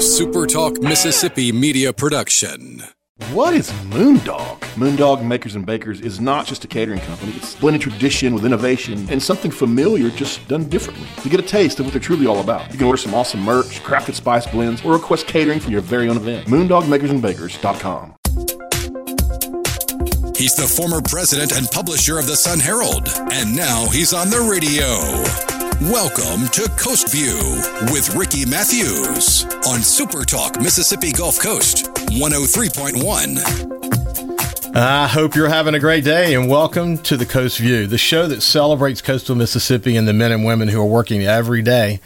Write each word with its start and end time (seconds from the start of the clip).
SuperTalk 0.00 0.82
Mississippi 0.82 1.52
media 1.52 1.92
production. 1.92 2.82
What 3.32 3.52
is 3.52 3.70
Moondog? 3.90 4.58
Moondog 4.74 5.22
Makers 5.22 5.56
and 5.56 5.66
Bakers 5.66 6.00
is 6.00 6.18
not 6.18 6.46
just 6.46 6.64
a 6.64 6.68
catering 6.68 7.00
company. 7.00 7.32
It's 7.36 7.54
blended 7.56 7.82
tradition 7.82 8.32
with 8.32 8.46
innovation 8.46 9.06
and 9.10 9.22
something 9.22 9.50
familiar 9.50 10.08
just 10.08 10.48
done 10.48 10.70
differently. 10.70 11.06
To 11.22 11.28
get 11.28 11.38
a 11.38 11.42
taste 11.42 11.80
of 11.80 11.84
what 11.84 11.92
they're 11.92 12.00
truly 12.00 12.26
all 12.26 12.40
about, 12.40 12.72
you 12.72 12.78
can 12.78 12.86
order 12.86 12.96
some 12.96 13.12
awesome 13.12 13.40
merch, 13.42 13.82
crafted 13.82 14.14
spice 14.14 14.46
blends, 14.46 14.82
or 14.86 14.94
request 14.94 15.26
catering 15.26 15.60
for 15.60 15.70
your 15.70 15.82
very 15.82 16.08
own 16.08 16.16
event. 16.16 16.48
MoondogMakersandBakers.com. 16.48 18.14
He's 20.34 20.56
the 20.56 20.72
former 20.74 21.02
president 21.02 21.52
and 21.52 21.70
publisher 21.70 22.18
of 22.18 22.26
the 22.26 22.36
Sun 22.36 22.60
Herald, 22.60 23.06
and 23.32 23.54
now 23.54 23.86
he's 23.90 24.14
on 24.14 24.30
the 24.30 24.40
radio. 24.50 25.59
Welcome 25.84 26.46
to 26.48 26.68
Coast 26.76 27.10
View 27.10 27.38
with 27.90 28.14
Ricky 28.14 28.44
Matthews 28.44 29.46
on 29.66 29.80
Super 29.80 30.26
Talk 30.26 30.60
Mississippi 30.60 31.10
Gulf 31.10 31.40
Coast 31.40 31.86
103.1. 32.10 34.76
I 34.76 35.06
hope 35.06 35.34
you're 35.34 35.48
having 35.48 35.74
a 35.74 35.78
great 35.78 36.04
day 36.04 36.34
and 36.34 36.50
welcome 36.50 36.98
to 36.98 37.16
the 37.16 37.24
Coast 37.24 37.56
View, 37.56 37.86
the 37.86 37.96
show 37.96 38.26
that 38.26 38.42
celebrates 38.42 39.00
coastal 39.00 39.34
Mississippi 39.34 39.96
and 39.96 40.06
the 40.06 40.12
men 40.12 40.32
and 40.32 40.44
women 40.44 40.68
who 40.68 40.82
are 40.82 40.86
working 40.86 41.22
every 41.22 41.62
day 41.62 42.00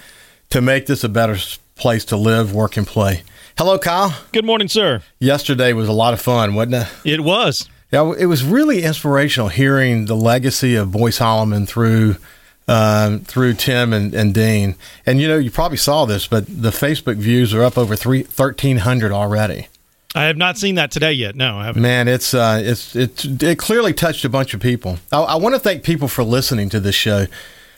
to 0.50 0.60
make 0.60 0.86
this 0.86 1.02
a 1.02 1.08
better 1.08 1.36
place 1.74 2.04
to 2.04 2.16
live, 2.16 2.54
work, 2.54 2.76
and 2.76 2.86
play. 2.86 3.24
Hello, 3.58 3.76
Kyle. 3.76 4.16
Good 4.30 4.44
morning, 4.44 4.68
sir. 4.68 5.02
Yesterday 5.18 5.72
was 5.72 5.88
a 5.88 5.92
lot 5.92 6.14
of 6.14 6.20
fun, 6.20 6.54
wasn't 6.54 6.76
it? 6.76 6.86
It 7.04 7.24
was. 7.24 7.68
Yeah, 7.90 8.12
it 8.16 8.26
was 8.26 8.44
really 8.44 8.84
inspirational 8.84 9.48
hearing 9.48 10.04
the 10.04 10.14
legacy 10.14 10.76
of 10.76 10.92
Boyce 10.92 11.18
Holleman 11.18 11.66
through 11.66 12.18
um, 12.68 13.20
through 13.20 13.54
Tim 13.54 13.92
and, 13.92 14.14
and 14.14 14.34
Dean. 14.34 14.76
And 15.06 15.20
you 15.20 15.28
know, 15.28 15.36
you 15.36 15.50
probably 15.50 15.76
saw 15.76 16.04
this, 16.04 16.26
but 16.26 16.46
the 16.46 16.70
Facebook 16.70 17.16
views 17.16 17.52
are 17.54 17.62
up 17.62 17.76
over 17.76 17.96
three 17.96 18.22
thirteen 18.22 18.78
hundred 18.78 19.12
already. 19.12 19.68
I 20.14 20.24
have 20.24 20.36
not 20.36 20.56
seen 20.56 20.76
that 20.76 20.92
today 20.92 21.12
yet. 21.12 21.34
No, 21.34 21.58
I 21.58 21.66
haven't. 21.66 21.82
Man, 21.82 22.06
it's 22.06 22.34
uh, 22.34 22.60
it's 22.62 22.94
it's 22.94 23.24
it 23.24 23.58
clearly 23.58 23.92
touched 23.92 24.24
a 24.24 24.28
bunch 24.28 24.54
of 24.54 24.60
people. 24.60 24.98
I, 25.10 25.20
I 25.20 25.34
want 25.36 25.56
to 25.56 25.58
thank 25.58 25.82
people 25.82 26.06
for 26.08 26.22
listening 26.22 26.68
to 26.70 26.80
this 26.80 26.94
show, 26.94 27.26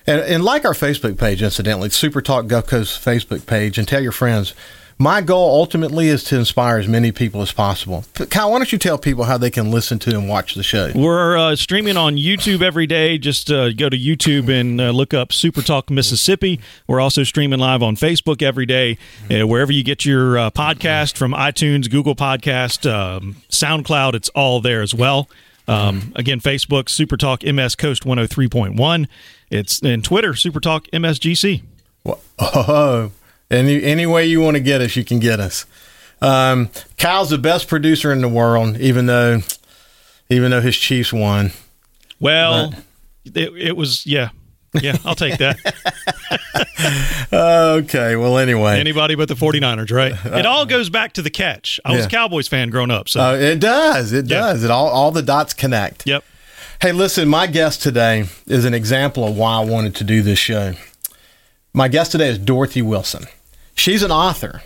and, 0.07 0.21
and 0.21 0.45
like 0.45 0.65
our 0.65 0.75
Facebook 0.75 1.19
page, 1.19 1.43
incidentally, 1.43 1.89
Super 1.91 2.21
Talk 2.21 2.47
Gulf 2.47 2.67
Coast 2.67 3.03
Facebook 3.03 3.47
page, 3.47 3.79
and 3.79 3.89
tell 3.89 4.03
your 4.03 4.13
friends. 4.13 4.53
My 4.99 5.21
goal 5.21 5.51
ultimately 5.51 6.09
is 6.09 6.25
to 6.25 6.39
inspire 6.39 6.79
as 6.79 6.89
many 6.89 7.13
people 7.13 7.43
as 7.43 7.53
possible. 7.53 8.07
Kyle, 8.15 8.51
why 8.51 8.59
don't 8.59 8.73
you 8.73 8.79
tell 8.79 8.97
people 8.97 9.25
how 9.25 9.37
they 9.37 9.51
can 9.51 9.71
listen 9.71 9.99
to 10.01 10.11
and 10.11 10.27
watch 10.27 10.55
the 10.55 10.63
show? 10.63 10.91
We're 10.95 11.37
uh, 11.37 11.55
streaming 11.55 11.99
on 11.99 12.17
YouTube 12.17 12.63
every 12.63 12.87
day. 12.87 13.19
Just 13.19 13.51
uh, 13.51 13.75
go 13.75 13.91
to 13.91 13.97
YouTube 13.99 14.49
and 14.49 14.81
uh, 14.81 14.93
look 14.93 15.13
up 15.13 15.35
Super 15.35 15.61
Talk 15.61 15.91
Mississippi. 15.91 16.61
We're 16.87 17.01
also 17.01 17.25
streaming 17.25 17.59
live 17.59 17.83
on 17.83 17.97
Facebook 17.97 18.41
every 18.41 18.65
day. 18.65 18.97
Uh, 19.31 19.47
wherever 19.47 19.71
you 19.71 19.85
get 19.85 20.07
your 20.07 20.39
uh, 20.39 20.51
podcast 20.51 21.19
from 21.19 21.33
iTunes, 21.33 21.91
Google 21.91 22.17
Podcast, 22.17 22.91
um, 22.91 23.37
SoundCloud, 23.51 24.15
it's 24.15 24.31
all 24.31 24.63
there 24.63 24.81
as 24.81 24.95
well. 24.95 25.29
Um, 25.69 26.13
again, 26.17 26.41
Facebook, 26.41 26.89
Super 26.89 27.19
Talk 27.19 27.43
MS 27.43 27.75
Coast 27.75 28.05
103.1. 28.05 29.09
It's 29.51 29.81
in 29.81 30.01
Twitter, 30.01 30.35
Super 30.35 30.61
Talk 30.61 30.87
MSGC. 30.87 31.63
Well, 32.03 32.21
oh, 32.39 33.13
any 33.51 33.83
any 33.83 34.07
way 34.07 34.27
you 34.27 34.41
want 34.41 34.57
to 34.57 34.61
get 34.63 34.81
us, 34.81 34.97
you 34.97 35.05
can 35.05 35.19
get 35.19 35.41
us. 35.41 35.65
Um, 36.21 36.71
Kyle's 36.99 37.31
the 37.31 37.39
best 37.39 37.69
producer 37.69 38.11
in 38.13 38.21
the 38.23 38.29
world, 38.29 38.77
even 38.79 39.07
though 39.07 39.41
even 40.29 40.51
though 40.51 40.61
his 40.61 40.77
Chiefs 40.77 41.13
won. 41.13 41.53
Well, 42.19 42.73
it, 43.25 43.53
it 43.57 43.77
was 43.77 44.07
yeah. 44.07 44.31
Yeah, 44.83 44.97
I'll 45.07 45.15
take 45.15 45.39
that. 45.39 45.57
okay. 47.33 48.17
Well, 48.17 48.37
anyway. 48.39 48.79
Anybody 48.79 49.15
but 49.15 49.29
the 49.29 49.35
49ers, 49.35 49.91
right? 49.91 50.13
It 50.39 50.45
all 50.45 50.67
goes 50.67 50.91
back 50.91 51.15
to 51.15 51.23
the 51.23 51.31
catch. 51.31 51.81
I 51.85 51.95
was 51.95 52.05
a 52.07 52.09
Cowboys 52.09 52.49
fan 52.49 52.69
growing 52.71 52.91
up, 52.91 53.09
so 53.09 53.21
Uh, 53.21 53.33
it 53.35 53.59
does. 53.61 54.13
It 54.13 54.27
Yeah. 54.29 54.41
does. 54.41 54.65
It 54.65 54.71
all 54.71 54.89
all 54.89 55.11
the 55.13 55.23
dots 55.23 55.55
connect. 55.55 56.07
yep. 56.07 56.25
Hey, 56.83 56.93
listen, 56.93 57.27
my 57.27 57.47
guest 57.47 57.83
today 57.83 58.27
is 58.47 58.67
an 58.67 58.75
example 58.75 59.27
of 59.27 59.35
why 59.35 59.57
I 59.57 59.65
wanted 59.65 59.95
to 59.97 60.05
do 60.05 60.21
this 60.21 60.39
show. 60.39 60.75
My 61.77 61.89
guest 61.89 62.13
today 62.13 62.31
is 62.31 62.39
Dorothy 62.39 62.81
Wilson. 62.81 63.27
She's 63.75 64.03
an 64.03 64.11
author. 64.11 64.63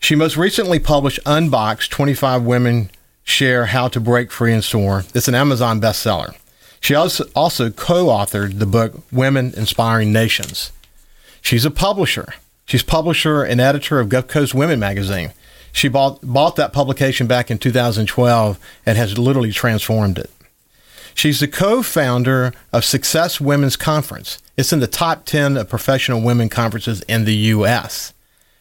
She 0.00 0.16
most 0.16 0.36
recently 0.36 0.80
published 0.80 1.20
Unboxed 1.24 1.92
25 1.92 2.42
Women 2.42 2.90
Share 3.22 3.66
How 3.66 3.86
to 3.86 4.00
Break 4.00 4.32
Free 4.32 4.52
and 4.52 4.64
Soar. 4.64 5.04
It's 5.14 5.28
an 5.28 5.36
Amazon 5.36 5.80
bestseller. 5.80 6.34
She 6.80 6.92
also, 6.92 7.26
also 7.36 7.70
co 7.70 8.06
authored 8.06 8.58
the 8.58 8.66
book 8.66 8.94
Women 9.12 9.54
Inspiring 9.56 10.12
Nations. 10.12 10.72
She's 11.40 11.64
a 11.64 11.70
publisher. 11.70 12.34
She's 12.66 12.82
publisher 12.82 13.44
and 13.44 13.60
editor 13.60 14.00
of 14.00 14.08
Gulf 14.08 14.26
Coast 14.26 14.52
Women 14.52 14.80
magazine. 14.80 15.30
She 15.70 15.86
bought, 15.86 16.18
bought 16.20 16.56
that 16.56 16.72
publication 16.72 17.28
back 17.28 17.52
in 17.52 17.58
2012 17.58 18.58
and 18.84 18.98
has 18.98 19.16
literally 19.16 19.52
transformed 19.52 20.18
it. 20.18 20.30
She's 21.14 21.40
the 21.40 21.48
co 21.48 21.82
founder 21.82 22.52
of 22.72 22.84
Success 22.84 23.40
Women's 23.40 23.76
Conference. 23.76 24.38
It's 24.56 24.72
in 24.72 24.80
the 24.80 24.86
top 24.86 25.24
10 25.24 25.56
of 25.56 25.68
professional 25.68 26.20
women 26.20 26.48
conferences 26.48 27.02
in 27.02 27.24
the 27.24 27.34
U.S. 27.34 28.12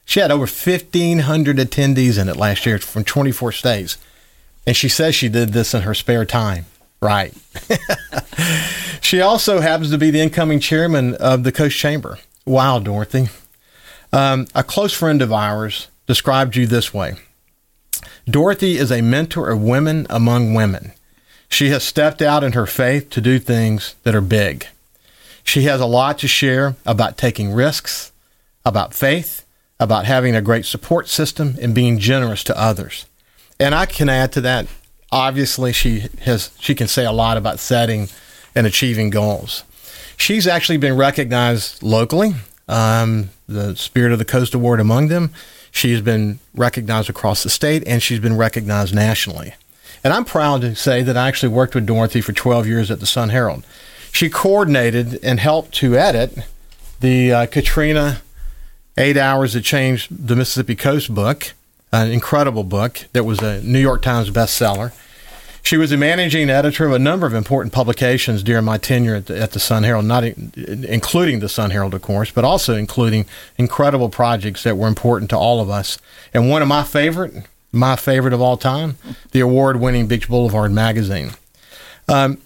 She 0.06 0.20
had 0.20 0.32
over 0.32 0.42
1,500 0.42 1.58
attendees 1.58 2.20
in 2.20 2.30
it 2.30 2.36
last 2.36 2.66
year 2.66 2.80
from 2.80 3.04
24 3.04 3.52
states. 3.52 3.98
And 4.66 4.76
she 4.76 4.90
says 4.90 5.16
she 5.16 5.30
did 5.30 5.50
this 5.50 5.74
in 5.74 5.84
her 5.84 5.94
spare 5.94 6.26
time. 6.26 6.66
Right. 7.02 7.34
she 9.02 9.22
also 9.22 9.62
happens 9.62 9.92
to 9.92 9.98
be 9.98 10.12
the 10.12 10.20
incoming 10.20 10.60
chairman 10.60 11.16
of 11.16 11.44
the 11.44 11.52
Coast 11.52 11.78
Chamber. 11.78 12.18
Wow, 12.46 12.80
Dorothy. 12.80 13.30
Um, 14.12 14.48
a 14.56 14.64
close 14.64 14.94
friend 14.94 15.22
of 15.22 15.32
ours 15.32 15.88
described 16.08 16.56
you 16.56 16.66
this 16.66 16.94
way 16.94 17.14
Dorothy 18.28 18.78
is 18.78 18.92
a 18.92 19.02
mentor 19.02 19.50
of 19.50 19.62
women 19.62 20.08
among 20.10 20.54
women. 20.54 20.94
She 21.50 21.70
has 21.70 21.84
stepped 21.84 22.22
out 22.22 22.44
in 22.44 22.54
her 22.54 22.66
faith 22.66 23.10
to 23.10 23.22
do 23.22 23.40
things 23.40 23.96
that 24.04 24.16
are 24.16 24.22
big. 24.22 24.68
She 25.44 25.64
has 25.64 25.82
a 25.82 25.86
lot 25.86 26.20
to 26.20 26.28
share 26.28 26.76
about 26.86 27.18
taking 27.18 27.52
risks, 27.52 28.12
about 28.64 28.94
faith, 28.94 29.46
about 29.80 30.06
having 30.06 30.36
a 30.36 30.42
great 30.42 30.66
support 30.66 31.08
system, 31.08 31.56
and 31.62 31.74
being 31.74 31.98
generous 31.98 32.44
to 32.46 32.60
others. 32.60 33.06
And 33.60 33.74
I 33.74 33.86
can 33.86 34.10
add 34.10 34.32
to 34.34 34.42
that. 34.42 34.68
Obviously, 35.12 35.74
she 35.74 36.06
has 36.22 36.52
she 36.60 36.76
can 36.76 36.88
say 36.88 37.04
a 37.04 37.12
lot 37.12 37.36
about 37.36 37.60
setting 37.60 38.10
and 38.54 38.68
achieving 38.68 39.10
goals. 39.10 39.64
She's 40.18 40.46
actually 40.46 40.78
been 40.78 40.96
recognized 40.98 41.82
locally, 41.82 42.36
um, 42.68 43.30
the 43.48 43.76
Spirit 43.76 44.12
of 44.12 44.20
the 44.20 44.26
Coast 44.26 44.54
Award 44.54 44.80
among 44.80 45.08
them. 45.08 45.32
She's 45.72 46.02
been 46.02 46.40
recognized 46.54 47.10
across 47.10 47.42
the 47.42 47.50
state, 47.50 47.84
and 47.88 48.04
she's 48.04 48.20
been 48.20 48.38
recognized 48.38 48.94
nationally. 48.94 49.54
And 50.04 50.14
I'm 50.14 50.26
proud 50.26 50.62
to 50.62 50.76
say 50.76 51.04
that 51.04 51.18
I 51.18 51.28
actually 51.28 51.54
worked 51.54 51.76
with 51.76 51.86
Dorothy 51.86 52.22
for 52.22 52.34
12 52.34 52.68
years 52.68 52.92
at 52.92 53.00
the 53.00 53.06
Sun 53.06 53.30
Herald. 53.30 53.66
She 54.12 54.30
coordinated 54.30 55.20
and 55.24 55.40
helped 55.40 55.74
to 55.76 55.96
edit 55.96 56.38
the 57.00 57.32
uh, 57.32 57.46
Katrina 57.46 58.22
Eight 58.98 59.18
Hours 59.18 59.54
That 59.54 59.62
Changed 59.62 60.28
the 60.28 60.36
Mississippi 60.36 60.76
Coast 60.76 61.14
book, 61.14 61.54
an 61.92 62.12
incredible 62.12 62.64
book 62.64 63.06
that 63.14 63.24
was 63.24 63.40
a 63.40 63.62
New 63.62 63.80
York 63.80 64.02
Times 64.02 64.30
bestseller. 64.30 64.94
She 65.62 65.78
was 65.78 65.92
a 65.92 65.98
managing 65.98 66.50
editor 66.50 66.86
of 66.86 66.94
a 66.94 67.00
number 67.00 67.28
of 67.28 67.34
important 67.34 67.74
publications 67.74 68.44
during 68.44 68.66
my 68.66 68.78
tenure 68.78 69.16
at 69.16 69.28
the, 69.28 69.40
at 69.40 69.52
the 69.52 69.60
Sun 69.60 69.84
Herald, 69.84 70.06
not 70.06 70.24
in, 70.24 70.86
including 70.88 71.40
the 71.40 71.50
Sun 71.50 71.72
Herald, 71.72 71.94
of 71.94 72.02
course, 72.02 72.32
but 72.32 72.44
also 72.44 72.76
including 72.76 73.26
incredible 73.58 74.10
projects 74.10 74.64
that 74.64 74.78
were 74.78 74.88
important 74.88 75.30
to 75.30 75.38
all 75.38 75.62
of 75.62 75.70
us. 75.70 75.98
And 76.34 76.50
one 76.50 76.62
of 76.62 76.68
my 76.68 76.84
favorite, 76.84 77.46
my 77.72 77.96
favorite 77.96 78.34
of 78.34 78.42
all 78.42 78.58
time, 78.58 78.98
the 79.32 79.40
award-winning 79.40 80.08
Beach 80.08 80.28
Boulevard 80.28 80.72
magazine. 80.72 81.32
Um, 82.08 82.40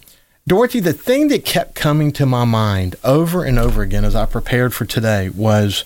Dorothy, 0.46 0.80
the 0.80 0.92
thing 0.92 1.28
that 1.28 1.44
kept 1.44 1.74
coming 1.74 2.12
to 2.12 2.26
my 2.26 2.44
mind 2.44 2.96
over 3.02 3.44
and 3.44 3.58
over 3.58 3.80
again 3.82 4.04
as 4.04 4.14
I 4.14 4.26
prepared 4.26 4.74
for 4.74 4.84
today 4.84 5.30
was 5.30 5.84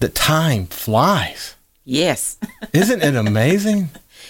that 0.00 0.14
time 0.14 0.66
flies. 0.66 1.54
Yes, 1.84 2.36
Isn't 2.74 3.02
it 3.02 3.14
amazing? 3.16 3.88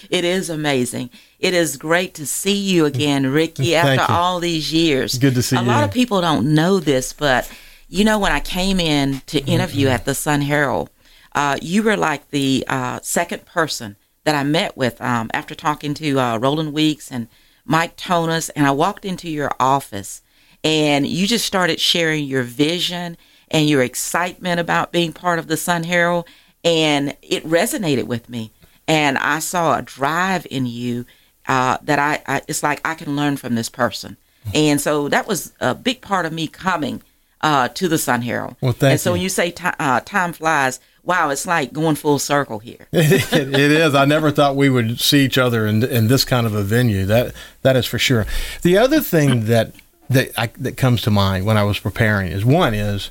it 0.09 0.23
is 0.23 0.49
amazing. 0.49 1.09
It 1.39 1.53
is 1.53 1.75
great 1.75 2.13
to 2.13 2.25
see 2.25 2.55
you 2.55 2.85
again, 2.85 3.27
Ricky, 3.27 3.75
after 3.75 4.09
all 4.11 4.39
these 4.39 4.71
years. 4.71 5.17
Good 5.17 5.35
to 5.35 5.43
see 5.43 5.57
A 5.57 5.59
you. 5.61 5.65
A 5.65 5.67
lot 5.67 5.83
of 5.83 5.91
people 5.91 6.21
don't 6.21 6.53
know 6.55 6.79
this, 6.79 7.11
but 7.11 7.51
you 7.89 8.05
know, 8.05 8.17
when 8.17 8.31
I 8.31 8.39
came 8.39 8.79
in 8.79 9.21
to 9.27 9.39
interview 9.41 9.87
Mm-hmm. 9.87 9.95
at 9.95 10.05
the 10.05 10.15
Sun 10.15 10.41
Herald, 10.43 10.89
uh, 11.35 11.57
you 11.61 11.83
were 11.83 11.97
like 11.97 12.29
the 12.29 12.63
uh, 12.69 12.99
second 13.01 13.45
person 13.45 13.97
that 14.23 14.35
I 14.35 14.43
met 14.43 14.77
with 14.77 15.01
um, 15.01 15.29
after 15.33 15.55
talking 15.55 15.93
to 15.95 16.19
uh, 16.19 16.37
Roland 16.37 16.73
Weeks 16.73 17.11
and 17.11 17.27
Mike 17.65 17.97
Tonis. 17.97 18.49
And 18.55 18.65
I 18.65 18.71
walked 18.71 19.05
into 19.05 19.29
your 19.29 19.51
office 19.59 20.21
and 20.63 21.07
you 21.07 21.27
just 21.27 21.45
started 21.45 21.79
sharing 21.79 22.25
your 22.25 22.43
vision 22.43 23.17
and 23.49 23.69
your 23.69 23.81
excitement 23.81 24.59
about 24.59 24.91
being 24.91 25.13
part 25.13 25.39
of 25.39 25.47
the 25.47 25.57
Sun 25.57 25.83
Herald. 25.83 26.27
And 26.63 27.15
it 27.21 27.43
resonated 27.45 28.03
with 28.03 28.29
me. 28.29 28.51
And 28.87 29.17
I 29.17 29.39
saw 29.39 29.77
a 29.77 29.81
drive 29.81 30.45
in 30.49 30.65
you 30.65 31.05
uh, 31.47 31.77
that 31.83 31.99
I, 31.99 32.21
I, 32.27 32.41
it's 32.47 32.63
like 32.63 32.81
I 32.85 32.95
can 32.95 33.15
learn 33.15 33.37
from 33.37 33.55
this 33.55 33.69
person. 33.69 34.17
And 34.53 34.81
so 34.81 35.09
that 35.09 35.27
was 35.27 35.53
a 35.59 35.75
big 35.75 36.01
part 36.01 36.25
of 36.25 36.33
me 36.33 36.47
coming 36.47 37.01
uh, 37.41 37.69
to 37.69 37.87
the 37.87 37.97
Sun 37.97 38.23
Herald. 38.23 38.55
Well, 38.61 38.71
thank 38.71 38.91
and 38.91 38.99
so 38.99 39.11
you. 39.11 39.13
when 39.13 39.21
you 39.21 39.29
say 39.29 39.51
ti 39.51 39.69
uh, 39.79 40.01
time 40.01 40.33
flies, 40.33 40.79
wow, 41.09 41.29
it's 41.31 41.45
like 41.47 41.73
going 41.73 41.95
full 41.95 42.19
circle 42.19 42.59
here. 42.59 42.87
it, 42.91 43.33
it 43.33 43.71
is. 43.71 43.95
I 43.95 44.05
never 44.05 44.29
thought 44.31 44.55
we 44.55 44.69
would 44.69 44.99
see 44.99 45.25
each 45.25 45.37
other 45.37 45.65
in 45.65 45.83
in 45.83 46.07
this 46.07 46.23
kind 46.23 46.45
of 46.45 46.53
a 46.53 46.61
venue. 46.63 47.05
That 47.05 47.33
that 47.63 47.75
is 47.75 47.85
for 47.85 47.97
sure. 47.99 48.25
The 48.61 48.77
other 48.77 49.01
thing 49.01 49.45
that 49.45 49.73
that 50.09 50.29
I, 50.37 50.47
that 50.59 50.77
comes 50.77 51.01
to 51.03 51.11
mind 51.11 51.45
when 51.45 51.57
I 51.57 51.63
was 51.63 51.79
preparing 51.79 52.31
is 52.31 52.45
one 52.45 52.73
is 52.73 53.09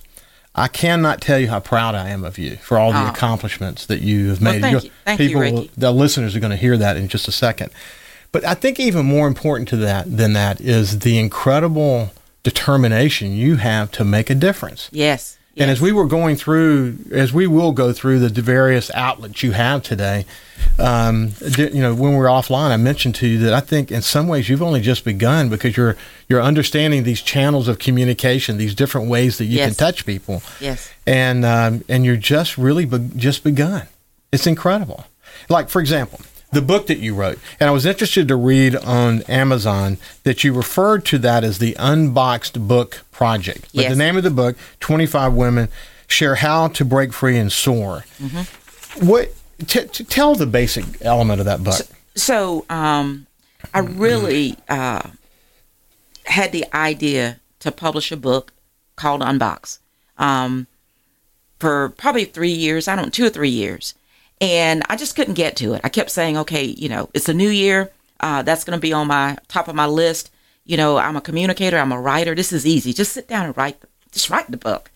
I 0.55 0.67
cannot 0.69 1.21
tell 1.21 1.39
you 1.39 1.49
how 1.49 1.61
proud 1.61 1.95
I 1.95 2.09
am 2.09 2.25
of 2.25 2.39
you 2.39 2.57
for 2.57 2.79
all 2.79 2.93
the 2.93 3.05
Oh. 3.07 3.11
accomplishments 3.11 3.87
that 3.87 4.01
you 4.01 4.29
have 4.31 4.41
Well, 4.43 4.53
made. 4.55 4.63
thank 4.63 4.73
You'll- 4.73 4.83
you. 4.85 4.91
Thank 5.05 5.21
you, 5.21 5.27
people, 5.29 5.41
Ricky. 5.43 5.71
the 5.77 5.93
listeners 5.93 6.35
are 6.35 6.41
going 6.41 6.51
to 6.51 6.57
hear 6.57 6.77
that 6.77 6.97
in 6.97 7.07
just 7.09 7.29
a 7.29 7.33
second. 7.33 7.71
But 8.33 8.45
I 8.45 8.55
think 8.55 8.81
even 8.81 9.07
more 9.07 9.27
important 9.29 9.69
to 9.71 9.77
that 9.77 10.17
than 10.17 10.33
that 10.35 10.61
is 10.61 10.99
the 11.01 11.19
incredible 11.19 12.11
determination 12.43 13.33
you 13.33 13.57
have 13.57 13.91
to 13.93 14.05
make 14.05 14.29
a 14.31 14.35
difference. 14.35 14.89
Yes. 14.91 15.38
And 15.59 15.71
as 15.71 15.81
we 15.81 15.93
were 15.93 16.07
going 16.07 16.37
through, 16.37 16.97
as 17.13 17.33
we 17.33 17.47
will 17.47 17.73
go 17.73 17.93
through 17.93 18.21
the 18.21 18.43
various 18.43 18.91
outlets 18.93 19.43
you 19.43 19.53
have 19.53 19.83
today, 19.83 20.25
um, 20.79 21.33
you 21.57 21.83
know, 21.83 21.95
when 21.95 22.15
we're 22.15 22.27
offline, 22.27 22.71
I 22.71 22.77
mentioned 22.77 23.15
to 23.17 23.27
you 23.27 23.39
that 23.41 23.53
I 23.53 23.61
think 23.61 23.91
in 23.91 24.03
some 24.03 24.29
ways 24.29 24.49
you've 24.49 24.63
only 24.63 24.81
just 24.81 25.05
begun 25.05 25.49
because 25.49 25.77
you're 25.77 25.97
you're 26.29 26.43
understanding 26.43 27.05
these 27.05 27.23
channels 27.23 27.69
of 27.69 27.79
communication, 27.79 28.57
these 28.59 28.75
different 28.75 29.09
ways 29.09 29.39
that 29.39 29.47
you 29.47 29.59
can 29.59 29.75
touch 29.75 30.05
people, 30.07 30.43
Yes. 30.61 30.91
and 31.07 31.45
um, 31.45 31.85
and 31.89 32.05
you're 32.05 32.17
just 32.17 32.59
really 32.59 32.85
be- 32.85 33.11
just 33.17 33.43
begun. 33.45 33.87
It's 34.33 34.47
incredible. 34.47 35.05
Like 35.49 35.69
for 35.69 35.81
example, 35.81 36.21
the 36.53 36.63
book 36.63 36.87
that 36.87 36.99
you 36.99 37.15
wrote, 37.15 37.39
and 37.61 37.69
I 37.69 37.73
was 37.73 37.85
interested 37.85 38.27
to 38.29 38.37
read 38.37 38.75
on 38.77 39.23
Amazon 39.23 39.99
that 40.25 40.45
you 40.45 40.53
referred 40.55 41.05
to 41.07 41.19
that 41.19 41.45
as 41.45 41.59
the 41.59 41.75
Unboxed 41.79 42.67
Book 42.67 43.05
Project. 43.13 43.69
But 43.75 43.83
Yes. 43.83 43.91
the 43.93 43.97
name 43.99 44.17
of 44.17 44.23
the 44.23 44.31
book, 44.31 44.57
Twenty 44.81 45.07
Five 45.07 45.35
Women 45.35 45.69
Share 46.07 46.37
How 46.37 46.69
to 46.69 46.85
Break 46.85 47.13
Free 47.13 47.37
and 47.39 47.53
Soar. 47.53 48.05
Mm-hmm. 48.21 49.07
What? 49.07 49.35
T- 49.67 49.87
t- 49.89 50.05
tell 50.05 50.35
the 50.37 50.47
basic 50.47 50.85
element 51.03 51.41
of 51.41 51.47
that 51.47 51.63
book. 51.65 51.87
So 52.15 52.65
um, 52.71 53.27
I 53.75 53.81
really 53.81 54.57
uh, 54.69 55.03
had 56.27 56.53
the 56.53 56.65
idea 56.75 57.41
to 57.61 57.73
publish 57.73 58.13
a 58.13 58.17
book 58.17 58.53
called 58.97 59.21
Unbox 59.21 59.79
um, 60.17 60.67
for 61.59 61.89
probably 61.91 62.25
three 62.25 62.53
years. 62.53 62.87
I 62.89 62.95
don't 62.97 63.13
two 63.13 63.27
or 63.27 63.31
three 63.31 63.49
years, 63.51 63.95
and 64.41 64.83
I 64.89 64.97
just 64.97 65.17
couldn't 65.17 65.35
get 65.35 65.57
to 65.57 65.75
it. 65.75 65.81
I 65.85 65.89
kept 65.89 66.11
saying, 66.11 66.37
okay, 66.39 66.65
you 66.65 66.89
know, 66.89 67.09
it's 67.15 67.29
a 67.29 67.35
new 67.35 67.49
year. 67.49 67.91
Uh, 68.21 68.43
that's 68.43 68.65
going 68.65 68.77
to 68.77 68.81
be 68.81 68.93
on 68.93 69.07
my 69.07 69.37
top 69.49 69.69
of 69.69 69.75
my 69.75 69.87
list. 69.87 70.31
You 70.65 70.77
know, 70.77 70.99
I'm 70.99 71.17
a 71.17 71.21
communicator. 71.21 71.79
I'm 71.79 71.93
a 71.93 72.01
writer. 72.01 72.35
This 72.35 72.53
is 72.53 72.67
easy. 72.67 72.93
Just 72.93 73.13
sit 73.13 73.29
down 73.29 73.47
and 73.47 73.57
write. 73.57 73.77
Just 74.13 74.29
write 74.31 74.51
the 74.51 74.57
book. 74.57 74.91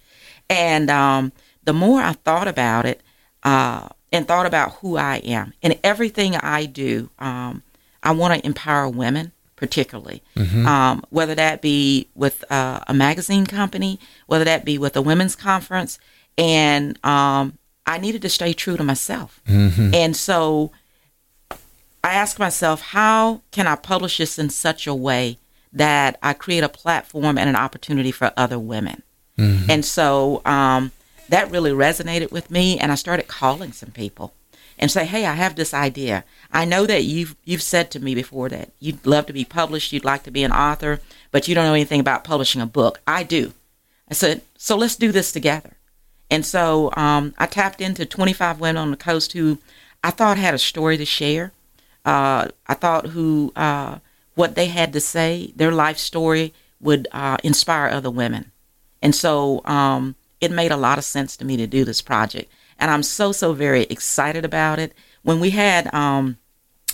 And 0.50 0.90
um, 0.90 1.32
the 1.64 1.72
more 1.72 2.02
I 2.02 2.12
thought 2.12 2.48
about 2.48 2.84
it, 2.84 3.00
uh, 3.44 3.88
and 4.12 4.28
thought 4.28 4.46
about 4.46 4.74
who 4.74 4.96
I 4.96 5.16
am 5.24 5.54
and 5.62 5.78
everything 5.82 6.36
I 6.36 6.66
do, 6.66 7.10
um, 7.18 7.62
I 8.02 8.12
want 8.12 8.34
to 8.38 8.46
empower 8.46 8.88
women, 8.88 9.32
particularly, 9.56 10.22
um, 10.66 11.02
whether 11.08 11.34
that 11.34 11.62
be 11.62 12.08
with 12.14 12.44
uh, 12.50 12.80
a 12.86 12.92
magazine 12.94 13.46
company, 13.46 13.98
whether 14.26 14.44
that 14.44 14.64
be 14.64 14.76
with 14.76 14.96
a 14.96 15.02
women's 15.02 15.34
conference, 15.34 15.98
and 16.36 17.02
um, 17.04 17.56
I 17.86 17.98
needed 17.98 18.22
to 18.22 18.28
stay 18.28 18.52
true 18.52 18.76
to 18.76 18.84
myself. 18.84 19.40
And 19.94 20.16
so 20.16 20.70
I 22.04 22.14
asked 22.14 22.38
myself, 22.38 22.80
how 22.80 23.42
can 23.50 23.66
I 23.66 23.76
publish 23.76 24.18
this 24.18 24.38
in 24.38 24.50
such 24.50 24.86
a 24.86 24.94
way 24.94 25.38
that 25.72 26.18
I 26.22 26.32
create 26.32 26.62
a 26.64 26.68
platform 26.68 27.38
and 27.38 27.48
an 27.48 27.56
opportunity 27.56 28.10
for 28.12 28.32
other 28.36 28.58
women? 28.58 29.02
And 29.70 29.84
so 29.84 30.42
um, 30.44 30.92
that 31.30 31.50
really 31.50 31.72
resonated 31.72 32.30
with 32.30 32.50
me, 32.50 32.78
and 32.78 32.92
I 32.92 32.96
started 32.96 33.26
calling 33.28 33.72
some 33.72 33.90
people 33.90 34.34
and 34.78 34.90
say, 34.90 35.04
"Hey, 35.04 35.24
I 35.26 35.32
have 35.34 35.56
this 35.56 35.74
idea. 35.74 36.24
I 36.52 36.64
know 36.64 36.86
that 36.86 37.04
you've 37.04 37.34
you've 37.44 37.62
said 37.62 37.90
to 37.92 38.00
me 38.00 38.14
before 38.14 38.48
that 38.50 38.70
you'd 38.78 39.04
love 39.06 39.26
to 39.26 39.32
be 39.32 39.44
published, 39.44 39.92
you'd 39.92 40.04
like 40.04 40.22
to 40.24 40.30
be 40.30 40.44
an 40.44 40.52
author, 40.52 41.00
but 41.30 41.48
you 41.48 41.54
don't 41.54 41.64
know 41.64 41.74
anything 41.74 42.00
about 42.00 42.24
publishing 42.24 42.60
a 42.60 42.66
book. 42.66 43.00
I 43.06 43.22
do." 43.24 43.52
I 44.08 44.14
said, 44.14 44.42
"So 44.56 44.76
let's 44.76 44.96
do 44.96 45.10
this 45.12 45.32
together." 45.32 45.76
And 46.32 46.46
so 46.46 46.90
um, 46.96 47.34
I 47.36 47.44
tapped 47.44 47.82
into 47.82 48.06
25 48.06 48.58
women 48.58 48.78
on 48.78 48.90
the 48.90 48.96
coast 48.96 49.34
who 49.34 49.58
I 50.02 50.10
thought 50.10 50.38
had 50.38 50.54
a 50.54 50.58
story 50.58 50.96
to 50.96 51.04
share. 51.04 51.52
Uh, 52.06 52.48
I 52.66 52.72
thought 52.72 53.08
who 53.08 53.52
uh, 53.54 53.98
what 54.34 54.54
they 54.54 54.68
had 54.68 54.94
to 54.94 55.00
say, 55.00 55.52
their 55.54 55.70
life 55.70 55.98
story 55.98 56.54
would 56.80 57.06
uh, 57.12 57.36
inspire 57.44 57.88
other 57.88 58.10
women. 58.10 58.50
And 59.02 59.14
so 59.14 59.60
um, 59.66 60.14
it 60.40 60.50
made 60.50 60.72
a 60.72 60.76
lot 60.78 60.96
of 60.96 61.04
sense 61.04 61.36
to 61.36 61.44
me 61.44 61.58
to 61.58 61.66
do 61.66 61.84
this 61.84 62.00
project. 62.00 62.50
And 62.78 62.90
I'm 62.90 63.02
so, 63.02 63.32
so 63.32 63.52
very 63.52 63.82
excited 63.82 64.42
about 64.42 64.78
it. 64.78 64.94
When 65.22 65.38
we 65.38 65.50
had 65.50 65.92
um, 65.92 66.38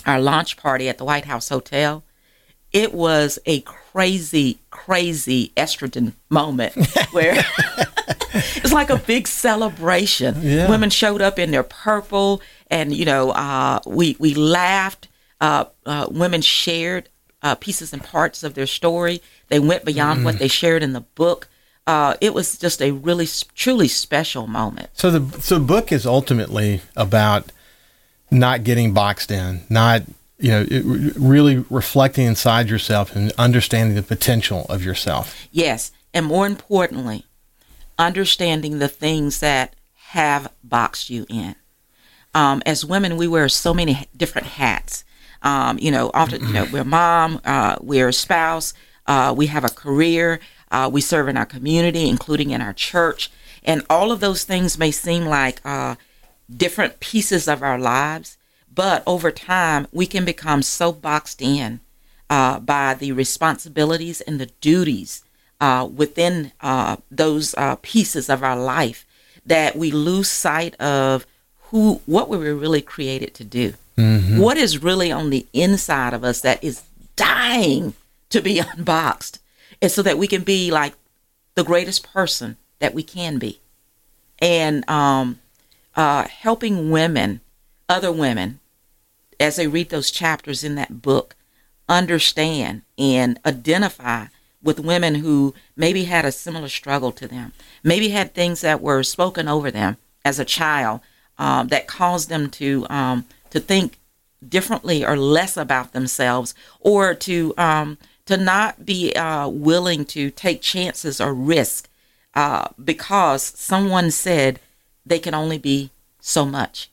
our 0.05 0.19
launch 0.19 0.57
party 0.57 0.89
at 0.89 0.97
the 0.97 1.05
White 1.05 1.25
House 1.25 1.47
Hotel, 1.47 2.03
it 2.73 2.93
was 2.93 3.39
a 3.45 3.61
crazy, 3.61 4.59
crazy 4.69 5.53
estrogen 5.55 6.11
moment 6.29 6.75
where 7.11 7.41
it's 8.63 8.73
like 8.73 8.89
a 8.89 8.97
big 8.97 9.27
celebration. 9.27 10.41
Yeah. 10.41 10.69
Women 10.69 10.89
showed 10.89 11.21
up 11.21 11.39
in 11.39 11.51
their 11.51 11.63
purple, 11.63 12.41
and 12.67 12.93
you 12.95 13.05
know, 13.05 13.31
uh, 13.31 13.79
we 13.85 14.15
we 14.19 14.33
laughed. 14.33 15.07
Uh, 15.41 15.65
uh, 15.85 16.07
women 16.11 16.41
shared 16.41 17.07
uh, 17.41 17.55
pieces 17.55 17.93
and 17.93 18.03
parts 18.03 18.43
of 18.43 18.53
their 18.53 18.67
story. 18.67 19.21
They 19.47 19.59
went 19.59 19.85
beyond 19.85 20.25
what 20.25 20.39
they 20.39 20.47
shared 20.47 20.83
in 20.83 20.93
the 20.93 21.01
book. 21.01 21.47
Uh, 21.87 22.15
it 22.21 22.33
was 22.33 22.57
just 22.57 22.81
a 22.81 22.91
really, 22.91 23.27
truly 23.55 23.87
special 23.87 24.47
moment. 24.47 24.89
So 24.93 25.09
the 25.09 25.41
so 25.41 25.59
book 25.59 25.91
is 25.91 26.05
ultimately 26.05 26.81
about 26.95 27.51
not 28.29 28.63
getting 28.63 28.93
boxed 28.93 29.31
in, 29.31 29.61
not 29.69 30.03
you 30.37 30.51
know, 30.51 30.65
it, 30.69 30.83
really 31.17 31.65
reflecting 31.69 32.25
inside 32.25 32.69
yourself 32.69 33.15
and 33.15 33.31
understanding 33.37 33.95
the 33.95 34.03
potential 34.03 34.65
of 34.69 34.83
yourself. 34.83 35.47
Yes, 35.51 35.91
and 36.13 36.25
more 36.25 36.47
importantly, 36.47 37.25
understanding 37.99 38.79
the 38.79 38.87
things 38.87 39.41
that 39.41 39.75
have 39.93 40.51
boxed 40.63 41.09
you 41.09 41.27
in. 41.29 41.55
Um, 42.33 42.63
as 42.65 42.85
women, 42.85 43.17
we 43.17 43.27
wear 43.27 43.49
so 43.49 43.73
many 43.73 44.07
different 44.15 44.47
hats. 44.47 45.03
Um, 45.41 45.77
you 45.79 45.91
know, 45.91 46.09
often 46.13 46.45
you 46.45 46.53
know 46.53 46.67
we're 46.71 46.83
mom, 46.83 47.39
uh, 47.45 47.77
we're 47.81 48.09
a 48.09 48.13
spouse, 48.13 48.73
uh, 49.05 49.33
we 49.35 49.47
have 49.47 49.63
a 49.63 49.69
career, 49.69 50.39
uh, 50.71 50.89
we 50.91 51.01
serve 51.01 51.27
in 51.27 51.37
our 51.37 51.45
community, 51.45 52.09
including 52.09 52.51
in 52.51 52.61
our 52.61 52.73
church, 52.73 53.31
and 53.63 53.85
all 53.89 54.11
of 54.11 54.19
those 54.19 54.43
things 54.43 54.77
may 54.77 54.91
seem 54.91 55.25
like 55.25 55.61
uh, 55.63 55.95
different 56.53 56.99
pieces 56.99 57.47
of 57.47 57.63
our 57.63 57.79
lives, 57.79 58.37
but 58.73 59.01
over 59.07 59.31
time 59.31 59.87
we 59.91 60.05
can 60.05 60.25
become 60.25 60.61
so 60.61 60.91
boxed 60.91 61.41
in 61.41 61.79
uh, 62.29 62.59
by 62.59 62.93
the 62.93 63.11
responsibilities 63.11 64.21
and 64.21 64.39
the 64.39 64.51
duties 64.59 65.23
uh, 65.59 65.87
within 65.93 66.51
uh, 66.61 66.97
those 67.11 67.53
uh, 67.55 67.75
pieces 67.81 68.29
of 68.29 68.43
our 68.43 68.57
life 68.57 69.05
that 69.45 69.75
we 69.75 69.91
lose 69.91 70.29
sight 70.29 70.79
of 70.79 71.25
who 71.71 72.01
what 72.05 72.29
we 72.29 72.37
were 72.37 72.55
really 72.55 72.81
created 72.81 73.33
to 73.35 73.43
do. 73.43 73.73
What 74.39 74.57
is 74.57 74.81
really 74.81 75.11
on 75.11 75.29
the 75.29 75.45
inside 75.51 76.13
of 76.13 76.23
us 76.23 76.41
that 76.41 76.63
is 76.63 76.83
dying 77.15 77.93
to 78.29 78.41
be 78.41 78.59
unboxed, 78.77 79.39
and 79.81 79.91
so 79.91 80.01
that 80.01 80.17
we 80.17 80.27
can 80.27 80.43
be 80.43 80.71
like 80.71 80.93
the 81.55 81.63
greatest 81.63 82.11
person 82.13 82.57
that 82.79 82.93
we 82.93 83.03
can 83.03 83.37
be, 83.37 83.59
and 84.39 84.89
um, 84.89 85.39
uh, 85.95 86.27
helping 86.27 86.91
women, 86.91 87.41
other 87.89 88.11
women, 88.11 88.59
as 89.39 89.57
they 89.57 89.67
read 89.67 89.89
those 89.89 90.11
chapters 90.11 90.63
in 90.63 90.75
that 90.75 91.01
book, 91.01 91.35
understand 91.89 92.83
and 92.97 93.39
identify 93.45 94.27
with 94.61 94.79
women 94.79 95.15
who 95.15 95.53
maybe 95.75 96.05
had 96.05 96.25
a 96.25 96.31
similar 96.31 96.67
struggle 96.67 97.11
to 97.13 97.27
them, 97.27 97.53
maybe 97.83 98.09
had 98.09 98.33
things 98.33 98.61
that 98.61 98.81
were 98.81 99.03
spoken 99.03 99.47
over 99.47 99.71
them 99.71 99.97
as 100.25 100.39
a 100.39 100.45
child 100.45 100.99
um, 101.37 101.69
that 101.69 101.87
caused 101.87 102.29
them 102.29 102.49
to 102.49 102.85
um, 102.89 103.25
to 103.51 103.59
think 103.59 103.99
differently 104.47 105.05
or 105.05 105.17
less 105.17 105.57
about 105.57 105.93
themselves, 105.93 106.53
or 106.79 107.13
to 107.13 107.53
um, 107.57 107.97
to 108.25 108.37
not 108.37 108.85
be 108.85 109.13
uh, 109.13 109.47
willing 109.47 110.05
to 110.05 110.29
take 110.29 110.61
chances 110.61 111.19
or 111.19 111.33
risk 111.33 111.89
uh, 112.35 112.67
because 112.83 113.43
someone 113.43 114.11
said 114.11 114.59
they 115.05 115.19
can 115.19 115.33
only 115.33 115.57
be 115.57 115.89
so 116.19 116.45
much. 116.45 116.89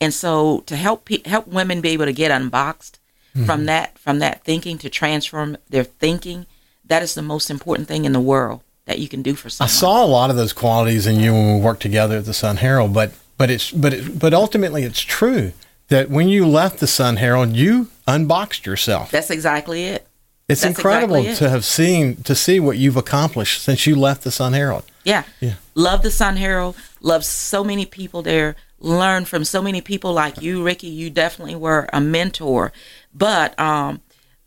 And 0.00 0.12
so 0.12 0.60
to 0.66 0.76
help 0.76 1.06
pe- 1.06 1.28
help 1.28 1.48
women 1.48 1.80
be 1.80 1.88
able 1.90 2.04
to 2.04 2.12
get 2.12 2.30
unboxed 2.30 2.98
from 3.44 3.66
that 3.66 3.98
from 3.98 4.18
that 4.20 4.44
thinking 4.44 4.78
to 4.78 4.88
transform 4.88 5.58
their 5.68 5.84
thinking, 5.84 6.46
that 6.86 7.02
is 7.02 7.14
the 7.14 7.22
most 7.22 7.50
important 7.50 7.88
thing 7.88 8.04
in 8.04 8.12
the 8.12 8.20
world 8.20 8.62
that 8.86 8.98
you 8.98 9.08
can 9.08 9.22
do 9.22 9.34
for 9.34 9.50
someone. 9.50 9.68
I 9.68 9.72
saw 9.72 10.04
a 10.04 10.06
lot 10.06 10.30
of 10.30 10.36
those 10.36 10.52
qualities 10.52 11.06
in 11.06 11.20
you 11.20 11.32
when 11.32 11.56
we 11.56 11.60
worked 11.60 11.82
together 11.82 12.18
at 12.18 12.24
the 12.24 12.34
Sun 12.34 12.58
Herald, 12.58 12.92
but 12.92 13.12
but 13.36 13.50
it's 13.50 13.70
but 13.70 13.92
it, 13.92 14.18
but 14.18 14.32
ultimately 14.32 14.84
it's 14.84 15.00
true 15.00 15.52
that 15.88 16.10
when 16.10 16.28
you 16.28 16.46
left 16.46 16.80
the 16.80 16.86
Sun 16.86 17.16
Herald, 17.16 17.52
you 17.52 17.88
unboxed 18.06 18.66
yourself. 18.66 19.10
That's 19.10 19.30
exactly 19.30 19.84
it. 19.84 20.06
It's 20.48 20.62
That's 20.62 20.78
incredible 20.78 21.16
exactly 21.16 21.32
it. 21.32 21.36
to 21.38 21.50
have 21.50 21.64
seen 21.64 22.22
to 22.22 22.34
see 22.34 22.60
what 22.60 22.78
you've 22.78 22.96
accomplished 22.96 23.62
since 23.62 23.86
you 23.86 23.96
left 23.96 24.22
the 24.22 24.30
Sun 24.30 24.52
Herald. 24.52 24.84
Yeah. 25.04 25.24
Yeah. 25.40 25.54
Love 25.74 26.02
the 26.02 26.10
Sun 26.10 26.36
Herald. 26.36 26.76
Love 27.00 27.24
so 27.24 27.64
many 27.64 27.84
people 27.84 28.22
there. 28.22 28.54
Learn 28.78 29.24
from 29.24 29.44
so 29.44 29.60
many 29.60 29.80
people 29.80 30.12
like 30.12 30.40
you, 30.40 30.62
Ricky. 30.62 30.86
You 30.86 31.10
definitely 31.10 31.56
were 31.56 31.88
a 31.92 32.00
mentor. 32.00 32.72
But 33.12 33.58
um, 33.58 34.02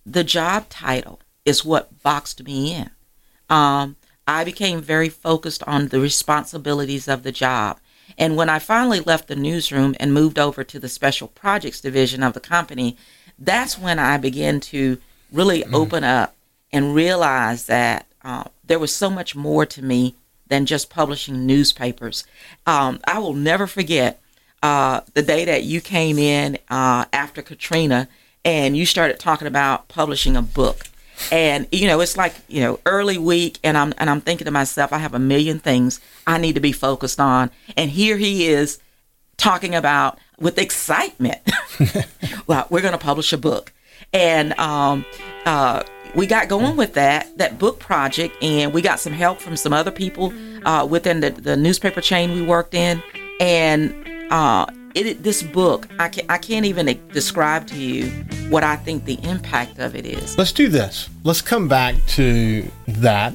the 0.05 0.24
job 0.24 0.69
title 0.69 1.19
is 1.50 1.65
what 1.65 2.01
boxed 2.03 2.44
me 2.44 2.74
in. 2.74 2.89
Um, 3.50 3.96
I 4.27 4.44
became 4.44 4.82
very 4.82 5.10
focused 5.10 5.63
on 5.63 5.88
the 5.88 6.00
responsibilities 6.00 7.08
of 7.08 7.24
the 7.24 7.32
job. 7.32 7.79
And 8.18 8.36
when 8.36 8.50
I 8.50 8.60
finally 8.60 9.00
left 9.00 9.27
the 9.27 9.36
newsroom 9.36 9.96
and 10.00 10.13
moved 10.13 10.38
over 10.38 10.63
to 10.63 10.79
the 10.79 10.89
special 10.89 11.27
projects 11.27 11.82
division 11.82 12.22
of 12.22 12.34
the 12.34 12.39
company, 12.39 12.96
that's 13.38 13.77
when 13.77 13.98
I 13.98 14.18
began 14.18 14.60
to 14.62 15.00
really 15.32 15.63
open 15.65 16.03
up 16.03 16.36
and 16.72 16.94
realize 16.94 17.65
that 17.65 18.06
uh, 18.24 18.46
there 18.63 18.79
was 18.79 18.96
so 18.96 19.10
much 19.10 19.36
more 19.36 19.65
to 19.65 19.82
me 19.82 20.15
than 20.48 20.65
just 20.65 20.89
publishing 20.89 21.46
newspapers. 21.46 22.24
Um, 22.68 23.00
I 23.06 23.20
will 23.20 23.34
never 23.34 23.65
forget 23.65 24.22
uh, 24.62 25.01
the 25.13 25.22
day 25.22 25.46
that 25.46 25.63
you 25.63 25.82
came 25.82 26.20
in 26.20 26.58
uh, 26.70 27.06
after 27.13 27.41
Katrina 27.41 28.08
and 28.46 28.75
you 28.75 28.86
started 28.86 29.20
talking 29.20 29.48
about 29.48 29.88
publishing 29.88 30.36
a 30.36 30.41
book. 30.41 30.88
And 31.32 31.68
you 31.72 31.88
know, 31.88 32.00
it's 32.02 32.18
like 32.18 32.34
you 32.48 32.62
know, 32.62 32.80
early 32.86 33.18
week, 33.18 33.60
and 33.64 33.78
I'm 33.78 33.94
and 33.98 34.10
I'm 34.10 34.22
thinking 34.22 34.46
to 34.46 34.52
myself, 34.52 34.94
I 34.94 34.98
have 34.98 35.14
a 35.14 35.20
million 35.20 35.60
things 35.60 36.00
I 36.26 36.38
need 36.38 36.54
to 36.54 36.62
be 36.62 36.72
focused 36.72 37.20
on, 37.20 37.52
and 37.78 37.90
here 37.90 38.18
he 38.18 38.48
is 38.48 38.80
talking 39.38 39.76
about 39.76 40.20
with 40.40 40.58
excitement. 40.58 41.40
well, 42.48 42.68
we're 42.70 42.82
going 42.82 42.94
to 42.94 42.98
publish 42.98 43.34
a 43.34 43.38
book, 43.38 43.74
and 44.14 44.58
um, 44.60 45.06
uh, 45.46 45.84
we 46.16 46.26
got 46.26 46.48
going 46.48 46.76
with 46.76 46.94
that 46.94 47.38
that 47.38 47.60
book 47.60 47.80
project, 47.80 48.36
and 48.42 48.74
we 48.74 48.82
got 48.82 49.00
some 49.00 49.14
help 49.14 49.40
from 49.40 49.56
some 49.56 49.74
other 49.74 49.92
people 49.92 50.34
uh, 50.66 50.86
within 50.86 51.20
the, 51.20 51.30
the 51.32 51.58
newspaper 51.58 52.02
chain 52.02 52.32
we 52.32 52.42
worked 52.42 52.74
in, 52.74 53.04
and 53.40 53.94
uh, 54.32 54.66
it 55.06 55.24
this 55.24 55.41
book 55.44 55.88
I 56.00 56.10
can 56.10 56.25
I 56.29 56.38
can't 56.38 56.65
even 56.65 57.00
describe 57.13 57.68
to 57.68 57.75
you 57.77 58.10
what 58.50 58.63
I 58.63 58.75
think 58.75 59.06
the 59.06 59.20
impact 59.24 59.79
of 59.79 59.96
it 59.96 60.06
is. 60.06 60.38
Let's 60.38 60.51
do 60.51 60.68
this. 60.70 61.10
Let's 61.24 61.41
come 61.41 61.68
back 61.68 61.96
to 62.10 62.65
that. 62.88 63.34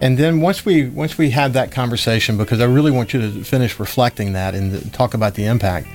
And 0.00 0.18
then 0.18 0.40
once 0.40 0.64
we 0.66 0.88
once 0.88 1.16
we 1.16 1.30
had 1.30 1.52
that 1.54 1.70
conversation, 1.70 2.36
because 2.36 2.60
I 2.60 2.64
really 2.66 2.90
want 2.90 3.14
you 3.14 3.20
to 3.20 3.44
finish 3.44 3.78
reflecting 3.80 4.32
that 4.34 4.54
and 4.54 4.72
th- 4.72 4.92
talk 4.92 5.14
about 5.14 5.34
the 5.34 5.44
impact, 5.46 5.86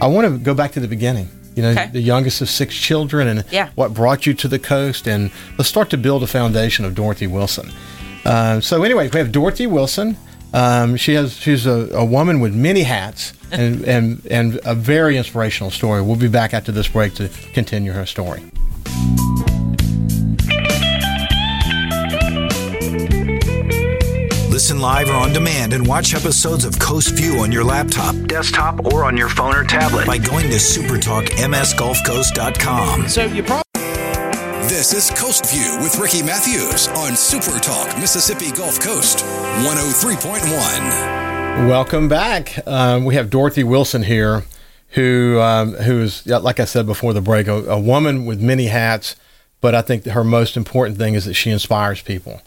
I 0.00 0.06
want 0.08 0.26
to 0.30 0.38
go 0.38 0.52
back 0.54 0.72
to 0.72 0.80
the 0.80 0.88
beginning. 0.88 1.28
You 1.54 1.62
know, 1.62 1.70
Okay. 1.70 1.88
the 1.90 2.00
youngest 2.02 2.42
of 2.42 2.50
six 2.50 2.74
children, 2.74 3.28
and 3.28 3.44
Yeah. 3.50 3.70
what 3.76 3.94
brought 3.94 4.26
you 4.26 4.34
to 4.34 4.46
the 4.48 4.58
coast, 4.58 5.06
and 5.08 5.30
let's 5.56 5.70
start 5.70 5.88
to 5.90 5.96
build 5.96 6.22
a 6.22 6.26
foundation 6.26 6.84
of 6.84 6.94
Dorothy 6.94 7.26
Wilson. 7.26 7.72
Uh, 8.26 8.60
so 8.60 8.82
anyway, 8.82 9.08
we 9.08 9.18
have 9.18 9.32
Dorothy 9.32 9.66
Wilson. 9.66 10.18
Um, 10.52 10.96
she 10.96 11.14
has 11.14 11.34
she's 11.34 11.66
a, 11.66 11.90
a 11.92 12.04
woman 12.04 12.40
with 12.40 12.54
many 12.54 12.82
hats 12.82 13.32
and, 13.52 13.84
and 13.84 14.26
and 14.30 14.60
a 14.64 14.74
very 14.74 15.16
inspirational 15.16 15.70
story. 15.70 16.02
We'll 16.02 16.16
be 16.16 16.28
back 16.28 16.54
after 16.54 16.72
this 16.72 16.88
break 16.88 17.14
to 17.14 17.28
continue 17.52 17.92
her 17.92 18.06
story. 18.06 18.42
Listen 24.56 24.80
live 24.80 25.10
or 25.10 25.14
on 25.14 25.34
demand 25.34 25.74
and 25.74 25.86
watch 25.86 26.14
episodes 26.14 26.64
of 26.64 26.78
Coast 26.78 27.10
View 27.10 27.40
on 27.40 27.52
your 27.52 27.62
laptop, 27.62 28.16
desktop, 28.26 28.86
or 28.86 29.04
on 29.04 29.14
your 29.14 29.28
phone 29.28 29.54
or 29.54 29.64
tablet 29.64 30.06
by 30.06 30.16
going 30.16 30.48
to 30.48 30.56
supertalkmsgulfcoast.com. 30.56 33.06
So 33.06 33.26
you 33.26 33.42
probably 33.42 33.65
This 34.76 34.92
is 34.92 35.08
Coast 35.18 35.50
View 35.50 35.78
with 35.80 35.98
Ricky 35.98 36.22
Matthews 36.22 36.88
on 36.88 37.16
Super 37.16 37.58
Talk 37.58 37.98
Mississippi 37.98 38.52
Gulf 38.52 38.78
Coast 38.78 39.24
103.1. 39.64 41.66
Welcome 41.66 42.10
back. 42.10 42.58
Um, 42.66 43.06
we 43.06 43.14
have 43.14 43.30
Dorothy 43.30 43.64
Wilson 43.64 44.02
here, 44.02 44.44
who 44.90 45.40
um, 45.40 45.72
who 45.72 46.02
is 46.02 46.26
like 46.26 46.60
I 46.60 46.66
said 46.66 46.84
before 46.84 47.14
the 47.14 47.22
break, 47.22 47.48
a, 47.48 47.54
a 47.70 47.80
woman 47.80 48.26
with 48.26 48.42
many 48.42 48.66
hats. 48.66 49.16
But 49.62 49.74
I 49.74 49.80
think 49.80 50.04
her 50.04 50.22
most 50.22 50.58
important 50.58 50.98
thing 50.98 51.14
is 51.14 51.24
that 51.24 51.32
she 51.32 51.50
inspires 51.50 52.02
people, 52.02 52.42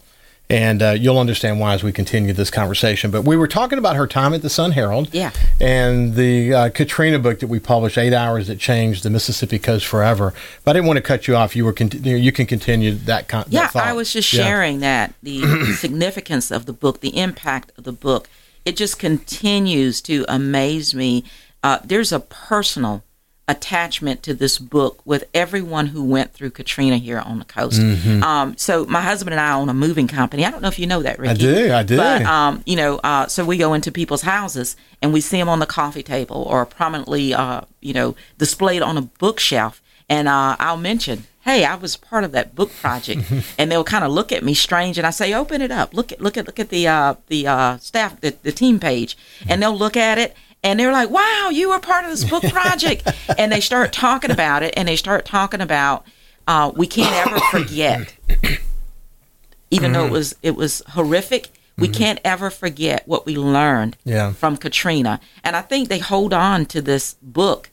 and 0.50 0.82
uh, 0.82 0.90
you'll 0.90 1.18
understand 1.18 1.60
why 1.60 1.74
as 1.74 1.82
we 1.84 1.92
continue 1.92 2.32
this 2.32 2.50
conversation. 2.50 3.10
But 3.10 3.22
we 3.22 3.36
were 3.36 3.46
talking 3.48 3.78
about 3.78 3.94
her 3.96 4.06
time 4.06 4.34
at 4.34 4.42
the 4.42 4.50
Sun 4.50 4.72
Herald, 4.72 5.08
Yeah. 5.14 5.30
and 5.60 6.14
the 6.14 6.52
uh, 6.52 6.70
Katrina 6.70 7.18
book 7.18 7.38
that 7.40 7.46
we 7.46 7.60
published, 7.60 7.96
Eight 7.96 8.12
Hours 8.12 8.48
That 8.48 8.58
Changed 8.58 9.02
the 9.04 9.10
Mississippi 9.10 9.58
Coast 9.58 9.86
Forever. 9.86 10.34
But 10.64 10.72
I 10.72 10.72
didn't 10.74 10.88
want 10.88 10.96
to 10.96 11.02
cut 11.02 11.28
you 11.28 11.36
off. 11.36 11.54
You 11.54 11.64
were 11.64 11.72
conti- 11.72 11.98
you 11.98 12.32
can 12.32 12.46
continue 12.46 12.92
that. 12.96 13.28
Con- 13.28 13.44
that 13.44 13.52
Yeah, 13.52 13.66
thought. 13.68 13.86
I 13.86 13.92
was 13.92 14.12
just 14.12 14.32
Yeah. 14.32 14.44
sharing 14.44 14.80
that 14.80 15.14
the 15.22 15.72
significance 15.76 16.50
of 16.50 16.66
the 16.66 16.72
book, 16.72 17.00
the 17.00 17.16
impact 17.16 17.72
of 17.78 17.84
the 17.84 17.92
book. 17.92 18.28
It 18.64 18.76
just 18.76 18.98
continues 18.98 20.00
to 20.02 20.24
amaze 20.28 20.94
me. 20.94 21.24
Uh, 21.62 21.78
there's 21.84 22.10
a 22.12 22.20
personal 22.20 23.04
attachment 23.48 24.22
to 24.22 24.32
this 24.32 24.58
book 24.58 25.00
with 25.04 25.24
everyone 25.34 25.86
who 25.86 26.04
went 26.04 26.32
through 26.32 26.50
Katrina 26.50 26.98
here 26.98 27.18
on 27.18 27.40
the 27.40 27.44
coast. 27.44 27.80
Um, 28.22 28.56
so 28.56 28.84
my 28.86 29.00
husband 29.00 29.34
and 29.34 29.40
I 29.40 29.54
own 29.54 29.68
a 29.68 29.74
moving 29.74 30.06
company. 30.06 30.44
I 30.44 30.50
don't 30.50 30.62
know 30.62 30.68
if 30.68 30.78
you 30.78 30.86
know 30.86 31.02
that, 31.02 31.18
Ricky. 31.18 31.30
I 31.30 31.34
do, 31.34 31.72
I 31.72 31.82
do. 31.82 31.96
But 31.96 32.22
um, 32.22 32.62
you 32.64 32.76
know, 32.76 33.00
uh, 33.02 33.26
so 33.26 33.44
we 33.44 33.56
go 33.56 33.74
into 33.74 33.90
people's 33.90 34.22
houses 34.22 34.76
and 35.02 35.12
we 35.12 35.20
see 35.20 35.38
them 35.38 35.48
on 35.48 35.58
the 35.58 35.66
coffee 35.66 36.02
table 36.04 36.42
or 36.48 36.64
prominently, 36.64 37.34
uh, 37.34 37.62
you 37.80 37.92
know, 37.92 38.14
displayed 38.38 38.82
on 38.82 38.96
a 38.96 39.02
bookshelf. 39.02 39.82
And 40.08 40.26
uh, 40.28 40.56
I'll 40.58 40.76
mention, 40.76 41.24
hey, 41.42 41.64
I 41.64 41.76
was 41.76 41.96
part 41.96 42.24
of 42.24 42.32
that 42.32 42.54
book 42.56 42.72
project, 42.80 43.22
and 43.58 43.70
they'll 43.70 43.84
kind 43.84 44.04
of 44.04 44.10
look 44.10 44.32
at 44.32 44.42
me 44.44 44.54
strange, 44.54 44.98
and 44.98 45.06
I 45.06 45.10
say, 45.10 45.32
open 45.32 45.60
it 45.62 45.70
up, 45.70 45.94
look 45.94 46.10
at 46.12 46.20
look 46.20 46.36
at 46.36 46.46
look 46.46 46.58
at 46.58 46.68
the 46.68 46.86
uh, 46.88 47.14
the 47.28 47.46
uh, 47.46 47.76
staff 47.78 48.20
the, 48.20 48.36
the 48.42 48.52
team 48.52 48.80
page, 48.80 49.16
and 49.48 49.62
they'll 49.62 49.76
look 49.76 49.96
at 49.96 50.18
it. 50.18 50.36
And 50.62 50.78
they're 50.78 50.92
like, 50.92 51.08
"Wow, 51.10 51.48
you 51.50 51.70
were 51.70 51.78
part 51.80 52.04
of 52.04 52.10
this 52.10 52.24
book 52.24 52.42
project," 52.44 53.08
and 53.38 53.50
they 53.50 53.60
start 53.60 53.92
talking 53.92 54.30
about 54.30 54.62
it, 54.62 54.74
and 54.76 54.86
they 54.88 54.96
start 54.96 55.24
talking 55.24 55.60
about 55.60 56.04
uh, 56.46 56.70
we 56.74 56.86
can't 56.86 57.14
ever 57.26 57.40
forget. 57.50 58.14
Even 59.70 59.92
though 59.92 60.04
it 60.06 60.10
was 60.12 60.34
it 60.42 60.56
was 60.56 60.82
horrific 60.90 61.48
we 61.78 61.88
can't 61.88 62.18
ever 62.26 62.50
forget 62.50 63.08
what 63.08 63.24
we 63.24 63.36
learned 63.36 63.96
Yeah. 64.04 64.32
from 64.32 64.58
katrina. 64.58 65.18
And 65.42 65.56
i 65.56 65.62
think 65.62 65.88
they 65.88 65.98
hold 65.98 66.34
on 66.34 66.66
to 66.66 66.82
this 66.82 67.14
book 67.22 67.70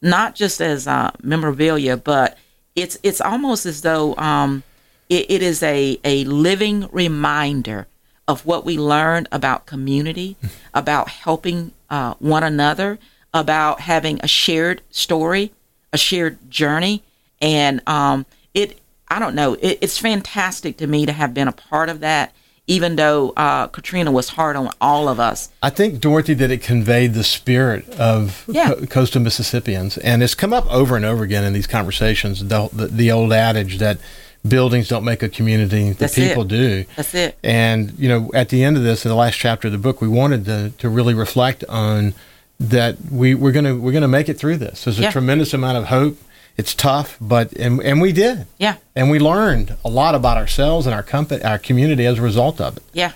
not 0.00 0.34
just 0.34 0.62
as 0.62 0.86
uh, 0.86 1.10
memorabilia 1.22 1.96
but 1.98 2.38
it's 2.74 2.96
it's 3.02 3.20
almost 3.20 3.66
as 3.66 3.82
though 3.82 4.16
um, 4.16 4.62
it, 5.10 5.26
it 5.30 5.42
is 5.42 5.62
a, 5.62 5.98
a 6.04 6.24
living 6.24 6.88
reminder 6.90 7.86
of 8.26 8.46
what 8.46 8.64
we 8.64 8.78
learned 8.78 9.28
about 9.30 9.66
community 9.66 10.36
about 10.72 11.08
helping 11.10 11.72
uh, 11.90 12.14
one 12.18 12.42
another 12.42 12.98
about 13.34 13.80
having 13.80 14.18
a 14.22 14.28
shared 14.28 14.82
story 14.90 15.52
a 15.92 15.98
shared 15.98 16.38
journey 16.50 17.02
and 17.40 17.80
um, 17.88 18.24
it 18.54 18.78
i 19.08 19.18
don't 19.18 19.34
know 19.34 19.54
it, 19.54 19.78
it's 19.80 19.98
fantastic 19.98 20.76
to 20.76 20.86
me 20.86 21.06
to 21.06 21.12
have 21.12 21.32
been 21.34 21.48
a 21.48 21.52
part 21.52 21.88
of 21.88 22.00
that 22.00 22.32
even 22.66 22.96
though 22.96 23.30
uh, 23.36 23.66
katrina 23.68 24.10
was 24.12 24.30
hard 24.30 24.54
on 24.56 24.70
all 24.80 25.08
of 25.08 25.18
us 25.20 25.48
I 25.62 25.70
think 25.70 26.00
Dorothy 26.00 26.34
that 26.34 26.50
it 26.50 26.62
conveyed 26.62 27.14
the 27.14 27.24
spirit 27.24 27.88
of 27.90 28.44
Yeah. 28.48 28.68
co- 28.74 28.86
coastal 28.86 29.20
Mississippians, 29.20 29.98
and 29.98 30.22
it's 30.22 30.34
come 30.34 30.52
up 30.52 30.66
over 30.72 30.96
and 30.96 31.04
over 31.04 31.22
again 31.24 31.44
in 31.44 31.52
these 31.52 31.66
conversations. 31.66 32.44
The 32.46 32.68
the, 32.72 32.86
the 32.86 33.10
old 33.12 33.32
adage 33.32 33.78
that 33.78 33.98
buildings 34.46 34.88
don't 34.88 35.04
make 35.04 35.22
a 35.22 35.28
community, 35.28 35.88
the 35.90 35.94
That's 35.94 36.16
it. 36.18 36.28
people 36.28 36.44
do. 36.44 36.84
That's 36.96 37.14
it. 37.14 37.38
And 37.44 37.92
you 37.98 38.08
know, 38.08 38.30
at 38.34 38.48
the 38.48 38.62
end 38.64 38.76
of 38.76 38.82
this, 38.82 39.04
in 39.04 39.08
the 39.10 39.14
last 39.16 39.36
chapter 39.36 39.68
of 39.68 39.72
the 39.72 39.78
book, 39.78 40.00
we 40.00 40.08
wanted 40.08 40.44
to 40.46 40.70
to 40.78 40.88
really 40.88 41.14
reflect 41.14 41.64
on 41.68 42.14
that 42.58 42.96
we 43.10 43.34
we're 43.34 43.52
gonna 43.52 43.76
we're 43.76 43.92
gonna 43.92 44.08
make 44.08 44.28
it 44.28 44.38
through 44.38 44.56
this. 44.58 44.84
There's 44.84 44.98
a 44.98 45.02
Yeah. 45.02 45.10
tremendous 45.10 45.52
amount 45.54 45.78
of 45.78 45.84
hope. 45.86 46.18
It's 46.56 46.74
tough, 46.74 47.16
but 47.20 47.52
and 47.52 47.80
and 47.82 48.00
we 48.02 48.12
did. 48.12 48.46
yeah 48.58 48.76
And 48.94 49.10
we 49.10 49.18
learned 49.18 49.76
a 49.84 49.88
lot 49.88 50.14
about 50.14 50.36
ourselves 50.36 50.86
and 50.86 50.94
our 50.94 51.02
company, 51.02 51.42
our 51.42 51.58
community 51.58 52.04
as 52.06 52.18
a 52.18 52.22
result 52.22 52.60
of 52.60 52.76
it. 52.76 52.82
yeah 52.92 53.12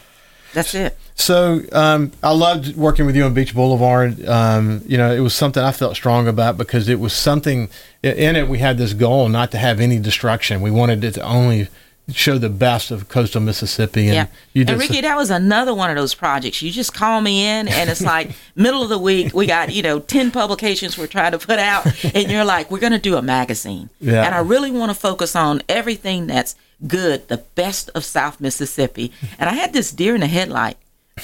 that's 0.54 0.74
it 0.74 0.96
So 1.14 1.62
um, 1.72 2.12
I 2.22 2.32
loved 2.32 2.76
working 2.76 3.06
with 3.06 3.16
you 3.16 3.24
on 3.24 3.34
Beach 3.34 3.54
Boulevard. 3.54 4.24
Um, 4.26 4.82
you 4.86 4.98
know, 4.98 5.12
it 5.12 5.20
was 5.20 5.34
something 5.34 5.62
I 5.62 5.72
felt 5.72 5.94
strong 5.94 6.26
about 6.26 6.58
because 6.58 6.88
it 6.88 6.98
was 6.98 7.12
something 7.12 7.68
in 8.02 8.36
it. 8.36 8.48
We 8.48 8.58
had 8.58 8.78
this 8.78 8.92
goal 8.92 9.28
not 9.28 9.52
to 9.52 9.58
have 9.58 9.80
any 9.80 9.98
destruction. 9.98 10.60
We 10.60 10.70
wanted 10.70 11.04
it 11.04 11.12
to 11.12 11.22
only 11.22 11.68
show 12.12 12.36
the 12.36 12.50
best 12.50 12.90
of 12.90 13.08
coastal 13.08 13.40
Mississippi. 13.40 14.08
And 14.08 14.28
yeah. 14.52 14.64
and 14.68 14.78
Ricky, 14.78 15.00
that 15.00 15.16
was 15.16 15.30
another 15.30 15.72
one 15.72 15.88
of 15.88 15.96
those 15.96 16.14
projects. 16.14 16.60
You 16.60 16.70
just 16.70 16.92
call 16.92 17.20
me 17.20 17.46
in, 17.46 17.68
and 17.68 17.88
it's 17.88 18.02
like 18.02 18.32
middle 18.56 18.82
of 18.82 18.88
the 18.88 18.98
week. 18.98 19.32
We 19.32 19.46
got 19.46 19.72
you 19.72 19.82
know 19.82 20.00
ten 20.00 20.30
publications 20.30 20.98
we're 20.98 21.06
trying 21.06 21.32
to 21.32 21.38
put 21.38 21.58
out, 21.58 21.86
and 22.14 22.30
you're 22.30 22.44
like, 22.44 22.70
we're 22.70 22.80
going 22.80 22.92
to 22.92 22.98
do 22.98 23.16
a 23.16 23.22
magazine. 23.22 23.88
Yeah. 24.00 24.24
And 24.24 24.34
I 24.34 24.40
really 24.40 24.70
want 24.70 24.90
to 24.90 24.94
focus 24.94 25.34
on 25.36 25.62
everything 25.68 26.26
that's 26.26 26.56
good, 26.86 27.28
the 27.28 27.38
best 27.38 27.88
of 27.94 28.04
South 28.04 28.40
Mississippi. 28.40 29.12
And 29.38 29.48
I 29.48 29.54
had 29.54 29.72
this 29.72 29.90
deer 29.90 30.14
in 30.14 30.20
the 30.20 30.26
headlight 30.26 30.76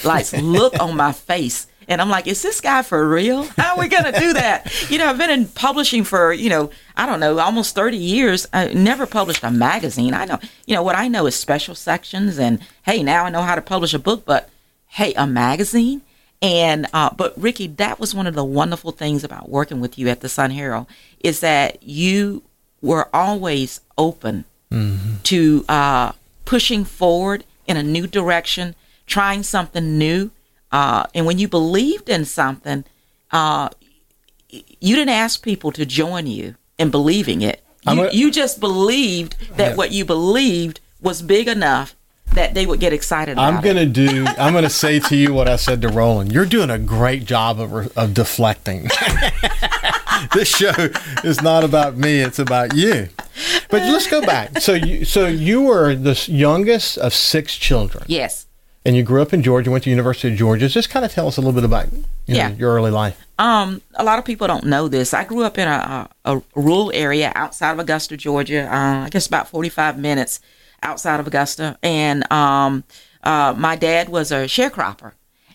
lights 0.05 0.33
look 0.33 0.79
on 0.81 0.97
my 0.97 1.13
face. 1.13 1.67
And 1.89 2.01
I'm 2.01 2.09
like, 2.09 2.29
is 2.29 2.41
this 2.43 2.61
guy 2.61 2.83
for 2.83 3.09
real? 3.09 3.43
How 3.57 3.75
are 3.75 3.81
we 3.81 3.89
going 3.89 4.05
to 4.05 4.19
do 4.19 4.33
that? 4.35 4.91
You 4.91 4.99
know, 4.99 5.09
I've 5.09 5.19
been 5.19 5.31
in 5.31 5.47
publishing 5.47 6.05
for, 6.05 6.33
you 6.33 6.49
know, 6.49 6.71
I 6.97 7.05
don't 7.05 7.19
know, 7.19 7.39
almost 7.39 7.75
30 7.75 7.97
years. 7.97 8.47
I 8.53 8.73
never 8.73 9.07
published 9.07 9.43
a 9.43 9.51
magazine. 9.51 10.15
I 10.15 10.25
know, 10.25 10.39
you 10.67 10.75
know, 10.77 10.85
what 10.85 10.95
I 10.95 11.09
know 11.09 11.27
is 11.27 11.35
special 11.35 11.75
sections. 11.75 12.39
And 12.39 12.61
hey, 12.85 13.03
now 13.03 13.25
I 13.25 13.31
know 13.31 13.43
how 13.43 13.57
to 13.57 13.63
publish 13.63 13.93
a 13.93 13.99
book, 13.99 14.25
but 14.25 14.49
hey, 14.87 15.13
a 15.15 15.27
magazine? 15.27 16.03
And, 16.43 16.87
uh, 16.95 17.11
but 17.13 17.35
Ricky, 17.37 17.67
that 17.67 17.99
was 17.99 18.15
one 18.15 18.27
of 18.27 18.35
the 18.35 18.45
wonderful 18.45 18.93
things 18.93 19.25
about 19.25 19.49
working 19.49 19.81
with 19.81 19.99
you 19.99 20.09
at 20.09 20.21
the 20.21 20.29
Sun 20.29 20.53
Herald 20.53 20.87
is 21.19 21.41
that 21.41 21.83
you 21.83 22.43
were 22.81 23.09
always 23.13 23.81
open 23.99 24.45
to 25.25 25.65
uh, 25.69 26.13
pushing 26.45 26.85
forward 26.85 27.45
in 27.67 27.77
a 27.77 27.83
new 27.83 28.07
direction, 28.07 28.75
trying 29.11 29.43
something 29.43 29.99
new. 29.99 30.31
Uh, 30.73 31.05
and 31.15 31.27
when 31.27 31.39
you 31.39 31.49
believed 31.49 32.09
in 32.09 32.25
something, 32.25 32.85
uh, 33.33 33.69
you 34.49 34.97
didn't 34.97 35.11
ask 35.11 35.43
people 35.43 35.73
to 35.73 35.85
join 35.85 36.27
you 36.27 36.55
in 36.79 36.91
believing 36.91 37.43
it. 37.43 37.63
You, 37.87 37.97
gonna- 37.97 38.11
you 38.13 38.31
just 38.31 38.61
believed 38.61 39.37
that 39.57 39.77
what 39.77 39.91
you 39.93 40.05
believed 40.05 40.81
was 41.01 41.23
big 41.23 41.49
enough 41.49 41.95
that 42.35 42.55
they 42.55 42.65
would 42.65 42.79
get 42.79 42.93
excited 42.93 43.33
about 43.33 43.53
I'm 43.53 43.59
it. 43.59 43.65
gonna 43.65 43.87
do. 43.87 44.25
I'm 44.39 44.53
gonna 44.55 44.71
say 44.71 45.01
to 45.01 45.17
you 45.17 45.35
what 45.35 45.49
I 45.49 45.57
said 45.57 45.83
to 45.83 45.89
Roland. 45.89 46.31
You're 46.33 46.47
doing 46.47 46.71
a 46.71 46.79
great 46.79 47.25
job 47.25 47.59
of, 47.61 47.97
of 47.99 48.15
deflecting. 48.15 48.85
this 50.35 50.49
show 50.49 50.73
is 51.25 51.43
not 51.43 51.65
about 51.65 51.97
me; 51.97 52.21
it's 52.21 52.39
about 52.39 52.77
you. 52.77 53.09
But 53.71 53.83
let's 53.83 54.07
go 54.09 54.21
back. 54.21 54.61
So 54.61 54.75
you, 54.75 55.05
so 55.05 55.27
you 55.27 55.63
were 55.63 55.95
the 55.97 56.23
youngest 56.29 56.99
of 56.99 57.15
six 57.15 57.57
children, 57.57 58.05
Yes. 58.07 58.47
And 58.85 58.97
you 58.97 59.03
grew 59.03 59.21
up 59.23 59.33
in 59.33 59.43
Georgia. 59.43 59.71
Went 59.71 59.85
to 59.85 59.91
University 59.91 60.29
of 60.33 60.39
Georgia. 60.39 60.69
Just 60.69 60.91
kind 60.91 61.05
of 61.05 61.13
tell 61.13 61.27
us 61.29 61.37
a 61.37 61.41
little 61.41 61.53
bit 61.53 61.65
about 61.65 61.93
you 61.93 61.99
know, 61.99 62.05
Yeah. 62.27 62.49
your 62.51 62.73
early 62.75 62.91
life. 62.91 63.21
Um, 63.39 63.83
a 63.95 64.05
lot 64.05 64.19
of 64.19 64.25
people 64.25 64.47
don't 64.47 64.65
know 64.65 64.89
this. 64.89 65.13
I 65.15 65.25
grew 65.25 65.45
up 65.45 65.59
in 65.59 65.67
a, 65.69 66.09
a, 66.25 66.37
a 66.37 66.43
rural 66.55 66.91
area 66.95 67.33
outside 67.35 67.73
of 67.73 67.79
Augusta, 67.79 68.17
Georgia. 68.17 68.65
Uh, 68.73 69.05
I 69.07 69.09
guess 69.11 69.27
about 69.27 69.49
45 69.49 69.99
minutes 69.99 70.41
outside 70.83 71.21
of 71.21 71.27
Augusta. 71.27 71.79
And 71.83 72.31
um, 72.33 72.85
uh, 73.23 73.55
my 73.57 73.77
dad 73.77 74.09
was 74.09 74.31
a 74.33 74.45
sharecropper. 74.47 75.13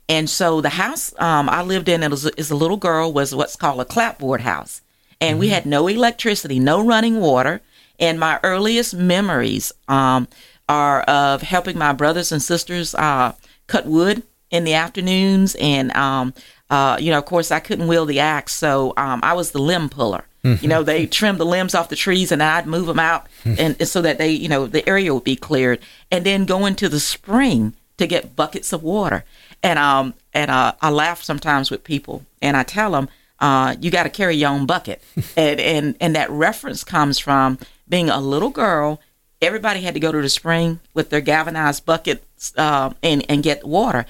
And 0.08 0.30
so 0.30 0.62
the 0.62 0.70
house 0.70 1.14
um, 1.20 1.50
I 1.50 1.64
lived 1.64 1.90
in 1.90 2.04
as 2.04 2.26
a, 2.28 2.32
as 2.40 2.52
a 2.52 2.56
little 2.56 2.78
girl 2.78 3.12
was 3.12 3.34
what's 3.34 3.56
called 3.56 3.80
a 3.82 3.86
clapboard 3.86 4.42
house. 4.42 4.82
And 5.20 5.40
we 5.40 5.48
had 5.50 5.66
no 5.66 5.88
electricity, 5.88 6.60
no 6.60 6.86
running 6.86 7.20
water. 7.20 7.62
And 8.00 8.20
my 8.20 8.40
earliest 8.44 8.94
memories 8.94 9.72
um, 9.88 10.28
are 10.68 11.02
of 11.02 11.42
helping 11.42 11.78
my 11.78 11.94
brothers 11.94 12.32
and 12.32 12.42
sisters 12.42 12.96
uh, 12.96 13.34
cut 13.68 13.86
wood 13.86 14.24
in 14.50 14.64
the 14.64 14.74
afternoons. 14.74 15.56
And, 15.56 15.92
um, 15.96 16.34
uh, 16.70 16.98
you 17.00 17.12
know, 17.12 17.18
of 17.18 17.26
course, 17.26 17.52
I 17.52 17.60
couldn't 17.60 17.88
wield 17.88 18.10
the 18.10 18.20
axe. 18.20 18.54
So 18.54 18.94
um, 18.98 19.20
I 19.24 19.34
was 19.34 19.52
the 19.52 19.60
limb 19.62 19.90
puller. 19.90 20.26
You 20.62 20.68
know, 20.68 20.84
they 20.84 21.08
trimmed 21.08 21.40
the 21.40 21.46
limbs 21.46 21.74
off 21.74 21.90
the 21.90 21.96
trees 21.96 22.32
and 22.32 22.44
I'd 22.44 22.68
move 22.68 22.86
them 22.86 23.00
out 23.00 23.26
and, 23.44 23.76
and 23.80 23.88
so 23.88 24.04
that 24.04 24.20
they, 24.20 24.30
you 24.30 24.48
know, 24.48 24.68
the 24.68 24.88
area 24.88 25.12
would 25.12 25.24
be 25.24 25.36
cleared. 25.36 25.80
And 26.12 26.24
then 26.24 26.46
go 26.46 26.68
into 26.68 26.88
the 26.88 27.00
spring 27.00 27.74
to 27.98 28.06
get 28.06 28.36
buckets 28.36 28.72
of 28.72 28.84
water. 28.84 29.26
And 29.64 29.80
um 29.80 30.14
and 30.34 30.52
uh, 30.52 30.74
I 30.82 30.92
laugh 30.92 31.24
sometimes 31.24 31.72
with 31.72 31.84
people 31.84 32.28
and 32.44 32.56
I 32.56 32.62
tell 32.62 32.92
them, 32.92 33.10
uh, 33.40 33.76
you 33.82 33.90
got 33.90 34.04
to 34.04 34.10
carry 34.10 34.36
your 34.36 34.52
own 34.52 34.68
bucket. 34.68 35.02
and, 35.36 35.60
and 35.60 35.96
and 36.00 36.16
that 36.16 36.30
reference 36.30 36.84
comes 36.84 37.18
from 37.18 37.58
being 37.90 38.12
a 38.12 38.20
little 38.20 38.52
girl. 38.52 39.02
Everybody 39.42 39.82
had 39.82 39.94
to 39.94 40.00
go 40.00 40.12
to 40.12 40.22
the 40.22 40.30
spring 40.30 40.80
with 40.94 41.10
their 41.10 41.22
galvanized 41.22 41.86
buckets 41.86 42.54
uh, 42.58 42.92
and 43.04 43.26
and 43.30 43.44
get 43.44 43.66
water. 43.68 44.06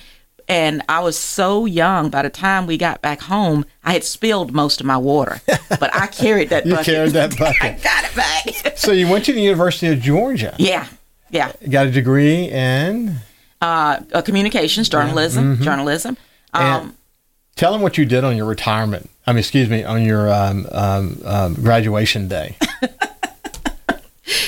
And 0.48 0.84
I 0.88 1.00
was 1.00 1.17
so 1.17 1.65
young. 1.65 2.10
By 2.10 2.22
the 2.22 2.29
time 2.29 2.67
we 2.67 2.77
got 2.77 3.01
back 3.01 3.22
home, 3.22 3.65
I 3.84 3.94
had 3.94 4.03
spilled 4.03 4.53
most 4.53 4.79
of 4.79 4.86
my 4.86 4.98
water, 4.98 5.41
but 5.70 5.94
I 5.96 6.05
carried 6.08 6.50
that 6.50 6.65
You 6.67 6.74
bucket. 6.74 6.86
carried 6.86 7.12
that 7.13 7.34
I 7.41 7.46
bucket. 7.46 7.84
got 7.84 8.03
it 8.05 8.15
back. 8.15 8.77
So 8.77 8.91
you 8.91 9.10
went 9.10 9.25
to 9.25 9.34
the 9.34 9.41
University 9.41 9.88
of 9.88 10.00
Georgia. 10.00 10.55
yeah, 10.60 10.88
yeah. 11.32 11.51
Got 11.67 11.88
a 11.88 11.91
degree 11.91 12.44
in. 12.50 13.15
Uh, 13.60 14.01
uh, 14.13 14.22
communications, 14.22 14.88
journalism, 14.88 15.60
journalism. 15.62 16.15
Um, 16.53 16.96
tell 17.55 17.72
them 17.72 17.82
what 17.82 17.98
you 17.98 18.05
did 18.05 18.24
on 18.24 18.38
your 18.38 18.46
retirement. 18.46 19.10
I 19.25 19.32
mean, 19.32 19.39
excuse 19.39 19.67
me, 19.70 19.84
on 19.84 20.03
your 20.03 20.32
um, 20.32 20.67
um, 20.72 21.22
um, 21.25 21.53
graduation 21.55 22.27
day. 22.27 22.55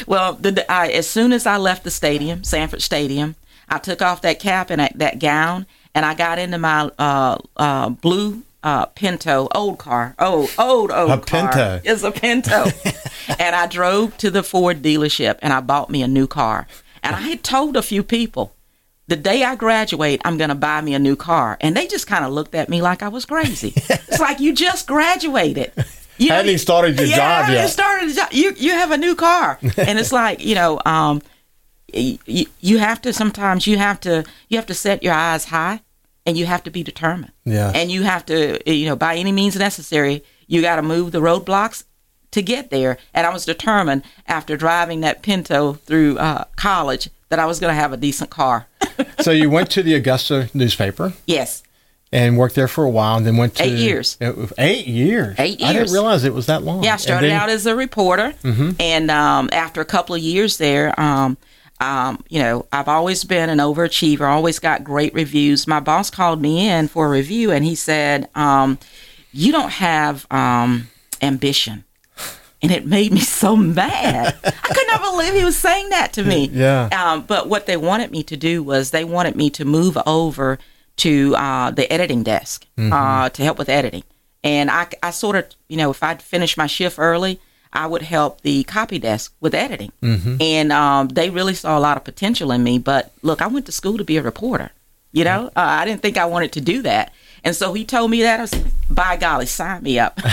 Well, 0.07 0.33
the, 0.33 0.65
I, 0.71 0.87
as 0.87 1.07
soon 1.07 1.33
as 1.33 1.45
I 1.45 1.57
left 1.57 1.83
the 1.83 1.91
stadium, 1.91 2.43
Sanford 2.43 2.81
Stadium, 2.81 3.35
I 3.69 3.77
took 3.77 4.01
off 4.01 4.21
that 4.21 4.39
cap 4.39 4.69
and 4.69 4.79
that, 4.79 4.97
that 4.97 5.19
gown, 5.19 5.65
and 5.93 6.05
I 6.05 6.15
got 6.15 6.39
into 6.39 6.57
my 6.57 6.89
uh, 6.97 7.37
uh, 7.57 7.89
blue 7.89 8.43
uh, 8.63 8.85
Pinto, 8.87 9.47
old 9.53 9.77
car, 9.77 10.15
Oh, 10.17 10.49
old, 10.57 10.89
old, 10.89 10.91
old 10.91 11.11
A 11.11 11.17
car. 11.21 11.51
Pinto. 11.51 11.81
It's 11.83 12.03
a 12.03 12.11
Pinto, 12.11 12.65
and 13.39 13.55
I 13.55 13.67
drove 13.67 14.17
to 14.17 14.31
the 14.31 14.43
Ford 14.43 14.81
dealership 14.81 15.37
and 15.41 15.53
I 15.53 15.59
bought 15.59 15.89
me 15.89 16.01
a 16.01 16.07
new 16.07 16.27
car. 16.27 16.67
And 17.03 17.15
I 17.15 17.21
had 17.21 17.43
told 17.43 17.77
a 17.77 17.81
few 17.81 18.03
people, 18.03 18.53
the 19.07 19.15
day 19.15 19.43
I 19.43 19.55
graduate, 19.55 20.21
I'm 20.25 20.37
going 20.37 20.49
to 20.49 20.55
buy 20.55 20.81
me 20.81 20.93
a 20.93 20.99
new 20.99 21.15
car, 21.15 21.57
and 21.61 21.77
they 21.77 21.87
just 21.87 22.07
kind 22.07 22.25
of 22.25 22.33
looked 22.33 22.55
at 22.55 22.67
me 22.67 22.81
like 22.81 23.01
I 23.03 23.07
was 23.07 23.25
crazy. 23.25 23.73
it's 23.75 24.19
like 24.19 24.39
you 24.39 24.53
just 24.53 24.87
graduated. 24.87 25.71
You 26.17 26.29
Hadn't 26.29 26.47
even 26.47 26.59
started 26.59 26.97
your 26.97 27.07
yeah, 27.07 27.15
job 27.15 27.51
yet. 27.53 27.67
started 27.69 28.13
job. 28.15 28.29
You 28.31 28.53
you 28.57 28.71
have 28.71 28.91
a 28.91 28.97
new 28.97 29.15
car, 29.15 29.59
and 29.77 29.99
it's 29.99 30.11
like 30.11 30.43
you 30.43 30.55
know, 30.55 30.79
um, 30.85 31.21
you, 31.93 32.45
you 32.59 32.77
have 32.79 33.01
to 33.01 33.13
sometimes 33.13 33.67
you 33.67 33.77
have 33.77 33.99
to 34.01 34.23
you 34.49 34.57
have 34.57 34.65
to 34.67 34.73
set 34.73 35.03
your 35.03 35.13
eyes 35.13 35.45
high, 35.45 35.81
and 36.25 36.37
you 36.37 36.45
have 36.45 36.63
to 36.63 36.71
be 36.71 36.83
determined. 36.83 37.31
Yes. 37.45 37.75
and 37.75 37.91
you 37.91 38.03
have 38.03 38.25
to 38.27 38.59
you 38.71 38.85
know 38.87 38.95
by 38.95 39.15
any 39.15 39.31
means 39.31 39.55
necessary, 39.55 40.23
you 40.47 40.61
got 40.61 40.77
to 40.77 40.81
move 40.81 41.11
the 41.11 41.21
roadblocks 41.21 41.83
to 42.31 42.41
get 42.41 42.69
there. 42.69 42.97
And 43.13 43.25
I 43.25 43.31
was 43.33 43.45
determined 43.45 44.03
after 44.27 44.57
driving 44.57 45.01
that 45.01 45.21
Pinto 45.21 45.73
through 45.73 46.17
uh, 46.17 46.43
college 46.55 47.09
that 47.29 47.39
I 47.39 47.45
was 47.45 47.59
going 47.59 47.71
to 47.71 47.79
have 47.79 47.93
a 47.93 47.97
decent 47.97 48.29
car. 48.29 48.67
so 49.19 49.31
you 49.31 49.49
went 49.49 49.69
to 49.71 49.83
the 49.83 49.93
Augusta 49.95 50.49
newspaper 50.53 51.13
yes, 51.25 51.63
and 52.11 52.37
worked 52.37 52.55
there 52.55 52.67
for 52.67 52.83
a 52.85 52.89
while, 52.89 53.17
and 53.17 53.25
then 53.25 53.37
went 53.37 53.55
to 53.55 53.63
Eight 53.63 53.77
years. 53.77 54.17
Eight 54.57 54.87
years. 54.87 55.35
Eight 55.37 55.59
years. 55.59 55.69
I 55.69 55.73
didn't 55.73 55.91
realize 55.93 56.23
it 56.23 56.33
was 56.33 56.45
that 56.45 56.63
long. 56.63 56.83
Yeah, 56.83 56.93
I 56.93 56.97
started 56.97 57.29
then- 57.31 57.39
out 57.39 57.49
as 57.49 57.65
a 57.65 57.75
reporter, 57.75 58.33
and 58.79 59.11
um, 59.11 59.49
after 59.51 59.81
a 59.81 59.85
couple 59.85 60.15
of 60.15 60.21
years 60.21 60.57
there, 60.57 60.97
um, 60.99 61.37
um, 61.79 62.23
you 62.29 62.39
know, 62.39 62.65
I've 62.71 62.87
always 62.87 63.23
been 63.23 63.49
an 63.49 63.59
overachiever. 63.59 64.21
Always 64.27 64.57
got 64.59 64.83
great 64.83 65.13
reviews. 65.13 65.67
My 65.67 65.79
boss 65.79 66.09
called 66.09 66.41
me 66.41 66.67
in 66.67 66.87
for 66.87 67.05
a 67.07 67.09
review, 67.09 67.51
and 67.51 67.63
he 67.65 67.75
said, 67.75 68.29
um, 68.35 68.79
"You 69.31 69.51
don't 69.51 69.69
have 69.71 70.25
um, 70.31 70.87
ambition." 71.21 71.83
And 72.59 72.71
it 72.71 72.87
made 72.87 73.11
me 73.13 73.19
so 73.19 73.55
mad. 73.55 74.35
I 74.43 74.51
could 74.73 74.87
not 74.87 75.01
believe 75.03 75.35
he 75.35 75.45
was 75.45 75.55
saying 75.55 75.89
that 75.89 76.13
to 76.13 76.23
me. 76.23 76.49
Yeah. 76.51 76.89
Um, 76.91 77.21
but 77.21 77.47
what 77.47 77.67
they 77.67 77.77
wanted 77.77 78.09
me 78.09 78.23
to 78.23 78.35
do 78.35 78.63
was 78.63 78.89
they 78.89 79.03
wanted 79.03 79.35
me 79.35 79.51
to 79.51 79.63
move 79.65 79.95
over 80.07 80.57
to 80.97 81.35
uh, 81.35 81.71
the 81.71 81.91
editing 81.91 82.23
desk 82.23 82.65
uh, 82.77 83.29
to 83.29 83.43
help 83.43 83.57
with 83.57 83.69
editing. 83.69 84.03
And 84.43 84.69
I, 84.71 84.87
I 85.03 85.11
sort 85.11 85.35
of, 85.35 85.45
you 85.67 85.77
know, 85.77 85.89
if 85.91 86.01
I'd 86.03 86.21
finish 86.21 86.57
my 86.57 86.67
shift 86.67 86.97
early, 86.99 87.39
I 87.73 87.85
would 87.87 88.01
help 88.03 88.41
the 88.41 88.63
copy 88.63 88.97
desk 88.99 89.33
with 89.39 89.53
editing. 89.53 89.91
And 90.41 90.71
um, 90.71 91.09
they 91.09 91.29
really 91.29 91.53
saw 91.53 91.77
a 91.77 91.81
lot 91.81 91.97
of 91.97 92.03
potential 92.03 92.51
in 92.51 92.63
me. 92.63 92.79
But 92.79 93.11
look, 93.21 93.41
I 93.41 93.47
went 93.47 93.65
to 93.65 93.71
school 93.71 93.97
to 93.97 94.03
be 94.03 94.17
a 94.17 94.21
reporter. 94.21 94.71
You 95.11 95.23
know, 95.23 95.47
uh, 95.47 95.51
I 95.55 95.85
didn't 95.85 96.01
think 96.01 96.17
I 96.17 96.25
wanted 96.25 96.51
to 96.53 96.61
do 96.61 96.81
that. 96.83 97.13
And 97.43 97.55
so 97.55 97.73
he 97.73 97.85
told 97.85 98.11
me 98.11 98.21
that. 98.23 98.39
I 98.39 98.43
was 98.43 98.53
by 98.89 99.17
golly, 99.17 99.45
sign 99.45 99.83
me 99.83 99.99
up. 99.99 100.19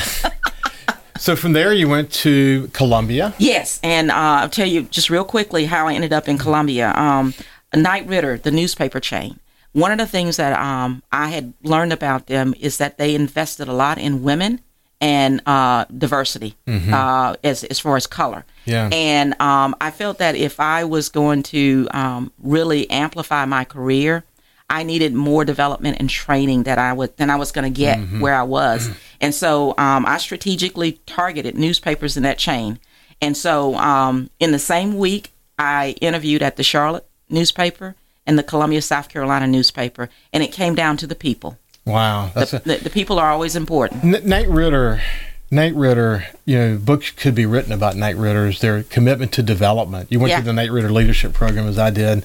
So 1.16 1.36
from 1.36 1.52
there, 1.52 1.72
you 1.72 1.88
went 1.88 2.12
to 2.12 2.68
Columbia. 2.72 3.34
Yes, 3.38 3.78
and 3.82 4.10
uh, 4.10 4.14
I'll 4.42 4.48
tell 4.50 4.66
you 4.66 4.82
just 4.82 5.10
real 5.10 5.24
quickly 5.24 5.64
how 5.64 5.86
I 5.86 5.94
ended 5.94 6.12
up 6.12 6.28
in 6.28 6.38
Columbia. 6.38 6.92
Um, 6.94 7.34
Knight 7.74 8.06
Ridder, 8.06 8.36
the 8.36 8.50
newspaper 8.50 9.00
chain. 9.00 9.38
One 9.74 9.92
of 9.92 9.98
the 9.98 10.06
things 10.06 10.36
that 10.38 10.58
um, 10.58 11.02
I 11.12 11.28
had 11.28 11.52
learned 11.62 11.92
about 11.92 12.28
them 12.28 12.54
is 12.58 12.78
that 12.78 12.96
they 12.96 13.14
invested 13.14 13.68
a 13.68 13.72
lot 13.72 13.98
in 13.98 14.22
women 14.22 14.60
and 15.00 15.42
uh, 15.46 15.84
diversity 15.86 16.54
uh, 16.94 17.36
as 17.44 17.64
as 17.64 17.80
far 17.80 17.96
as 17.96 18.06
color. 18.06 18.46
Yeah. 18.64 18.88
And 18.92 19.38
um, 19.40 19.74
I 19.80 19.90
felt 19.90 20.18
that 20.18 20.36
if 20.36 20.60
I 20.60 20.84
was 20.84 21.08
going 21.08 21.42
to 21.44 21.88
um, 21.90 22.32
really 22.38 22.88
amplify 22.88 23.44
my 23.44 23.64
career, 23.64 24.24
I 24.70 24.84
needed 24.84 25.12
more 25.12 25.44
development 25.44 25.98
and 26.00 26.08
training 26.08 26.62
that 26.62 26.78
I 26.78 26.92
would 26.92 27.16
than 27.16 27.28
I 27.28 27.36
was 27.36 27.52
going 27.52 27.70
to 27.70 27.76
get 27.76 27.98
where 28.20 28.34
I 28.34 28.44
was. 28.44 28.88
And 29.20 29.34
so 29.34 29.74
um, 29.76 30.06
I 30.06 30.18
strategically 30.18 31.00
targeted 31.06 31.56
newspapers 31.56 32.16
in 32.16 32.22
that 32.22 32.38
chain. 32.38 32.78
And 33.20 33.36
so 33.36 33.74
um, 33.74 34.30
in 34.38 34.52
the 34.52 34.58
same 34.58 34.98
week, 34.98 35.32
I 35.58 35.96
interviewed 36.00 36.42
at 36.42 36.56
the 36.56 36.62
Charlotte 36.62 37.06
newspaper 37.28 37.96
and 38.26 38.38
the 38.38 38.42
Columbia, 38.42 38.80
South 38.82 39.08
Carolina 39.08 39.46
newspaper, 39.46 40.08
and 40.32 40.42
it 40.42 40.52
came 40.52 40.74
down 40.74 40.96
to 40.98 41.06
the 41.06 41.14
people. 41.14 41.58
Wow. 41.84 42.30
The, 42.34 42.56
a, 42.64 42.68
the, 42.68 42.84
the 42.84 42.90
people 42.90 43.18
are 43.18 43.30
always 43.30 43.56
important. 43.56 44.04
N- 44.04 44.26
Knight 44.28 44.48
Ridder. 44.48 45.02
Knight 45.50 45.74
Ridder, 45.74 46.26
you 46.46 46.56
know, 46.58 46.78
books 46.78 47.10
could 47.10 47.34
be 47.34 47.46
written 47.46 47.70
about 47.72 47.96
Knight 47.96 48.16
Ridder's 48.16 48.60
their 48.60 48.82
commitment 48.84 49.30
to 49.32 49.42
development. 49.42 50.10
You 50.10 50.18
went 50.18 50.30
Yeah. 50.30 50.38
to 50.38 50.44
the 50.44 50.52
Knight 50.52 50.72
Ridder 50.72 50.90
Leadership 50.90 51.32
Program 51.34 51.66
as 51.68 51.78
I 51.78 51.90
did. 51.90 52.24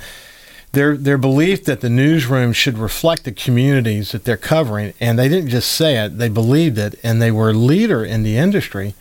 their 0.72 0.96
their 0.96 1.18
belief 1.18 1.66
that 1.66 1.82
the 1.82 1.90
newsroom 1.90 2.54
should 2.54 2.78
reflect 2.78 3.24
the 3.26 3.32
communities 3.32 4.12
that 4.14 4.24
they're 4.24 4.38
covering, 4.38 4.94
and 5.00 5.18
they 5.20 5.28
didn't 5.28 5.50
just 5.50 5.72
say 5.72 5.98
it; 5.98 6.18
they 6.20 6.30
believed 6.30 6.78
it, 6.78 6.94
and 7.04 7.22
they 7.22 7.32
were 7.32 7.50
a 7.50 7.54
leader 7.54 8.06
in 8.06 8.22
the 8.24 8.38
industry 8.38 8.94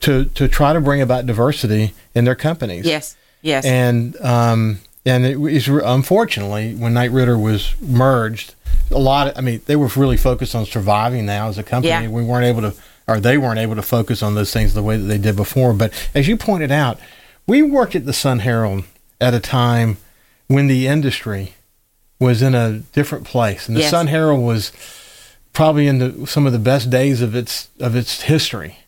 to 0.00 0.24
to 0.24 0.48
try 0.48 0.72
to 0.72 0.80
bring 0.80 1.00
about 1.02 1.26
diversity 1.26 1.92
in 2.14 2.24
their 2.24 2.34
companies. 2.34 2.86
Yes, 2.86 3.16
yes. 3.42 3.64
And 3.66 4.16
um, 4.22 4.80
and 5.06 5.24
it 5.24 5.40
was 5.40 5.66
unfortunately 5.68 6.74
when 6.74 6.94
Knight 6.94 7.10
Ridder 7.10 7.38
was 7.38 7.74
merged, 7.80 8.54
a 8.90 8.98
lot. 8.98 9.28
Of, 9.28 9.38
I 9.38 9.40
mean, 9.40 9.60
they 9.66 9.76
were 9.76 9.88
really 9.96 10.16
focused 10.16 10.54
on 10.54 10.66
surviving 10.66 11.26
now 11.26 11.48
as 11.48 11.58
a 11.58 11.62
company. 11.62 11.88
Yeah. 11.90 12.08
We 12.08 12.22
weren't 12.22 12.44
able 12.44 12.62
to, 12.62 12.74
or 13.08 13.20
they 13.20 13.38
weren't 13.38 13.58
able 13.58 13.76
to 13.76 13.82
focus 13.82 14.22
on 14.22 14.34
those 14.34 14.52
things 14.52 14.74
the 14.74 14.82
way 14.82 14.96
that 14.96 15.04
they 15.04 15.18
did 15.18 15.36
before. 15.36 15.72
But 15.72 15.92
as 16.14 16.28
you 16.28 16.36
pointed 16.36 16.70
out, 16.70 16.98
we 17.46 17.62
worked 17.62 17.94
at 17.94 18.06
the 18.06 18.12
Sun 18.12 18.40
Herald 18.40 18.84
at 19.20 19.34
a 19.34 19.40
time 19.40 19.96
when 20.48 20.66
the 20.66 20.86
industry 20.86 21.54
was 22.18 22.42
in 22.42 22.54
a 22.54 22.80
different 22.92 23.24
place, 23.24 23.66
and 23.66 23.76
the 23.76 23.80
Yes. 23.80 23.90
Sun 23.90 24.08
Herald 24.08 24.42
was 24.42 24.72
probably 25.52 25.86
in 25.86 25.98
the, 25.98 26.26
some 26.26 26.46
of 26.46 26.52
the 26.52 26.58
best 26.58 26.90
days 26.90 27.22
of 27.22 27.34
its 27.34 27.68
of 27.80 27.96
its 27.96 28.22
history. 28.22 28.79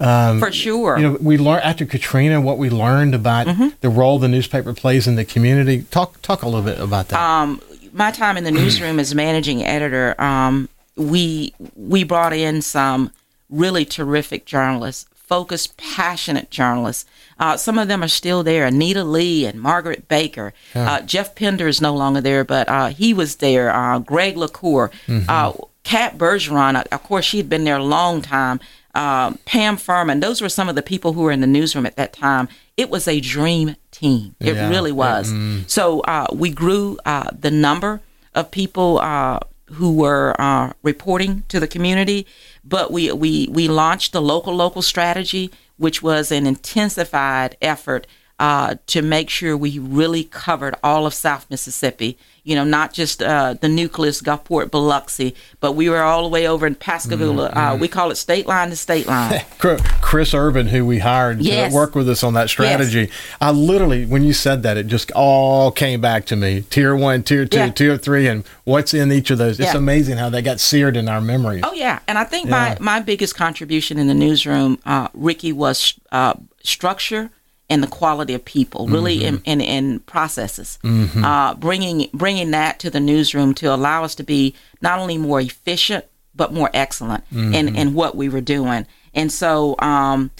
Um, 0.00 0.38
For 0.38 0.52
sure. 0.52 0.96
You 0.98 1.02
know, 1.10 1.18
we 1.20 1.38
learned 1.38 1.64
after 1.64 1.84
Katrina 1.84 2.40
what 2.40 2.56
we 2.58 2.70
learned 2.70 3.14
about 3.14 3.46
Mm-hmm. 3.48 3.68
the 3.80 3.88
role 3.88 4.18
the 4.18 4.28
newspaper 4.28 4.72
plays 4.72 5.06
in 5.08 5.16
the 5.16 5.24
community. 5.24 5.82
Talk 5.90 6.22
talk 6.22 6.42
a 6.42 6.46
little 6.48 6.62
bit 6.62 6.78
about 6.80 7.08
that. 7.08 7.18
um, 7.20 7.60
my 7.92 8.10
time 8.12 8.36
in 8.36 8.44
the 8.44 8.50
newsroom 8.50 9.00
as 9.00 9.14
managing 9.14 9.64
editor, 9.64 10.14
um, 10.20 10.68
we 10.96 11.52
we 11.74 12.04
brought 12.04 12.32
in 12.32 12.62
some 12.62 13.10
really 13.50 13.84
terrific 13.84 14.44
journalists, 14.44 15.06
focused, 15.14 15.76
passionate 15.76 16.50
journalists. 16.50 17.06
Uh, 17.40 17.56
some 17.56 17.78
of 17.78 17.88
them 17.88 18.02
are 18.02 18.08
still 18.08 18.42
there. 18.42 18.66
Anita 18.66 19.02
Lee 19.04 19.46
and 19.46 19.60
Margaret 19.60 20.06
Baker. 20.06 20.52
Uh, 20.74 21.00
Jeff 21.02 21.34
Pender 21.34 21.66
is 21.66 21.80
no 21.80 21.94
longer 21.94 22.20
there, 22.20 22.44
but 22.44 22.68
uh, 22.68 22.88
he 22.88 23.14
was 23.14 23.36
there. 23.36 23.74
Uh, 23.74 23.98
Greg 24.00 24.36
LaCour. 24.36 24.90
Uh, 25.28 25.52
Kat 25.84 26.18
Bergeron, 26.18 26.84
of 26.92 27.02
course, 27.02 27.24
she 27.24 27.38
had 27.38 27.48
been 27.48 27.64
there 27.64 27.78
a 27.78 27.82
long 27.84 28.20
time. 28.20 28.60
Um, 28.94 29.38
Pam 29.44 29.76
Furman. 29.76 30.20
Those 30.20 30.40
were 30.40 30.48
some 30.48 30.68
of 30.68 30.74
the 30.74 30.82
people 30.82 31.12
who 31.12 31.22
were 31.22 31.30
in 31.32 31.40
the 31.40 31.46
newsroom 31.46 31.86
at 31.86 31.96
that 31.96 32.12
time. 32.12 32.48
It 32.76 32.90
was 32.90 33.06
a 33.06 33.20
dream 33.20 33.76
team. 33.90 34.34
It 34.40 34.54
Yeah. 34.56 34.68
really 34.68 34.92
was. 34.92 35.32
So 35.66 36.00
uh, 36.00 36.26
we 36.32 36.50
grew 36.50 36.98
uh, 37.04 37.30
the 37.38 37.50
number 37.50 38.00
of 38.34 38.50
people 38.50 38.98
uh, 38.98 39.40
who 39.66 39.92
were 39.94 40.34
uh, 40.40 40.72
reporting 40.82 41.42
to 41.48 41.60
the 41.60 41.66
community, 41.68 42.26
but 42.64 42.90
we, 42.90 43.12
we, 43.12 43.48
we 43.50 43.68
launched 43.68 44.12
the 44.12 44.22
local 44.22 44.54
local 44.54 44.82
strategy, 44.82 45.50
which 45.76 46.02
was 46.02 46.32
an 46.32 46.46
intensified 46.46 47.56
effort 47.60 48.06
uh, 48.38 48.76
to 48.86 49.02
make 49.02 49.28
sure 49.28 49.56
we 49.56 49.78
really 49.78 50.24
covered 50.24 50.74
all 50.82 51.06
of 51.06 51.12
South 51.12 51.46
Mississippi. 51.50 52.16
You 52.48 52.54
know, 52.54 52.64
not 52.64 52.94
just 52.94 53.22
uh, 53.22 53.56
the 53.60 53.68
nucleus, 53.68 54.22
Gulfport, 54.22 54.70
Biloxi, 54.70 55.34
but 55.60 55.72
we 55.72 55.90
were 55.90 56.00
all 56.00 56.22
the 56.22 56.30
way 56.30 56.48
over 56.48 56.66
in 56.66 56.76
Pascagoula. 56.76 57.50
Uh, 57.50 57.76
we 57.78 57.88
call 57.88 58.10
it 58.10 58.14
state 58.14 58.46
line 58.46 58.70
to 58.70 58.76
state 58.76 59.06
line. 59.06 59.42
Chris 59.58 60.32
Urban, 60.32 60.68
who 60.68 60.86
we 60.86 61.00
hired 61.00 61.42
Yes. 61.42 61.70
to 61.70 61.76
work 61.76 61.94
with 61.94 62.08
us 62.08 62.24
on 62.24 62.32
that 62.32 62.48
strategy, 62.48 63.10
I 63.38 63.50
literally, 63.50 64.06
when 64.06 64.22
you 64.24 64.32
said 64.32 64.62
that, 64.62 64.78
it 64.78 64.86
just 64.86 65.10
all 65.10 65.70
came 65.70 66.00
back 66.00 66.24
to 66.26 66.36
me. 66.36 66.62
Tier 66.70 66.96
one, 66.96 67.22
tier 67.22 67.44
two, 67.44 67.58
Yeah. 67.58 67.68
tier 67.70 67.98
three, 67.98 68.26
and 68.26 68.44
what's 68.64 68.94
in 68.94 69.12
each 69.12 69.30
of 69.30 69.36
those. 69.36 69.60
It's 69.60 69.74
Yeah. 69.74 69.76
amazing 69.76 70.16
how 70.16 70.30
they 70.30 70.40
got 70.40 70.58
seared 70.58 70.96
in 70.96 71.06
our 71.06 71.20
memories. 71.20 71.64
Oh 71.66 71.74
yeah, 71.74 71.98
and 72.08 72.16
I 72.16 72.24
think 72.24 72.46
Yeah. 72.46 72.50
my 72.52 72.76
my 72.80 73.00
biggest 73.00 73.34
contribution 73.36 73.98
in 73.98 74.06
the 74.06 74.14
newsroom, 74.14 74.78
uh, 74.86 75.08
Ricky, 75.12 75.52
was 75.52 75.92
uh, 76.12 76.32
structure 76.62 77.28
and 77.70 77.82
the 77.82 77.86
quality 77.86 78.32
of 78.34 78.44
people, 78.44 78.86
really 78.88 79.24
in, 79.24 79.42
in 79.44 79.60
in 79.60 80.00
processes. 80.00 80.78
Uh, 81.24 81.54
bringing 81.54 82.08
bringing 82.14 82.50
that 82.52 82.78
to 82.80 82.90
the 82.90 83.00
newsroom 83.00 83.54
to 83.54 83.66
allow 83.74 84.04
us 84.04 84.14
to 84.14 84.22
be 84.24 84.54
not 84.80 84.98
only 84.98 85.18
more 85.18 85.40
efficient 85.40 86.04
but 86.34 86.52
more 86.52 86.70
excellent 86.72 87.24
in 87.32 87.76
in 87.76 87.94
what 87.94 88.14
we 88.16 88.28
were 88.28 88.40
doing, 88.42 88.86
and 89.14 89.30
so. 89.32 89.74
Um, 89.80 90.30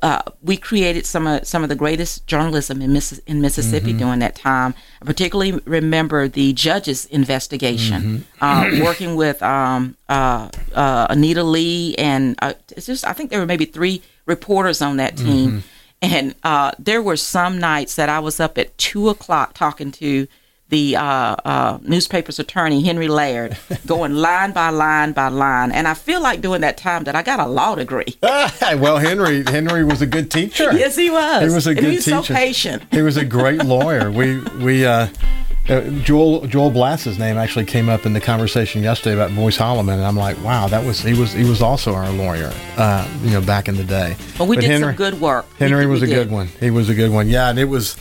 uh, 0.00 0.22
we 0.44 0.56
created 0.56 1.04
some 1.04 1.26
of 1.26 1.44
some 1.44 1.64
of 1.64 1.68
the 1.68 1.74
greatest 1.74 2.24
journalism 2.28 2.80
in, 2.80 2.92
Missis- 2.92 3.18
in 3.26 3.40
Mississippi 3.40 3.92
during 3.92 4.20
that 4.20 4.36
time. 4.36 4.72
I 5.02 5.04
particularly 5.04 5.60
remember 5.64 6.28
the 6.28 6.52
judges' 6.52 7.04
investigation, 7.06 8.24
uh, 8.40 8.70
working 8.84 9.16
with 9.16 9.42
um, 9.42 9.96
uh, 10.08 10.50
uh, 10.72 11.06
Anita 11.10 11.42
Lee, 11.42 11.96
and 11.98 12.36
uh, 12.42 12.52
it's 12.76 12.86
just 12.86 13.04
I 13.04 13.12
think 13.12 13.30
there 13.30 13.40
were 13.40 13.46
maybe 13.46 13.64
three 13.64 14.02
reporters 14.26 14.80
on 14.82 14.98
that 14.98 15.16
team. 15.16 15.64
And 16.00 16.34
uh, 16.44 16.72
there 16.78 17.02
were 17.02 17.16
some 17.16 17.58
nights 17.58 17.96
that 17.96 18.08
I 18.08 18.20
was 18.20 18.38
up 18.40 18.56
at 18.58 18.76
two 18.78 19.08
o'clock 19.08 19.54
talking 19.54 19.90
to 19.92 20.28
the 20.68 20.96
uh, 20.96 21.02
uh, 21.44 21.78
newspaper's 21.82 22.38
attorney, 22.38 22.82
Henry 22.82 23.08
Laird, 23.08 23.56
going 23.86 24.14
line 24.14 24.52
by 24.52 24.68
line 24.68 25.12
by 25.12 25.28
line. 25.28 25.72
And 25.72 25.88
I 25.88 25.94
feel 25.94 26.20
like 26.22 26.40
during 26.42 26.60
that 26.60 26.76
time 26.76 27.04
that 27.04 27.16
I 27.16 27.22
got 27.22 27.40
a 27.40 27.46
law 27.46 27.74
degree. 27.74 28.16
well, 28.22 28.98
Henry 28.98 29.42
Henry 29.44 29.82
was 29.82 30.02
a 30.02 30.06
good 30.06 30.30
teacher. 30.30 30.72
Yes, 30.74 30.94
he 30.94 31.08
was. 31.10 31.48
He 31.48 31.54
was 31.54 31.66
a 31.66 31.70
And 31.70 31.78
good 31.80 31.90
he 31.90 31.96
was 31.96 32.04
teacher. 32.04 32.22
so 32.22 32.34
patient. 32.34 32.82
He 32.90 33.00
was 33.02 33.16
a 33.16 33.24
great 33.24 33.64
lawyer. 33.64 34.10
We 34.10 34.40
we 34.62 34.84
uh, 34.84 35.08
uh, 35.68 35.82
Joel 36.02 36.46
Joel 36.46 36.70
Blass's 36.70 37.18
name 37.18 37.36
actually 37.36 37.66
came 37.66 37.88
up 37.88 38.06
in 38.06 38.12
the 38.12 38.20
conversation 38.20 38.82
yesterday 38.82 39.14
about 39.14 39.34
Boyce 39.34 39.58
Holleman, 39.58 39.94
and 39.94 40.04
I'm 40.04 40.16
like, 40.16 40.42
wow, 40.42 40.66
that 40.68 40.84
was 40.84 41.00
he 41.00 41.14
was 41.18 41.32
he 41.32 41.44
was 41.44 41.60
also 41.60 41.94
our 41.94 42.10
lawyer, 42.10 42.52
uh, 42.76 43.06
you 43.22 43.30
know, 43.30 43.40
back 43.40 43.68
in 43.68 43.76
the 43.76 43.84
day. 43.84 44.16
But 44.38 44.48
we 44.48 44.56
did 44.56 44.64
Henry, 44.70 44.88
some 44.88 44.96
good 44.96 45.20
work. 45.20 45.46
Henry 45.58 45.82
did- 45.84 45.90
was 45.90 46.02
a 46.02 46.06
good 46.06 46.30
one. 46.30 46.48
He 46.60 46.70
was 46.70 46.88
a 46.88 46.94
good 46.94 47.10
one. 47.10 47.28
Yeah, 47.28 47.50
and 47.50 47.58
it 47.58 47.66
was. 47.66 47.96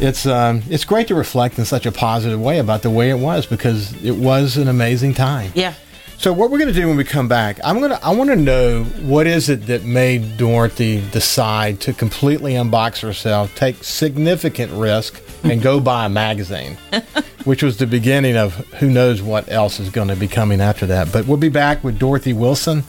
It's 0.00 0.26
um, 0.26 0.62
it's 0.68 0.84
great 0.84 1.06
to 1.08 1.14
reflect 1.14 1.58
in 1.58 1.64
such 1.64 1.86
a 1.86 1.92
positive 1.92 2.40
way 2.40 2.58
about 2.58 2.82
the 2.82 2.90
way 2.90 3.10
it 3.10 3.18
was 3.18 3.46
because 3.46 3.92
it 4.04 4.16
was 4.16 4.56
an 4.56 4.66
amazing 4.68 5.14
time. 5.14 5.52
Yeah. 5.54 5.74
So 6.16 6.32
what 6.32 6.50
we're 6.50 6.58
going 6.58 6.72
to 6.72 6.80
do 6.80 6.86
when 6.88 6.96
we 6.96 7.04
come 7.04 7.28
back, 7.28 7.58
I'm 7.64 7.78
going 7.78 7.90
to 7.90 8.04
I 8.04 8.12
want 8.14 8.30
to 8.30 8.36
know 8.36 8.84
what 9.02 9.26
is 9.26 9.48
it 9.48 9.66
that 9.66 9.84
made 9.84 10.36
Dorothy 10.36 11.02
decide 11.10 11.80
to 11.82 11.92
completely 11.92 12.54
unbox 12.54 13.00
herself, 13.00 13.54
take 13.54 13.82
significant 13.84 14.72
risk, 14.72 15.20
and 15.44 15.62
go 15.62 15.80
buy 15.80 16.06
a 16.06 16.08
magazine, 16.08 16.76
which 17.44 17.62
was 17.62 17.76
the 17.76 17.86
beginning 17.86 18.36
of 18.36 18.54
who 18.74 18.90
knows 18.90 19.22
what 19.22 19.50
else 19.50 19.78
is 19.78 19.90
going 19.90 20.08
to 20.08 20.16
be 20.16 20.28
coming 20.28 20.60
after 20.60 20.86
that. 20.86 21.12
But 21.12 21.26
we'll 21.26 21.36
be 21.36 21.48
back 21.48 21.84
with 21.84 21.98
Dorothy 21.98 22.32
Wilson, 22.32 22.84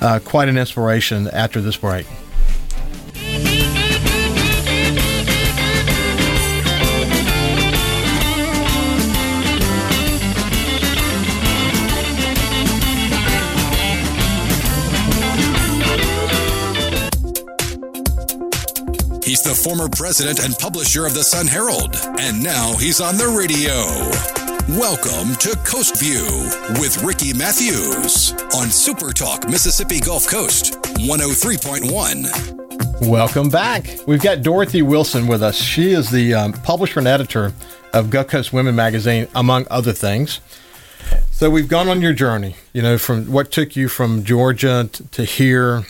uh, 0.00 0.18
quite 0.24 0.48
an 0.48 0.58
inspiration 0.58 1.28
after 1.28 1.60
this 1.60 1.76
break. 1.76 2.06
The 19.48 19.54
former 19.54 19.88
president 19.88 20.44
and 20.44 20.58
publisher 20.58 21.06
of 21.06 21.14
the 21.14 21.24
Sun 21.24 21.46
Herald, 21.46 21.96
and 22.20 22.42
now 22.42 22.76
he's 22.76 23.00
on 23.00 23.16
the 23.16 23.28
radio. 23.28 23.72
Welcome 24.78 25.34
to 25.36 25.56
Coast 25.64 25.98
View 25.98 26.26
with 26.78 27.02
Ricky 27.02 27.32
Matthews 27.32 28.34
on 28.54 28.68
Super 28.68 29.10
Talk 29.10 29.48
Mississippi 29.48 30.00
Gulf 30.00 30.28
Coast 30.28 30.74
103.1. 30.98 33.08
Welcome 33.08 33.48
back. 33.48 33.88
We've 34.06 34.20
got 34.20 34.42
Dorothy 34.42 34.82
Wilson 34.82 35.26
with 35.26 35.42
us. 35.42 35.56
She 35.56 35.92
is 35.92 36.10
the 36.10 36.34
um, 36.34 36.52
publisher 36.52 36.98
and 36.98 37.08
editor 37.08 37.54
of 37.94 38.10
Gulf 38.10 38.28
Coast 38.28 38.52
Women 38.52 38.76
magazine, 38.76 39.28
among 39.34 39.66
other 39.70 39.94
things. 39.94 40.42
So 41.30 41.48
we've 41.48 41.68
gone 41.68 41.88
on 41.88 42.02
your 42.02 42.12
journey, 42.12 42.56
you 42.74 42.82
know, 42.82 42.98
from 42.98 43.32
what 43.32 43.50
took 43.50 43.76
you 43.76 43.88
from 43.88 44.24
Georgia 44.24 44.90
t- 44.92 45.04
to 45.12 45.24
here, 45.24 45.86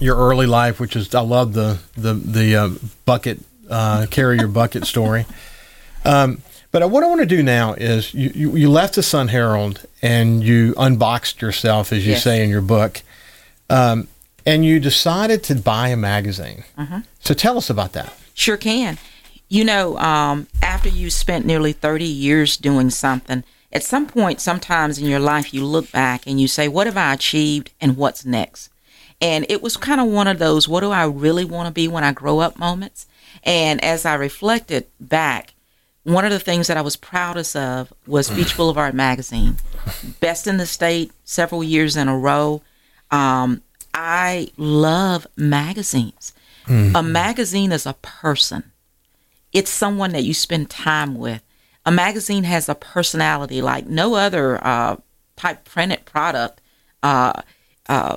your 0.00 0.16
early 0.16 0.46
life, 0.46 0.78
which 0.80 0.96
is 0.96 1.14
I 1.14 1.20
love 1.20 1.52
the 1.52 1.78
the 1.96 2.14
the 2.14 2.56
uh, 2.56 2.68
bucket 3.04 3.40
uh, 3.70 4.06
carry 4.10 4.38
your 4.38 4.48
bucket 4.48 4.86
story. 4.86 5.26
Um, 6.04 6.40
but 6.70 6.88
what 6.88 7.02
I 7.02 7.08
want 7.08 7.20
to 7.22 7.26
do 7.26 7.42
now 7.42 7.72
is 7.72 8.14
you, 8.14 8.30
you, 8.32 8.56
you 8.56 8.70
left 8.70 8.94
the 8.94 9.02
Sun 9.02 9.26
Herald 9.26 9.84
and 10.02 10.44
you 10.44 10.72
unboxed 10.78 11.42
yourself, 11.42 11.92
as 11.92 12.06
you 12.06 12.12
Yes. 12.12 12.22
say 12.22 12.44
in 12.44 12.48
your 12.48 12.60
book, 12.60 13.02
um, 13.68 14.06
and 14.44 14.64
you 14.64 14.78
decided 14.78 15.42
to 15.44 15.56
buy 15.56 15.88
a 15.88 15.96
magazine. 15.96 16.62
So 17.18 17.34
tell 17.34 17.58
us 17.58 17.68
about 17.70 17.92
that. 17.94 18.12
Sure 18.34 18.56
can. 18.56 18.98
You 19.48 19.64
know, 19.64 19.98
um, 19.98 20.46
after 20.62 20.88
you 20.88 21.10
spent 21.10 21.44
nearly 21.44 21.72
30 21.72 22.04
years 22.04 22.56
doing 22.56 22.90
something, 22.90 23.42
at 23.72 23.82
some 23.82 24.06
point, 24.06 24.40
sometimes 24.40 24.98
in 25.00 25.06
your 25.06 25.18
life, 25.18 25.52
you 25.52 25.64
look 25.64 25.90
back 25.90 26.24
and 26.24 26.40
you 26.40 26.46
say, 26.46 26.68
What 26.68 26.86
have 26.86 26.96
I 26.96 27.14
achieved 27.14 27.72
and 27.80 27.96
what's 27.96 28.24
next? 28.24 28.70
And 29.20 29.46
it 29.48 29.62
was 29.62 29.76
kind 29.76 30.00
of 30.00 30.08
one 30.08 30.28
of 30.28 30.38
those, 30.38 30.68
What 30.68 30.80
do 30.80 30.90
I 30.90 31.04
really 31.06 31.44
want 31.44 31.66
to 31.68 31.72
be 31.72 31.88
when 31.88 32.04
I 32.04 32.12
grow 32.12 32.40
up 32.40 32.58
moments? 32.58 33.06
And 33.42 33.82
as 33.82 34.04
I 34.04 34.14
reflected 34.14 34.86
back, 35.00 35.54
one 36.02 36.24
of 36.24 36.30
the 36.30 36.38
things 36.38 36.66
that 36.68 36.76
I 36.76 36.82
was 36.82 36.96
proudest 36.96 37.56
of 37.56 37.92
was 38.06 38.30
Beach 38.30 38.56
Boulevard 38.56 38.94
magazine, 38.94 39.56
best 40.20 40.46
in 40.46 40.56
the 40.56 40.66
state 40.66 41.12
several 41.24 41.64
years 41.64 41.96
in 41.96 42.08
a 42.08 42.16
row. 42.16 42.62
Um, 43.10 43.62
I 43.94 44.50
love 44.56 45.26
magazines. 45.36 46.32
A 46.68 47.02
magazine 47.02 47.70
is 47.72 47.86
a 47.86 47.94
person. 47.94 48.72
It's 49.52 49.70
someone 49.70 50.12
that 50.12 50.24
you 50.24 50.34
spend 50.34 50.68
time 50.68 51.14
with. 51.14 51.42
a 51.84 51.92
magazine 51.92 52.42
has 52.44 52.68
a 52.68 52.74
personality 52.74 53.62
like 53.62 53.86
no 53.86 54.16
other 54.16 54.64
uh, 54.66 54.96
type 55.36 55.64
printed 55.64 56.04
product. 56.04 56.60
Uh, 57.02 57.40
uh, 57.88 58.16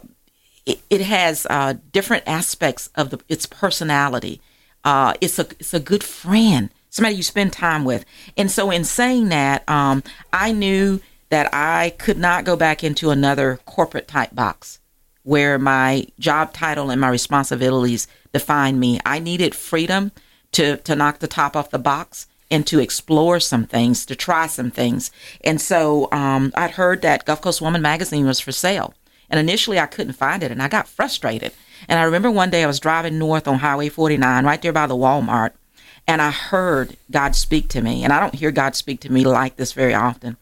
it, 0.70 0.80
it, 0.90 1.02
has 1.02 1.48
uh, 1.50 1.74
different 1.92 2.24
aspects 2.28 2.90
of 2.96 3.10
the, 3.10 3.20
its 3.28 3.46
personality. 3.46 4.42
Uh, 4.84 5.14
it's 5.20 5.40
a 5.40 5.48
it's 5.60 5.74
a 5.74 5.80
good 5.80 6.04
friend, 6.04 6.70
somebody 6.90 7.16
you 7.16 7.24
spend 7.24 7.52
time 7.52 7.84
with. 7.84 8.06
And 8.38 8.50
so, 8.50 8.72
in 8.72 8.84
saying 8.84 9.30
that, 9.30 9.68
um, 9.68 10.04
I 10.32 10.52
knew 10.52 11.02
that 11.30 11.54
I 11.54 11.92
could 11.98 12.18
not 12.18 12.46
go 12.46 12.56
back 12.56 12.84
into 12.84 13.10
another 13.10 13.60
corporate 13.66 14.08
type 14.08 14.34
box 14.34 14.80
where 15.24 15.60
my 15.60 16.08
job 16.20 16.54
title 16.54 16.90
and 16.90 17.02
my 17.02 17.10
responsibilities 17.10 18.08
define 18.32 18.80
me. 18.80 19.00
I 19.06 19.20
needed 19.20 19.56
freedom 19.56 20.12
to 20.54 20.78
to 20.78 20.96
knock 20.96 21.20
the 21.20 21.28
top 21.28 21.56
off 21.56 21.72
the 21.72 21.80
box 21.80 22.28
and 22.52 22.66
to 22.68 22.80
explore 22.80 23.40
some 23.40 23.66
things, 23.66 24.06
to 24.06 24.16
try 24.16 24.48
some 24.48 24.72
things. 24.72 25.12
And 25.44 25.62
so 25.62 26.10
um, 26.12 26.52
I'd 26.56 26.72
heard 26.72 27.02
that 27.02 27.26
Gulf 27.26 27.42
Coast 27.42 27.62
Woman 27.62 27.82
magazine 27.82 28.26
was 28.26 28.40
for 28.40 28.52
sale. 28.52 28.94
And 29.30 29.40
initially 29.40 29.80
I 29.80 29.86
couldn't 29.86 30.14
find 30.14 30.44
it 30.44 30.52
and 30.52 30.62
I 30.62 30.68
got 30.68 30.88
frustrated. 30.88 31.54
And 31.88 32.00
I 32.00 32.04
remember 32.04 32.32
one 32.32 32.50
day 32.50 32.64
I 32.64 32.68
was 32.68 32.80
driving 32.80 33.20
north 33.20 33.48
on 33.48 33.60
Highway 33.60 33.90
49, 33.90 34.46
right 34.46 34.62
there 34.62 34.74
by 34.74 34.88
the 34.88 34.96
Walmart, 34.96 35.52
and 36.08 36.22
I 36.22 36.32
heard 36.32 36.98
God 37.12 37.36
speak 37.36 37.70
to 37.70 37.82
me. 37.82 38.04
And 38.04 38.12
I 38.12 38.20
don't 38.20 38.36
hear 38.36 38.52
God 38.52 38.76
speak 38.76 39.00
to 39.02 39.12
me 39.12 39.24
like 39.24 39.56
this 39.56 39.74
very 39.74 39.94
often. 39.94 40.38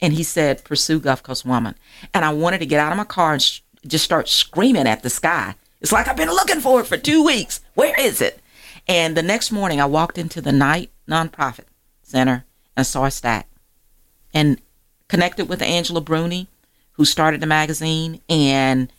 And 0.00 0.14
he 0.14 0.22
said, 0.22 0.64
Pursue 0.64 0.98
Gulf 0.98 1.22
Coast 1.22 1.44
Woman. 1.44 1.74
And 2.14 2.24
I 2.24 2.32
wanted 2.32 2.58
to 2.58 2.66
get 2.66 2.80
out 2.80 2.90
of 2.90 2.98
my 2.98 3.04
car 3.04 3.34
and 3.34 3.42
sh- 3.42 3.60
just 3.86 4.04
start 4.04 4.28
screaming 4.28 4.86
at 4.86 5.02
the 5.02 5.10
sky. 5.10 5.56
It's 5.80 5.92
like 5.92 6.08
I've 6.08 6.16
been 6.16 6.30
looking 6.30 6.60
for 6.60 6.80
it 6.80 6.86
for 6.86 6.96
two 6.96 7.22
weeks. 7.22 7.60
Where 7.74 7.98
is 8.00 8.20
it? 8.20 8.40
And 8.88 9.16
the 9.16 9.22
next 9.22 9.52
morning, 9.52 9.80
I 9.80 9.86
walked 9.86 10.18
into 10.18 10.40
the 10.40 10.52
Knight 10.52 10.90
Nonprofit 11.08 11.66
Center 12.02 12.44
and 12.76 12.86
saw 12.86 13.04
a 13.04 13.10
stack 13.10 13.48
and 14.32 14.60
connected 15.08 15.48
with 15.48 15.60
Angela 15.60 16.00
Bruni, 16.00 16.48
who 17.00 17.06
started 17.06 17.40
the 17.40 17.46
magazine, 17.46 18.20
and 18.28 18.92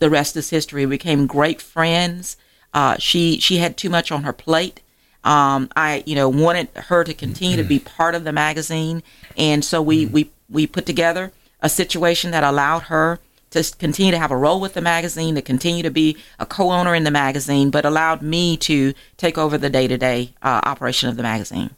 the 0.00 0.10
rest 0.10 0.36
is 0.36 0.50
history. 0.50 0.84
We 0.86 0.96
became 0.96 1.28
great 1.28 1.62
friends. 1.62 2.36
Uh, 2.74 2.96
she 2.98 3.38
she 3.38 3.58
had 3.58 3.76
too 3.76 3.88
much 3.88 4.10
on 4.10 4.24
her 4.24 4.32
plate. 4.32 4.80
Um, 5.22 5.70
I 5.76 6.02
you 6.04 6.16
know 6.16 6.28
wanted 6.28 6.66
her 6.74 7.04
to 7.04 7.14
continue 7.14 7.56
to 7.58 7.62
be 7.62 7.78
part 7.78 8.16
of 8.16 8.24
the 8.24 8.32
magazine, 8.32 9.04
and 9.36 9.64
so 9.64 9.80
we 9.80 10.06
we 10.06 10.32
we 10.50 10.66
put 10.66 10.84
together 10.84 11.30
a 11.60 11.68
situation 11.68 12.32
that 12.32 12.42
allowed 12.42 12.82
her 12.94 13.20
to 13.50 13.62
continue 13.78 14.10
to 14.10 14.18
have 14.18 14.32
a 14.32 14.36
role 14.36 14.60
with 14.60 14.74
the 14.74 14.80
magazine, 14.80 15.36
to 15.36 15.42
continue 15.42 15.84
to 15.84 15.92
be 15.92 16.16
a 16.40 16.44
co-owner 16.44 16.92
in 16.92 17.04
the 17.04 17.12
magazine, 17.12 17.70
but 17.70 17.84
allowed 17.84 18.20
me 18.20 18.56
to 18.56 18.94
take 19.16 19.38
over 19.38 19.56
the 19.56 19.70
day-to-day 19.70 20.34
uh, 20.42 20.60
operation 20.64 21.08
of 21.08 21.16
the 21.16 21.22
magazine. 21.22 21.70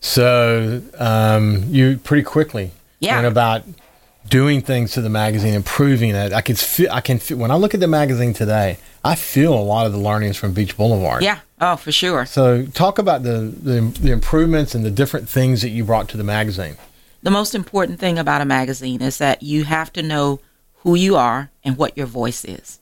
So 0.00 0.82
um, 0.98 1.62
you 1.68 1.98
pretty 1.98 2.24
quickly 2.24 2.72
yeah. 2.98 3.14
went 3.14 3.28
about 3.28 3.62
doing 4.28 4.60
things 4.60 4.92
to 4.92 5.00
the 5.00 5.10
magazine, 5.10 5.54
improving 5.54 6.10
it. 6.10 6.32
I 6.32 6.40
can 6.40 6.56
feel, 6.56 6.90
I 6.90 7.00
can 7.00 7.18
feel, 7.18 7.38
when 7.38 7.50
I 7.50 7.56
look 7.56 7.74
at 7.74 7.80
the 7.80 7.86
magazine 7.86 8.32
today, 8.32 8.78
I 9.04 9.14
feel 9.14 9.54
a 9.54 9.60
lot 9.60 9.86
of 9.86 9.92
the 9.92 9.98
learnings 9.98 10.36
from 10.36 10.52
Beach 10.52 10.76
Boulevard. 10.76 11.22
Yeah. 11.22 11.40
Oh, 11.60 11.76
for 11.76 11.92
sure. 11.92 12.26
So 12.26 12.66
talk 12.66 12.98
about 12.98 13.22
the, 13.22 13.52
the, 13.62 13.80
the 13.80 14.12
improvements 14.12 14.74
and 14.74 14.84
the 14.84 14.90
different 14.90 15.28
things 15.28 15.62
that 15.62 15.70
you 15.70 15.84
brought 15.84 16.08
to 16.10 16.16
the 16.16 16.24
magazine. 16.24 16.76
The 17.22 17.30
most 17.30 17.54
important 17.54 18.00
thing 18.00 18.18
about 18.18 18.40
a 18.40 18.44
magazine 18.44 19.00
is 19.00 19.18
that 19.18 19.42
you 19.42 19.64
have 19.64 19.92
to 19.94 20.02
know 20.02 20.40
who 20.78 20.94
you 20.94 21.16
are 21.16 21.50
and 21.62 21.76
what 21.76 21.96
your 21.96 22.06
voice 22.06 22.44
is. 22.44 22.80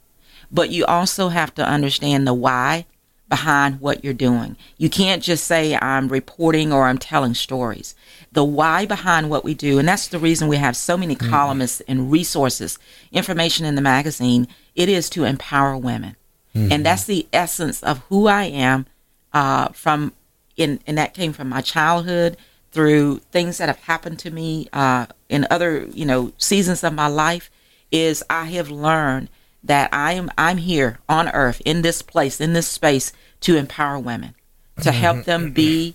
But 0.50 0.70
you 0.70 0.85
also 0.85 1.28
have 1.28 1.55
to 1.55 1.66
understand 1.66 2.26
the 2.26 2.35
why 2.35 2.87
behind 3.32 3.80
what 3.80 4.04
you're 4.04 4.12
doing. 4.12 4.58
You 4.76 4.90
can't 4.90 5.22
just 5.22 5.44
say, 5.44 5.74
I'm 5.74 6.08
reporting 6.08 6.70
or 6.70 6.84
I'm 6.86 6.98
telling 6.98 7.32
stories. 7.32 7.94
The 8.30 8.44
why 8.44 8.84
behind 8.84 9.30
what 9.30 9.42
we 9.42 9.54
do, 9.54 9.78
and 9.78 9.88
that's 9.88 10.06
the 10.06 10.18
reason 10.18 10.48
we 10.48 10.58
have 10.58 10.76
so 10.76 10.98
many 10.98 11.16
mm-hmm. 11.16 11.30
columnists 11.30 11.80
and 11.88 12.12
resources, 12.12 12.78
information 13.10 13.64
in 13.64 13.74
the 13.74 13.80
magazine, 13.80 14.48
it 14.74 14.90
is 14.90 15.08
to 15.08 15.24
empower 15.24 15.78
women. 15.78 16.16
Mm-hmm. 16.54 16.72
And 16.72 16.84
that's 16.84 17.04
the 17.04 17.26
essence 17.32 17.82
of 17.82 18.00
who 18.10 18.26
I 18.26 18.44
am 18.44 18.84
uh, 19.32 19.68
from, 19.68 20.12
in, 20.58 20.80
and 20.86 20.98
that 20.98 21.14
came 21.14 21.32
from 21.32 21.48
my 21.48 21.62
childhood 21.62 22.36
through 22.70 23.20
things 23.30 23.56
that 23.56 23.70
have 23.70 23.78
happened 23.78 24.18
to 24.18 24.30
me 24.30 24.68
uh, 24.74 25.06
in 25.30 25.46
other, 25.50 25.86
you 25.86 26.04
know, 26.04 26.34
seasons 26.36 26.84
of 26.84 26.92
my 26.92 27.06
life 27.06 27.50
is 27.90 28.22
I 28.28 28.44
have 28.44 28.70
learned 28.70 29.30
that 29.64 29.92
I 29.92 30.12
am 30.12 30.31
I'm 30.37 30.59
here 30.59 30.98
on 31.09 31.29
earth 31.29 31.62
in 31.64 31.83
this 31.83 32.03
place 32.03 32.40
in 32.40 32.53
this 32.53 32.66
space 32.66 33.12
to 33.40 33.57
empower 33.57 33.98
women 33.98 34.35
to 34.79 34.90
mm-hmm. 34.90 34.98
help 34.98 35.25
them 35.25 35.53
be 35.53 35.94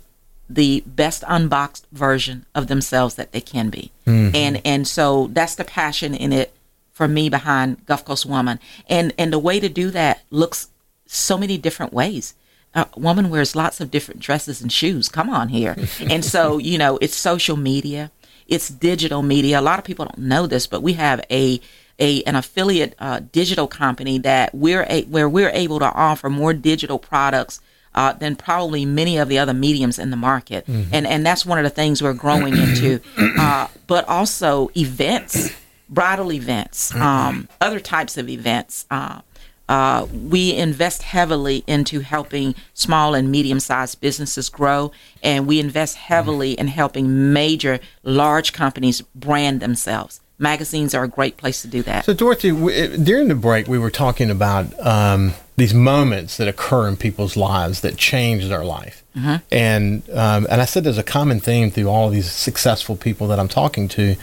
the 0.50 0.82
best 0.86 1.24
unboxed 1.28 1.86
version 1.92 2.46
of 2.56 2.68
themselves 2.68 3.16
that 3.16 3.32
they 3.32 3.42
can 3.42 3.70
be. 3.70 3.92
Mm-hmm. 4.06 4.36
and 4.36 4.62
and 4.66 4.88
so 4.88 5.28
that's 5.34 5.56
the 5.56 5.64
passion 5.64 6.14
in 6.14 6.32
it 6.32 6.54
for 6.92 7.08
me 7.08 7.30
behind 7.30 7.86
Gulf 7.86 8.06
Coast 8.06 8.26
Woman. 8.26 8.60
And 8.88 9.14
and 9.18 9.32
the 9.32 9.40
way 9.40 9.60
to 9.60 9.70
do 9.70 9.92
that 9.92 10.24
looks 10.30 10.70
so 11.06 11.38
many 11.38 11.58
different 11.58 11.94
ways. 11.94 12.34
A 12.74 12.88
woman 12.96 13.30
wears 13.30 13.56
lots 13.56 13.80
of 13.80 13.92
different 13.92 14.20
dresses 14.20 14.62
and 14.62 14.72
shoes. 14.72 15.10
Come 15.10 15.30
on 15.30 15.50
here. 15.50 15.76
And 16.10 16.24
so 16.24 16.58
you 16.58 16.78
know 16.78 16.98
it's 17.02 17.16
social 17.16 17.58
media. 17.58 18.12
It's 18.48 18.70
digital 18.70 19.22
media. 19.22 19.60
A 19.60 19.62
lot 19.62 19.78
of 19.78 19.86
people 19.86 20.06
don't 20.06 20.18
know 20.20 20.48
this 20.48 20.68
but 20.68 20.82
we 20.82 20.94
have 20.94 21.24
a 21.30 21.60
a 22.00 22.24
an 22.24 22.36
affiliate 22.36 22.96
uh, 23.00 23.22
digital 23.32 23.68
company 23.68 24.18
that 24.20 24.54
we're 24.54 24.86
a, 24.90 25.04
where 25.04 25.30
we're 25.30 25.50
able 25.50 25.80
to 25.80 25.92
offer 25.92 26.30
more 26.30 26.54
digital 26.54 27.00
products 27.00 27.60
uh, 27.96 28.14
than 28.14 28.36
probably 28.36 28.86
many 28.86 29.18
of 29.18 29.28
the 29.28 29.40
other 29.40 29.54
mediums 29.54 29.98
in 29.98 30.12
the 30.12 30.18
market, 30.18 30.66
mm-hmm. 30.68 30.94
and 30.94 31.08
and 31.08 31.26
that's 31.26 31.46
one 31.46 31.58
of 31.58 31.64
the 31.64 31.70
things 31.70 32.02
we're 32.02 32.14
growing 32.14 32.56
into. 32.58 33.00
Uh, 33.18 33.68
but 33.88 34.08
also 34.08 34.70
events, 34.78 35.52
bridal 35.90 36.32
events, 36.32 36.94
um, 36.96 37.48
other 37.60 37.80
types 37.80 38.18
of 38.18 38.30
events. 38.30 38.86
Uh, 38.92 39.22
uh, 39.70 40.08
we 40.14 40.56
invest 40.56 41.04
heavily 41.04 41.62
into 41.68 42.00
helping 42.00 42.56
small 42.74 43.14
and 43.14 43.30
medium 43.30 43.60
sized 43.60 44.00
businesses 44.00 44.48
grow, 44.48 44.92
and 45.22 45.46
we 45.46 45.60
invest 45.60 45.98
heavily 45.98 46.54
in 46.54 46.68
helping 46.68 47.34
major, 47.34 47.78
large 48.02 48.54
companies 48.54 49.02
brand 49.14 49.60
themselves 49.60 50.22
magazines 50.40 50.94
are 50.94 51.04
a 51.04 51.08
great 51.08 51.38
place 51.38 51.62
to 51.62 51.68
do 51.68 51.82
that. 51.84 52.06
So, 52.06 52.14
Dorothy, 52.14 52.52
we, 52.52 52.98
during 52.98 53.28
the 53.28 53.36
break, 53.36 53.68
we 53.68 53.80
were 53.80 53.90
talking 53.90 54.30
about 54.30 54.68
um, 54.86 55.34
these 55.56 55.74
moments 55.74 56.38
that 56.38 56.48
occur 56.48 56.88
in 56.88 56.98
people's 56.98 57.36
lives 57.36 57.82
that 57.82 57.98
change 57.98 58.48
their 58.48 58.64
life, 58.64 59.04
mm-hmm. 59.16 59.38
and 59.52 60.10
um, 60.12 60.48
and 60.50 60.62
I 60.62 60.66
said 60.66 60.84
there's 60.84 60.98
a 60.98 61.04
common 61.04 61.40
theme 61.40 61.72
through 61.72 61.88
all 61.88 62.08
of 62.08 62.14
these 62.14 62.32
successful 62.32 62.96
people 62.96 63.28
that 63.28 63.40
I'm 63.40 63.50
talking 63.50 63.88
to. 63.90 64.16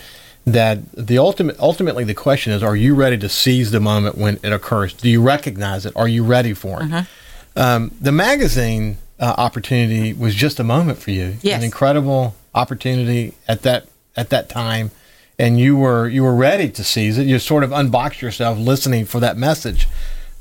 That 0.46 0.92
the 0.92 1.16
ultimate, 1.16 1.58
ultimately, 1.58 2.04
the 2.04 2.14
question 2.14 2.52
is: 2.52 2.62
Are 2.62 2.76
you 2.76 2.94
ready 2.94 3.16
to 3.18 3.28
seize 3.28 3.70
the 3.70 3.80
moment 3.80 4.18
when 4.18 4.38
it 4.42 4.52
occurs? 4.52 4.92
Do 4.92 5.08
you 5.08 5.22
recognize 5.22 5.86
it? 5.86 5.94
Are 5.96 6.08
you 6.08 6.22
ready 6.22 6.52
for 6.52 6.82
it? 6.82 6.84
Mm-hmm. 6.84 7.58
Um, 7.58 7.92
the 8.00 8.12
magazine 8.12 8.98
uh, 9.18 9.34
opportunity 9.38 10.12
was 10.12 10.34
just 10.34 10.60
a 10.60 10.64
moment 10.64 10.98
for 10.98 11.12
you. 11.12 11.36
Yes. 11.40 11.58
An 11.58 11.64
incredible 11.64 12.34
opportunity 12.54 13.34
at 13.48 13.62
that 13.62 13.86
at 14.16 14.30
that 14.30 14.48
time 14.48 14.90
and 15.38 15.58
you 15.58 15.76
were 15.76 16.08
you 16.08 16.22
were 16.22 16.34
ready 16.34 16.68
to 16.70 16.84
seize 16.84 17.18
it. 17.18 17.26
You 17.26 17.38
sort 17.38 17.64
of 17.64 17.72
unboxed 17.72 18.22
yourself, 18.22 18.58
listening 18.58 19.04
for 19.04 19.20
that 19.20 19.36
message. 19.36 19.88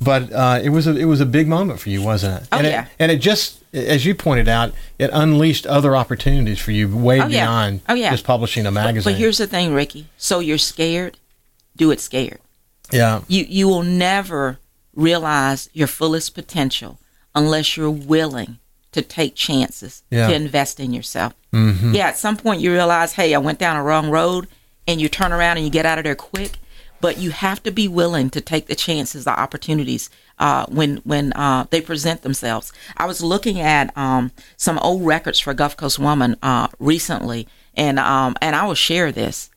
But 0.02 0.34
uh, 0.34 0.60
it 0.62 0.70
was 0.70 0.88
a 0.88 0.96
it 0.96 1.06
was 1.06 1.22
a 1.22 1.26
big 1.26 1.48
moment 1.48 1.80
for 1.80 1.90
you, 1.90 2.02
wasn't 2.02 2.42
it? 2.44 2.48
Oh 2.52 2.58
and 2.58 2.68
yeah. 2.68 2.84
It, 2.84 2.90
and 3.00 3.12
it 3.12 3.18
just, 3.18 3.64
as 3.74 4.06
you 4.06 4.14
pointed 4.16 4.50
out, 4.50 4.74
it 5.00 5.10
unleashed 5.14 5.66
other 5.66 5.96
opportunities 5.96 6.60
for 6.60 6.72
you 6.72 6.96
way 6.96 7.22
oh, 7.22 7.28
beyond 7.28 7.76
yeah. 7.76 7.86
Oh, 7.90 7.94
yeah. 7.94 8.12
just 8.12 8.26
publishing 8.26 8.66
a 8.66 8.72
magazine. 8.72 9.12
But, 9.12 9.16
but 9.16 9.20
here's 9.20 9.38
the 9.38 9.48
thing, 9.48 9.74
Ricky. 9.74 10.08
So 10.18 10.40
you're 10.40 10.58
scared. 10.58 11.18
Do 11.76 11.92
it 11.92 12.00
scared. 12.00 12.40
Yeah. 12.92 13.22
You 13.28 13.46
you 13.48 13.68
will 13.68 13.84
never 13.84 14.60
realize 14.94 15.70
your 15.74 15.88
fullest 15.88 16.36
potential 16.36 17.00
unless 17.34 17.78
you're 17.78 17.90
willing 17.90 18.60
to 18.92 19.02
take 19.02 19.36
chances 19.36 20.04
yeah. 20.12 20.28
to 20.28 20.36
invest 20.36 20.80
in 20.80 20.94
yourself. 20.94 21.34
Mm-hmm. 21.54 21.96
Yeah. 21.96 22.08
At 22.08 22.18
some 22.18 22.38
point, 22.38 22.62
you 22.62 22.74
realize, 22.74 23.14
hey, 23.14 23.34
I 23.34 23.38
went 23.38 23.58
down 23.58 23.78
a 23.78 23.84
wrong 23.84 24.10
road 24.10 24.48
and 24.88 25.02
you 25.02 25.10
turn 25.10 25.32
around 25.32 25.58
and 25.58 25.66
you 25.66 25.72
get 25.72 25.86
out 25.86 25.98
of 25.98 26.04
there 26.04 26.16
quick. 26.16 26.58
But 27.02 27.18
you 27.18 27.32
have 27.32 27.62
to 27.64 27.72
be 27.72 27.90
willing 27.90 28.30
to 28.30 28.40
take 28.40 28.68
the 28.68 28.76
chances, 28.76 29.26
the 29.26 29.38
opportunities 29.38 30.10
uh, 30.40 30.66
when 30.68 30.98
when 30.98 31.34
uh, 31.34 31.66
they 31.70 31.82
present 31.82 32.22
themselves. 32.22 32.72
I 32.96 33.06
was 33.06 33.22
looking 33.22 33.60
at 33.60 33.96
um, 33.98 34.32
some 34.56 34.80
old 34.80 35.06
records 35.06 35.40
for 35.40 35.54
Gulf 35.54 35.76
Coast 35.76 36.00
Woman 36.00 36.38
uh, 36.42 36.70
recently, 36.80 37.48
and 37.76 38.00
um, 38.00 38.36
and 38.42 38.56
I 38.56 38.66
will 38.66 38.74
share 38.74 39.12
this. 39.12 39.50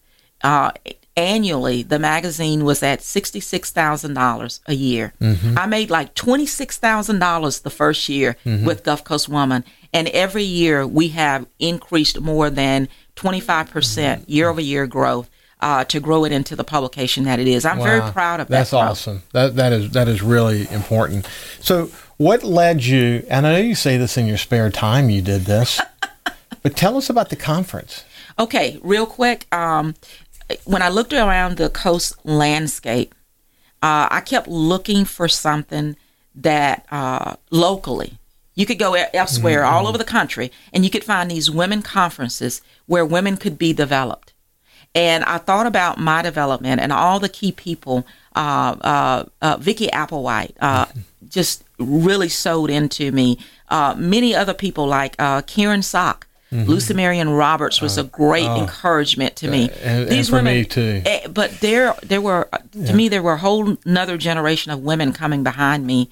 Uh, 0.42 0.72
annually, 1.16 1.82
the 1.82 1.98
magazine 1.98 2.64
was 2.64 2.82
at 2.82 3.00
sixty 3.00 3.40
six 3.40 3.70
thousand 3.70 4.14
dollars 4.14 4.60
a 4.66 4.74
year. 4.74 5.14
Mm-hmm. 5.20 5.56
I 5.56 5.66
made 5.66 5.90
like 5.90 6.14
twenty 6.14 6.46
six 6.46 6.78
thousand 6.78 7.20
dollars 7.20 7.60
the 7.60 7.70
first 7.70 8.08
year 8.08 8.36
mm-hmm. 8.44 8.66
with 8.66 8.84
Gulf 8.84 9.04
Coast 9.04 9.28
Woman, 9.28 9.64
and 9.92 10.08
every 10.08 10.44
year 10.44 10.86
we 10.86 11.08
have 11.08 11.46
increased 11.58 12.20
more 12.20 12.50
than 12.50 12.88
25% 13.16 14.24
year 14.26 14.48
over 14.48 14.60
year 14.60 14.86
growth 14.86 15.28
uh, 15.60 15.84
to 15.84 16.00
grow 16.00 16.24
it 16.24 16.32
into 16.32 16.54
the 16.54 16.64
publication 16.64 17.24
that 17.24 17.38
it 17.38 17.48
is. 17.48 17.64
I'm 17.64 17.78
wow. 17.78 17.84
very 17.84 18.12
proud 18.12 18.40
of 18.40 18.48
that. 18.48 18.58
That's 18.58 18.70
growth. 18.70 18.82
awesome. 18.82 19.22
That 19.32 19.56
that 19.56 19.72
is 19.72 19.90
that 19.92 20.08
is 20.08 20.22
really 20.22 20.68
important. 20.70 21.26
So, 21.60 21.90
what 22.18 22.42
led 22.42 22.84
you? 22.84 23.24
And 23.28 23.46
I 23.46 23.52
know 23.52 23.58
you 23.58 23.74
say 23.74 23.96
this 23.96 24.16
in 24.16 24.26
your 24.26 24.38
spare 24.38 24.70
time. 24.70 25.10
You 25.10 25.22
did 25.22 25.42
this. 25.42 25.80
but 26.62 26.76
tell 26.76 26.96
us 26.96 27.08
about 27.08 27.30
the 27.30 27.36
conference. 27.36 28.04
Okay, 28.38 28.78
real 28.82 29.06
quick. 29.06 29.52
Um, 29.54 29.94
when 30.64 30.82
I 30.82 30.88
looked 30.88 31.12
around 31.12 31.56
the 31.56 31.70
coast 31.70 32.14
landscape, 32.24 33.14
uh, 33.82 34.08
I 34.10 34.20
kept 34.20 34.46
looking 34.46 35.04
for 35.04 35.26
something 35.26 35.96
that 36.34 36.86
uh, 36.90 37.36
locally 37.50 38.18
you 38.56 38.66
could 38.66 38.78
go 38.78 38.94
elsewhere, 38.94 39.62
mm-hmm. 39.62 39.72
all 39.72 39.86
over 39.86 39.98
the 39.98 40.04
country, 40.04 40.50
and 40.72 40.84
you 40.84 40.90
could 40.90 41.04
find 41.04 41.30
these 41.30 41.50
women 41.50 41.82
conferences 41.82 42.62
where 42.86 43.04
women 43.04 43.36
could 43.36 43.58
be 43.58 43.72
developed. 43.72 44.32
And 44.94 45.22
I 45.24 45.38
thought 45.38 45.66
about 45.66 45.98
my 45.98 46.22
development 46.22 46.80
and 46.80 46.92
all 46.92 47.20
the 47.20 47.28
key 47.28 47.52
people. 47.52 48.06
Uh, 48.34 48.76
uh, 48.80 49.24
uh, 49.42 49.56
Vicki 49.60 49.88
Applewhite 49.88 50.54
uh, 50.60 50.86
just 51.28 51.64
really 51.78 52.30
sewed 52.30 52.70
into 52.70 53.12
me. 53.12 53.38
Uh, 53.68 53.94
many 53.96 54.34
other 54.34 54.54
people 54.54 54.86
like 54.86 55.14
uh, 55.18 55.42
Karen 55.42 55.82
Sock, 55.82 56.26
Mm-hmm. 56.52 56.70
Lucy 56.70 56.94
Marion 56.94 57.28
Roberts 57.30 57.80
was 57.80 57.98
a 57.98 58.04
great 58.04 58.46
oh, 58.46 58.60
encouragement 58.60 59.34
to 59.36 59.48
me. 59.48 59.68
And, 59.82 60.08
These 60.08 60.28
and 60.28 60.46
women, 60.46 60.64
too. 60.66 61.02
Eh, 61.04 61.26
but 61.26 61.50
there, 61.60 61.94
there 62.04 62.20
were 62.20 62.48
to 62.52 62.78
yeah. 62.78 62.92
me, 62.94 63.08
there 63.08 63.22
were 63.22 63.32
a 63.32 63.38
whole 63.38 63.76
another 63.84 64.16
generation 64.16 64.70
of 64.70 64.80
women 64.80 65.12
coming 65.12 65.42
behind 65.42 65.84
me 65.84 66.08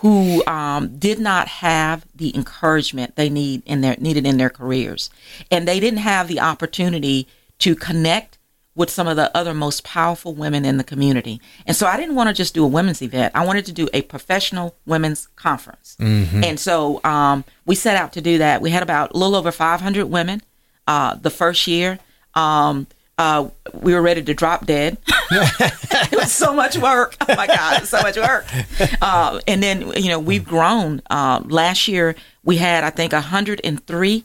who 0.00 0.44
um, 0.46 0.96
did 0.98 1.18
not 1.18 1.48
have 1.48 2.06
the 2.14 2.34
encouragement 2.36 3.16
they 3.16 3.28
need 3.28 3.62
in 3.66 3.80
their 3.80 3.96
needed 3.98 4.26
in 4.26 4.36
their 4.36 4.50
careers, 4.50 5.10
and 5.50 5.66
they 5.66 5.80
didn't 5.80 6.00
have 6.00 6.28
the 6.28 6.40
opportunity 6.40 7.26
to 7.58 7.74
connect 7.74 8.38
with 8.76 8.90
some 8.90 9.08
of 9.08 9.16
the 9.16 9.36
other 9.36 9.52
most 9.52 9.82
powerful 9.82 10.32
women 10.34 10.64
in 10.64 10.76
the 10.76 10.84
community. 10.84 11.40
And 11.66 11.76
so 11.76 11.88
I 11.88 11.96
didn't 11.96 12.14
want 12.14 12.28
to 12.28 12.32
just 12.32 12.54
do 12.54 12.62
a 12.62 12.68
women's 12.68 13.02
event. 13.02 13.34
I 13.34 13.44
wanted 13.44 13.66
to 13.66 13.72
do 13.72 13.88
a 13.92 14.02
professional 14.02 14.76
women's 14.86 15.26
conference. 15.34 15.96
Mm-hmm. 15.98 16.44
And 16.44 16.60
so 16.60 17.00
um, 17.02 17.44
we 17.66 17.74
set 17.74 17.96
out 17.96 18.12
to 18.12 18.20
do 18.20 18.38
that. 18.38 18.62
We 18.62 18.70
had 18.70 18.84
about 18.84 19.14
a 19.14 19.18
little 19.18 19.34
over 19.34 19.50
500 19.50 20.06
women 20.06 20.42
uh, 20.86 21.16
the 21.16 21.30
first 21.30 21.66
year. 21.66 21.98
Um, 22.34 22.86
uh, 23.18 23.48
we 23.74 23.92
were 23.92 24.02
ready 24.02 24.22
to 24.22 24.34
drop 24.34 24.64
dead. 24.64 24.96
it 25.30 26.16
was 26.16 26.32
so 26.32 26.54
much 26.54 26.78
work. 26.78 27.16
Oh 27.20 27.34
my 27.34 27.46
God, 27.46 27.84
so 27.84 28.00
much 28.00 28.16
work. 28.16 28.46
Uh, 29.02 29.40
and 29.46 29.62
then, 29.62 29.92
you 29.96 30.08
know, 30.08 30.18
we've 30.18 30.44
grown. 30.44 31.02
Uh, 31.10 31.42
last 31.44 31.88
year, 31.88 32.14
we 32.44 32.56
had, 32.56 32.84
I 32.84 32.90
think, 32.90 33.12
103 33.12 34.24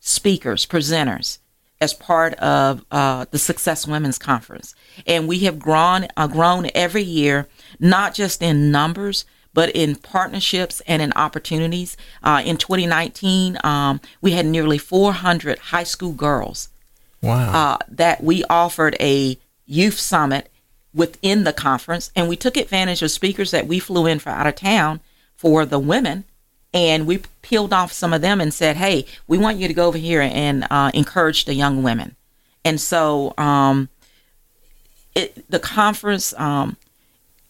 speakers, 0.00 0.66
presenters 0.66 1.38
as 1.80 1.94
part 1.94 2.34
of 2.34 2.84
uh, 2.90 3.26
the 3.30 3.38
Success 3.38 3.86
Women's 3.86 4.18
Conference, 4.18 4.74
and 5.06 5.26
we 5.28 5.40
have 5.40 5.58
grown 5.58 6.08
uh, 6.16 6.26
grown 6.26 6.68
every 6.74 7.02
year, 7.02 7.46
not 7.78 8.12
just 8.12 8.42
in 8.42 8.70
numbers 8.70 9.24
but 9.52 9.70
in 9.70 9.96
partnerships 9.96 10.80
and 10.86 11.02
in 11.02 11.12
opportunities. 11.14 11.96
Uh, 12.22 12.42
in 12.44 12.56
2019, 12.56 13.58
um, 13.64 14.00
we 14.20 14.32
had 14.32 14.46
nearly 14.46 14.78
400 14.78 15.58
high 15.58 15.82
school 15.82 16.12
girls. 16.12 16.68
Wow! 17.22 17.52
Uh, 17.52 17.78
that 17.88 18.22
we 18.22 18.44
offered 18.44 18.96
a 19.00 19.38
youth 19.66 19.98
summit 19.98 20.50
within 20.94 21.44
the 21.44 21.52
conference, 21.52 22.10
and 22.16 22.28
we 22.28 22.36
took 22.36 22.56
advantage 22.56 23.02
of 23.02 23.10
speakers 23.10 23.50
that 23.50 23.66
we 23.66 23.78
flew 23.78 24.06
in 24.06 24.18
from 24.18 24.32
out 24.32 24.46
of 24.46 24.54
town 24.56 25.00
for 25.36 25.64
the 25.64 25.78
women 25.78 26.24
and 26.72 27.06
we 27.06 27.18
peeled 27.42 27.72
off 27.72 27.92
some 27.92 28.12
of 28.12 28.20
them 28.20 28.40
and 28.40 28.54
said, 28.54 28.76
"Hey, 28.76 29.06
we 29.26 29.38
want 29.38 29.58
you 29.58 29.68
to 29.68 29.74
go 29.74 29.88
over 29.88 29.98
here 29.98 30.20
and 30.20 30.66
uh, 30.70 30.90
encourage 30.94 31.44
the 31.44 31.54
young 31.54 31.82
women." 31.82 32.16
And 32.64 32.80
so, 32.80 33.34
um, 33.38 33.88
it, 35.14 35.50
the 35.50 35.58
conference, 35.58 36.32
um, 36.38 36.76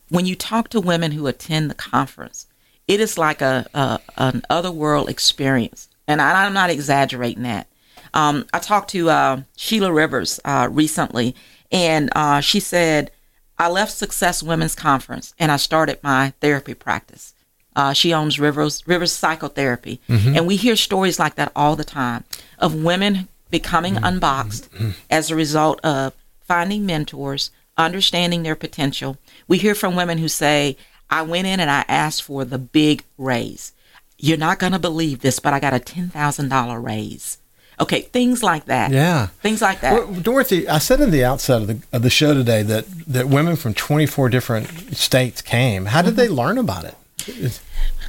when 0.09 0.27
you 0.27 0.35
talk 0.35 0.69
to 0.71 0.81
women 0.81 1.13
who 1.13 1.27
attend 1.27 1.71
the 1.71 1.75
conference, 1.75 2.47
it 2.89 3.01
is 3.01 3.19
like 3.19 3.43
a, 3.43 3.67
a 3.75 4.01
an 4.17 4.43
otherworld 4.49 5.11
experience, 5.11 5.89
and 6.09 6.23
I, 6.23 6.47
am 6.47 6.55
not 6.55 6.71
exaggerating 6.71 7.43
that. 7.43 7.67
Um, 8.15 8.47
I 8.53 8.59
talked 8.59 8.91
to 8.91 9.11
uh, 9.11 9.43
Sheila 9.57 9.93
Rivers 9.93 10.41
uh, 10.45 10.69
recently, 10.71 11.35
and 11.71 12.11
uh, 12.15 12.41
she 12.41 12.61
said, 12.61 13.11
"I 13.59 13.69
left 13.69 13.93
Success 13.93 14.43
Women's 14.43 14.75
Conference 14.75 15.35
and 15.39 15.53
I 15.53 15.57
started 15.57 15.99
my 16.03 16.33
therapy 16.41 16.75
practice." 16.75 17.35
Uh, 17.77 17.93
she 17.93 18.13
owns 18.13 18.41
Rivers 18.41 18.87
Rivers 18.87 19.13
Psychotherapy, 19.13 20.01
mm-hmm. 20.09 20.37
and 20.37 20.47
we 20.47 20.57
hear 20.57 20.77
stories 20.77 21.19
like 21.19 21.37
that 21.37 21.53
all 21.55 21.77
the 21.77 21.85
time 21.85 22.25
of 22.59 22.75
women 22.75 23.29
becoming 23.51 23.95
mm-hmm. 23.95 24.05
unboxed 24.05 24.71
mm-hmm. 24.73 24.91
as 25.09 25.31
a 25.31 25.37
result 25.37 25.81
of 25.85 26.13
finding 26.41 26.85
mentors, 26.85 27.51
understanding 27.77 28.43
their 28.43 28.57
potential. 28.57 29.17
We 29.47 29.59
hear 29.59 29.75
from 29.75 29.95
women 29.95 30.19
who 30.19 30.29
say, 30.29 30.77
"I 31.09 31.23
went 31.23 31.47
in 31.47 31.61
and 31.61 31.71
I 31.71 31.85
asked 31.89 32.23
for 32.25 32.45
the 32.45 32.59
big 32.59 33.05
raise. 33.17 33.73
You're 34.19 34.37
not 34.37 34.59
going 34.59 34.73
to 34.73 34.79
believe 34.79 35.21
this, 35.21 35.39
but 35.39 35.53
I 35.53 35.61
got 35.61 35.75
a 35.75 35.79
ten 35.79 36.09
thousand 36.09 36.49
dollar 36.49 36.81
raise." 36.81 37.39
Okay, 37.81 38.03
things 38.03 38.43
like 38.43 38.67
that. 38.67 38.91
Yeah, 38.91 39.29
things 39.41 39.63
like 39.63 39.81
that. 39.81 39.95
Well, 39.95 40.21
Dorothy, 40.21 40.69
I 40.69 40.79
said 40.79 41.01
in 41.01 41.11
the 41.11 41.25
outset 41.25 41.63
of 41.63 41.67
the 41.67 41.81
of 41.93 42.03
the 42.03 42.11
show 42.11 42.35
today 42.35 42.63
that 42.63 42.85
that 43.07 43.29
women 43.29 43.57
from 43.57 43.73
24 43.75 44.29
different 44.29 44.97
states 44.97 45.41
came. 45.41 45.87
How 45.87 46.03
did 46.03 46.11
mm-hmm. 46.11 46.17
they 46.17 46.29
learn 46.29 46.59
about 46.59 46.85
it? 46.85 47.61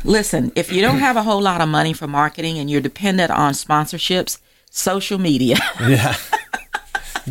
Listen, 0.04 0.52
if 0.56 0.72
you 0.72 0.82
don't 0.82 1.00
have 1.00 1.16
a 1.16 1.24
whole 1.24 1.42
lot 1.42 1.62
of 1.62 1.70
money 1.70 1.94
for 1.94 2.08
marketing 2.08 2.58
and 2.58 2.70
you're 2.70 2.82
dependent 2.82 3.32
on 3.32 3.54
sponsorships, 3.54 4.40
social 4.70 5.18
media. 5.18 5.58
yeah. 5.80 6.16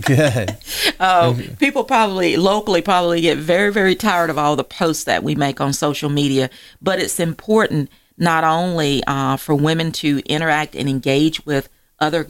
Good. 0.00 0.56
Uh, 1.00 1.34
people 1.58 1.82
probably 1.82 2.36
locally 2.36 2.82
probably 2.82 3.22
get 3.22 3.38
very, 3.38 3.72
very 3.72 3.94
tired 3.94 4.28
of 4.28 4.36
all 4.36 4.54
the 4.54 4.62
posts 4.62 5.04
that 5.04 5.22
we 5.22 5.34
make 5.34 5.58
on 5.58 5.72
social 5.72 6.10
media, 6.10 6.50
but 6.82 6.98
it's 6.98 7.18
important 7.18 7.90
not 8.18 8.44
only 8.44 9.02
uh, 9.06 9.38
for 9.38 9.54
women 9.54 9.92
to 9.92 10.20
interact 10.26 10.76
and 10.76 10.90
engage 10.90 11.44
with 11.46 11.70
other 12.00 12.28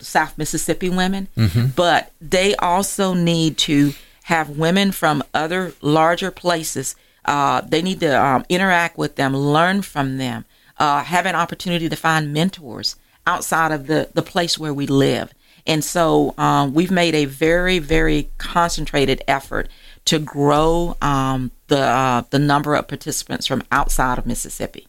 South 0.00 0.36
Mississippi 0.36 0.88
women, 0.88 1.28
mm-hmm. 1.36 1.66
but 1.76 2.12
they 2.20 2.54
also 2.56 3.14
need 3.14 3.56
to 3.58 3.92
have 4.24 4.50
women 4.50 4.92
from 4.92 5.22
other 5.34 5.74
larger 5.80 6.30
places 6.30 6.96
uh, 7.24 7.60
they 7.60 7.82
need 7.82 8.00
to 8.00 8.20
um, 8.20 8.44
interact 8.48 8.98
with 8.98 9.16
them, 9.16 9.36
learn 9.36 9.82
from 9.82 10.18
them, 10.18 10.44
uh, 10.78 11.02
have 11.04 11.26
an 11.26 11.34
opportunity 11.34 11.88
to 11.88 11.96
find 11.96 12.32
mentors 12.32 12.96
outside 13.26 13.70
of 13.70 13.86
the, 13.86 14.08
the 14.14 14.22
place 14.22 14.58
where 14.58 14.74
we 14.74 14.86
live. 14.86 15.32
And 15.64 15.84
so 15.84 16.34
um, 16.38 16.74
we've 16.74 16.90
made 16.90 17.14
a 17.14 17.26
very, 17.26 17.78
very 17.78 18.28
concentrated 18.38 19.22
effort 19.28 19.68
to 20.06 20.18
grow 20.18 20.96
um, 21.00 21.52
the 21.68 21.78
uh, 21.78 22.22
the 22.30 22.40
number 22.40 22.74
of 22.74 22.88
participants 22.88 23.46
from 23.46 23.62
outside 23.70 24.18
of 24.18 24.26
Mississippi 24.26 24.88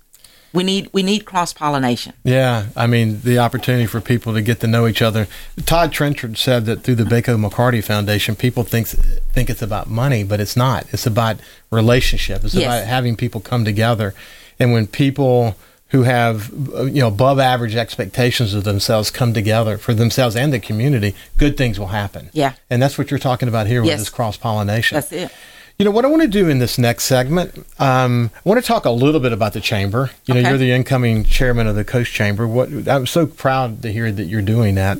we 0.54 0.63
need 0.63 0.89
we 0.94 1.04
need 1.04 1.26
cross 1.26 1.52
pollination. 1.52 2.13
Yeah, 2.24 2.68
I 2.76 2.88
mean 2.88 3.22
the 3.22 3.39
opportunity 3.39 3.88
for 3.88 4.00
people 4.00 4.34
to 4.34 4.42
get 4.42 4.60
to 4.62 4.68
know 4.68 4.88
each 4.88 5.02
other. 5.02 5.28
Todd 5.66 5.92
Trenchard 5.92 6.38
said 6.38 6.66
that 6.66 6.84
through 6.84 6.96
the 6.96 7.04
Bako 7.04 7.44
McCarty 7.44 7.84
Foundation, 7.84 8.36
people 8.36 8.63
think 8.63 8.88
think 8.88 9.50
it's 9.50 9.62
about 9.62 9.89
money, 9.89 10.24
but 10.24 10.39
it's 10.39 10.56
not. 10.56 10.86
It's 10.92 11.08
about 11.08 11.38
relationship. 11.72 12.44
It's 12.44 12.54
yes. 12.54 12.66
about 12.66 12.88
having 12.88 13.16
people 13.16 13.42
come 13.42 13.66
together, 13.66 14.13
and 14.60 14.72
when 14.72 14.86
people 14.88 15.56
who 15.89 16.04
have 16.04 16.50
you 16.52 17.02
know 17.02 17.08
above 17.08 17.39
average 17.39 17.76
expectations 17.76 18.54
of 18.54 18.63
themselves 18.63 19.10
come 19.10 19.34
together 19.34 19.78
for 19.78 19.94
themselves 19.96 20.36
and 20.36 20.54
the 20.54 20.60
community, 20.60 21.16
good 21.38 21.58
things 21.58 21.80
will 21.80 21.88
happen. 21.88 22.30
Yeah, 22.32 22.54
and 22.70 22.82
that's 22.82 22.98
what 22.98 23.10
you're 23.10 23.20
talking 23.20 23.50
about 23.50 23.66
here 23.66 23.84
yes. 23.84 23.92
with 23.92 24.00
this 24.02 24.10
cross 24.10 24.38
pollination. 24.38 24.96
That's 24.96 25.12
it. 25.12 25.32
You 25.77 25.86
know 25.86 25.91
what 25.91 26.05
I 26.05 26.07
want 26.07 26.21
to 26.21 26.27
do 26.27 26.49
in 26.49 26.59
this 26.59 26.77
next 26.77 27.05
segment. 27.05 27.57
Um, 27.79 28.29
I 28.36 28.49
want 28.49 28.62
to 28.62 28.67
talk 28.67 28.86
a 28.86 28.91
little 28.91 29.19
bit 29.19 29.33
about 29.33 29.53
the 29.53 29.59
chamber. 29.59 30.12
You 30.25 30.36
know, 30.36 30.39
okay. 30.41 30.49
you're 30.49 30.57
the 30.57 30.71
incoming 30.71 31.23
chairman 31.23 31.65
of 31.65 31.75
the 31.75 31.83
Coast 31.83 32.12
Chamber. 32.12 32.47
What 32.47 32.88
I'm 32.88 33.07
so 33.07 33.25
proud 33.25 33.81
to 33.81 33.91
hear 33.91 34.12
that 34.12 34.25
you're 34.25 34.43
doing 34.43 34.75
that. 34.75 34.99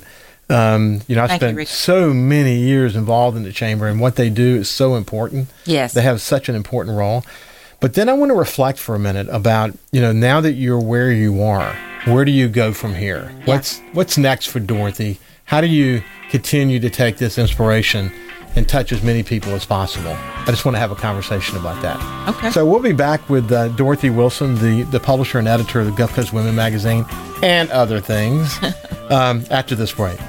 Um, 0.50 1.02
you 1.08 1.16
know, 1.16 1.24
I've 1.24 1.32
spent 1.32 1.58
you, 1.58 1.66
so 1.66 2.14
many 2.14 2.56
years 2.56 2.96
involved 2.96 3.38
in 3.38 3.44
the 3.44 3.52
chamber, 3.52 3.88
and 3.88 4.00
what 4.00 4.16
they 4.16 4.30
do 4.30 4.58
is 4.58 4.70
so 4.70 4.96
important. 4.96 5.50
Yes, 5.66 5.94
they 5.94 6.02
have 6.02 6.22
such 6.22 6.50
an 6.50 6.56
important 6.56 6.98
role. 6.98 7.24
But 7.80 7.94
then 7.94 8.10
I 8.10 8.14
want 8.14 8.32
to 8.32 8.36
reflect 8.36 8.80
for 8.80 8.96
a 8.96 9.00
minute 9.00 9.28
about 9.30 9.78
you 9.92 10.02
know 10.02 10.12
now 10.12 10.42
that 10.42 10.54
you're 10.54 10.82
where 10.82 11.12
you 11.12 11.44
are, 11.44 11.78
where 12.06 12.26
do 12.26 12.32
you 12.32 12.50
go 12.50 12.74
from 12.74 12.96
here? 12.96 13.32
Yeah. 13.40 13.46
What's 13.46 13.80
what's 13.94 14.18
next 14.18 14.48
for 14.48 14.60
Dorothy? 14.60 15.20
How 15.46 15.62
do 15.62 15.68
you 15.68 16.04
continue 16.30 16.80
to 16.80 16.90
take 16.90 17.18
this 17.18 17.38
inspiration 17.38 18.12
and 18.56 18.68
touch 18.68 18.92
as 18.92 19.04
many 19.04 19.24
people 19.24 19.52
as 19.54 19.66
possible. 19.66 20.16
I 20.16 20.46
just 20.48 20.66
want 20.66 20.76
to 20.76 20.80
have 20.80 20.92
a 20.92 20.96
conversation 20.96 21.58
about 21.58 21.82
that. 21.82 22.30
Okay. 22.30 22.52
So 22.52 22.66
we'll 22.66 22.82
be 22.82 22.94
back 22.94 23.28
with 23.30 23.52
uh, 23.52 23.70
Dorothy 23.70 24.10
Wilson, 24.10 24.56
the, 24.56 24.84
the 24.84 25.00
publisher 25.00 25.40
and 25.40 25.48
editor 25.48 25.80
of 25.80 25.86
the 25.88 25.92
Gulf 25.92 26.14
Coast 26.14 26.34
Women 26.34 26.56
magazine, 26.56 27.06
and 27.42 27.70
other 27.72 28.00
things 28.00 28.58
um, 29.10 29.46
after 29.50 29.76
this 29.76 29.94
break. 29.94 30.20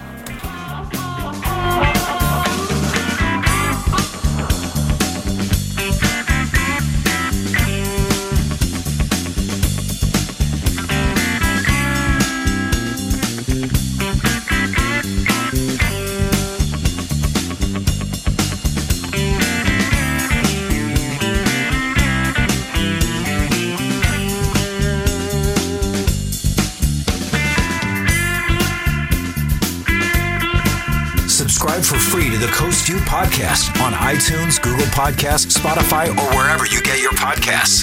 On 33.34 33.92
iTunes, 33.92 34.62
Google 34.62 34.86
Podcasts, 34.86 35.58
Spotify, 35.58 36.06
or 36.06 36.36
wherever 36.36 36.66
you 36.66 36.80
get 36.82 37.02
your 37.02 37.10
podcasts. 37.14 37.82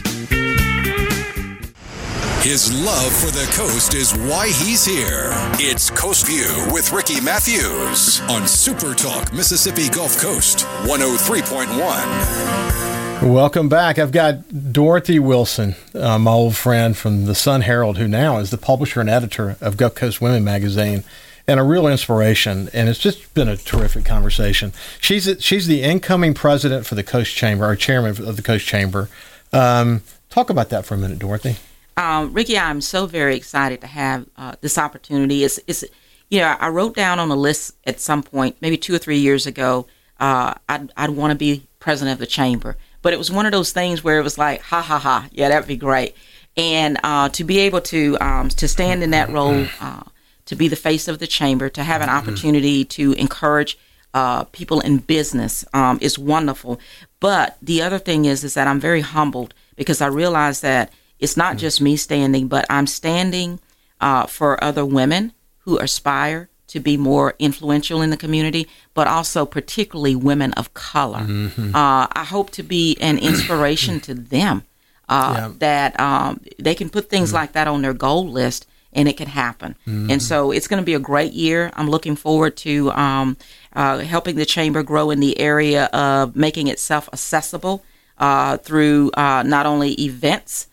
His 2.41 2.74
love 2.86 3.12
for 3.12 3.32
the 3.32 3.45
coast 3.58 3.93
is 3.93 4.14
why 4.14 4.47
he's 4.47 4.86
here. 4.86 5.32
It's 5.60 5.89
Coast 5.89 6.26
View 6.26 6.68
with 6.72 6.93
Ricky 6.93 7.20
Matthews 7.20 8.22
on 8.30 8.47
Super 8.47 8.95
Talk 8.95 9.34
Mississippi 9.34 9.89
Gulf 9.89 10.22
Coast 10.22 10.60
103.1. 10.84 13.34
Welcome 13.34 13.68
back. 13.68 13.99
I've 13.99 14.14
got 14.14 14.72
Dorothy 14.72 15.20
Wilson, 15.20 15.76
uh, 15.93 16.18
my 16.18 16.32
old 16.32 16.56
friend 16.56 16.95
from 16.95 17.26
the 17.26 17.36
Sun 17.36 17.64
Herald, 17.64 17.97
who 17.97 18.08
now 18.08 18.38
is 18.38 18.52
the 18.52 18.58
publisher 18.58 19.02
and 19.02 19.10
editor 19.10 19.58
of 19.60 19.76
Gulf 19.76 19.95
Coast 19.95 20.22
Women 20.22 20.45
magazine, 20.45 21.04
and 21.52 21.60
a 21.60 21.64
real 21.64 21.88
inspiration. 21.88 22.70
And 22.74 22.88
it's 22.88 22.99
just 22.99 23.34
been 23.34 23.49
a 23.49 23.58
terrific 23.58 24.06
conversation. 24.06 24.72
She's 24.99 25.30
she's 25.39 25.68
the 25.68 25.84
incoming 25.84 26.34
president 26.34 26.86
for 26.86 26.95
the 26.95 27.04
Coast 27.04 27.36
Chamber, 27.36 27.66
or 27.66 27.76
chairman 27.76 28.12
of 28.26 28.36
the 28.38 28.41
Coast 28.41 28.66
Chamber. 28.66 29.10
Um, 29.52 30.02
talk 30.30 30.49
about 30.49 30.70
that 30.70 30.86
for 30.86 30.95
a 30.95 30.97
minute, 30.97 31.20
Dorothy. 31.20 31.58
Um, 31.97 32.34
Ricky, 32.34 32.58
I'm 32.58 32.80
so 32.80 33.06
very 33.06 33.36
excited 33.36 33.82
to 33.82 33.88
have 33.88 34.26
uh, 34.38 34.56
this 34.62 34.78
opportunity. 34.78 35.43
It's, 35.43 35.60
it's, 35.68 35.84
you 36.30 36.39
know, 36.39 36.56
I 36.58 36.70
wrote 36.70 36.95
down 36.95 37.20
on 37.20 37.30
a 37.30 37.36
list 37.36 37.76
at 37.84 37.99
some 37.99 38.24
point, 38.24 38.56
maybe 38.62 38.78
two 38.78 38.95
or 38.95 38.97
three 38.97 39.20
years 39.20 39.45
ago, 39.45 39.88
uh, 40.20 40.54
I'd, 40.70 40.91
I'd 40.95 41.10
want 41.10 41.32
to 41.32 41.38
be 41.38 41.68
president 41.80 42.14
of 42.14 42.20
the 42.20 42.28
chamber. 42.28 42.78
But 43.02 43.12
it 43.12 43.18
was 43.18 43.30
one 43.30 43.45
of 43.45 43.52
those 43.52 43.74
things 43.74 44.06
where 44.06 44.20
it 44.20 44.24
was 44.24 44.38
like, 44.38 44.62
ha 44.62 44.82
ha 44.82 44.99
ha, 44.99 45.28
yeah, 45.32 45.49
that'd 45.49 45.68
be 45.68 45.76
great. 45.76 46.16
And 46.56 46.97
uh, 47.04 47.28
to 47.30 47.43
be 47.43 47.60
able 47.60 47.82
to 47.82 48.18
um, 48.22 48.49
to 48.49 48.68
stand 48.68 49.04
in 49.04 49.12
that 49.12 49.30
role, 49.30 49.68
uh, 49.82 50.04
to 50.46 50.56
be 50.56 50.68
the 50.68 50.76
face 50.76 51.08
of 51.08 51.20
the 51.20 51.28
chamber, 51.28 51.70
to 51.70 51.84
have 51.84 52.02
an 52.02 52.10
opportunity 52.10 52.84
to 52.86 53.14
encourage 53.14 53.78
uh, 54.14 54.44
people 54.46 54.80
in 54.82 54.98
business 54.98 55.64
um, 55.74 55.98
is 56.02 56.20
wonderful. 56.20 56.80
But 57.20 57.58
the 57.62 57.82
other 57.82 58.00
thing 58.00 58.26
is, 58.26 58.44
is 58.44 58.54
that 58.56 58.68
I'm 58.68 58.80
very 58.80 59.02
humbled 59.02 59.54
because 59.76 60.02
I 60.02 60.08
realize 60.08 60.62
that 60.62 60.92
it's 61.20 61.38
not 61.38 61.58
just 61.58 61.80
me 61.82 61.96
standing, 61.96 62.48
but 62.48 62.66
I'm 62.70 62.88
standing 62.88 63.60
uh, 64.02 64.26
for 64.26 64.62
other 64.64 64.84
women 64.86 65.34
who 65.60 65.78
aspire 65.78 66.50
to 66.68 66.80
be 66.80 66.98
more 66.98 67.36
influential 67.38 68.02
in 68.02 68.10
the 68.10 68.18
community, 68.18 68.68
but 68.94 69.08
also 69.08 69.46
particularly 69.46 70.16
women 70.16 70.54
of 70.54 70.74
color. 70.74 71.20
Mm-hmm. 71.20 71.76
Uh, 71.76 72.08
I 72.12 72.24
hope 72.24 72.50
to 72.52 72.64
be 72.64 72.98
an 73.00 73.18
inspiration 73.30 74.00
to 74.02 74.14
them 74.14 74.64
uh, 75.10 75.34
Yeah. 75.38 75.52
that 75.60 76.00
um, 76.00 76.42
they 76.58 76.74
can 76.76 76.89
put 76.89 77.10
things 77.10 77.34
like 77.34 77.52
that 77.54 77.68
on 77.68 77.82
their 77.82 77.94
goal 77.94 78.28
list 78.28 78.66
and 78.94 79.08
it 79.08 79.18
can 79.18 79.28
happen. 79.28 79.76
And 79.86 80.22
so 80.22 80.52
it's 80.52 80.68
going 80.68 80.82
to 80.82 80.86
be 80.86 80.94
a 80.94 81.00
great 81.00 81.34
year. 81.34 81.72
I'm 81.76 81.89
looking 81.89 82.16
forward 82.16 82.58
to 82.58 82.92
um, 82.92 83.38
uh, 83.74 84.00
helping 84.00 84.36
the 84.36 84.46
chamber 84.46 84.84
grow 84.84 85.12
in 85.12 85.20
the 85.20 85.39
area 85.39 85.86
of 85.86 86.36
making 86.36 86.68
itself 86.68 87.10
accessible 87.14 87.84
uh, 88.18 88.58
through 88.58 89.12
uh, 89.16 89.44
not 89.44 89.66
only 89.66 89.94
events 89.94 90.68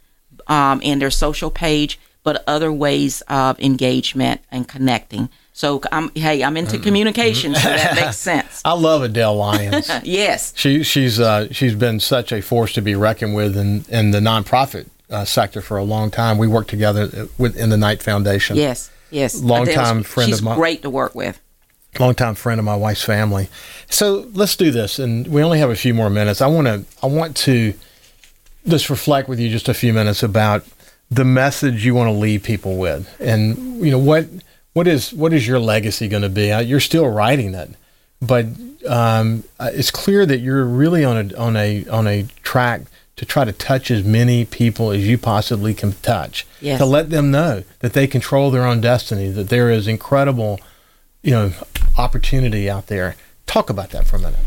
um, 0.48 0.80
and 0.84 1.00
their 1.00 1.10
social 1.10 1.50
page, 1.50 1.98
but 2.22 2.42
other 2.46 2.72
ways 2.72 3.22
of 3.28 3.58
engagement 3.60 4.40
and 4.50 4.68
connecting. 4.68 5.28
So 5.52 5.80
I'm 5.90 6.10
hey, 6.14 6.44
I'm 6.44 6.56
into 6.56 6.78
communication, 6.78 7.54
so 7.54 7.68
that 7.68 7.96
makes 7.96 8.16
sense. 8.30 8.62
I 8.64 8.74
love 8.74 9.02
Adele 9.02 9.36
Lyons. 9.36 9.90
Yes. 10.04 10.52
She 10.56 10.82
she's 10.84 11.18
uh, 11.18 11.48
she's 11.52 11.74
been 11.74 11.98
such 12.00 12.32
a 12.32 12.40
force 12.40 12.72
to 12.74 12.82
be 12.82 12.94
reckoned 12.94 13.34
with 13.34 13.56
in 13.56 13.84
in 13.88 14.10
the 14.12 14.20
nonprofit 14.20 14.86
uh, 15.10 15.24
sector 15.24 15.60
for 15.60 15.76
a 15.78 15.84
long 15.84 16.10
time. 16.10 16.38
We 16.38 16.46
worked 16.48 16.70
together 16.70 17.28
with 17.38 17.56
in 17.56 17.70
the 17.70 17.76
Knight 17.76 18.02
Foundation. 18.02 18.56
Yes. 18.56 18.90
Yes. 19.10 19.40
Longtime 19.40 19.98
Adele's- 19.98 20.06
friend 20.06 20.32
of 20.32 20.42
mine. 20.42 20.58
great 20.58 20.82
to 20.82 20.90
work 20.90 21.14
with. 21.14 21.40
longtime 21.98 22.34
friend 22.34 22.58
of 22.60 22.64
my 22.64 22.76
wife's 22.76 23.02
family. 23.04 23.48
So 23.88 24.26
let's 24.34 24.54
do 24.56 24.70
this, 24.70 24.98
and 24.98 25.26
we 25.28 25.42
only 25.42 25.58
have 25.58 25.70
a 25.70 25.76
few 25.76 25.94
more 25.94 26.10
minutes. 26.10 26.40
I 26.42 26.46
want 26.46 26.66
to 26.66 26.84
I 27.02 27.06
want 27.06 27.36
to 27.38 27.74
just 28.66 28.90
reflect 28.90 29.28
with 29.28 29.40
you 29.40 29.48
just 29.48 29.68
a 29.68 29.74
few 29.74 29.92
minutes 29.94 30.22
about 30.22 30.64
the 31.10 31.24
message 31.24 31.86
you 31.86 31.94
want 31.94 32.08
to 32.08 32.12
leave 32.12 32.42
people 32.42 32.76
with, 32.76 33.08
and 33.18 33.82
you 33.84 33.90
know 33.90 33.98
what 33.98 34.26
what 34.74 34.86
is 34.86 35.12
what 35.14 35.32
is 35.32 35.48
your 35.48 35.58
legacy 35.58 36.06
going 36.08 36.22
to 36.22 36.28
be? 36.28 36.52
Uh, 36.52 36.60
You're 36.60 36.80
still 36.80 37.08
writing 37.08 37.54
it, 37.54 37.70
but 38.20 38.44
um, 38.86 39.42
uh, 39.58 39.70
it's 39.72 39.90
clear 39.90 40.26
that 40.26 40.38
you're 40.40 40.64
really 40.66 41.02
on 41.04 41.16
a 41.30 41.34
on 41.36 41.56
a 41.56 41.86
on 41.88 42.06
a 42.06 42.24
track 42.42 42.82
to 43.18 43.26
try 43.26 43.44
to 43.44 43.52
touch 43.52 43.90
as 43.90 44.04
many 44.04 44.44
people 44.44 44.90
as 44.90 45.06
you 45.06 45.18
possibly 45.18 45.74
can 45.74 45.92
touch. 46.02 46.46
Yes. 46.60 46.78
To 46.78 46.86
let 46.86 47.10
them 47.10 47.30
know 47.30 47.64
that 47.80 47.92
they 47.92 48.06
control 48.06 48.50
their 48.50 48.64
own 48.64 48.80
destiny, 48.80 49.28
that 49.28 49.48
there 49.48 49.70
is 49.70 49.86
incredible 49.86 50.60
you 51.22 51.32
know 51.32 51.52
opportunity 51.96 52.70
out 52.70 52.86
there. 52.86 53.16
Talk 53.46 53.70
about 53.70 53.90
that 53.90 54.06
for 54.06 54.16
a 54.16 54.20
minute. 54.20 54.40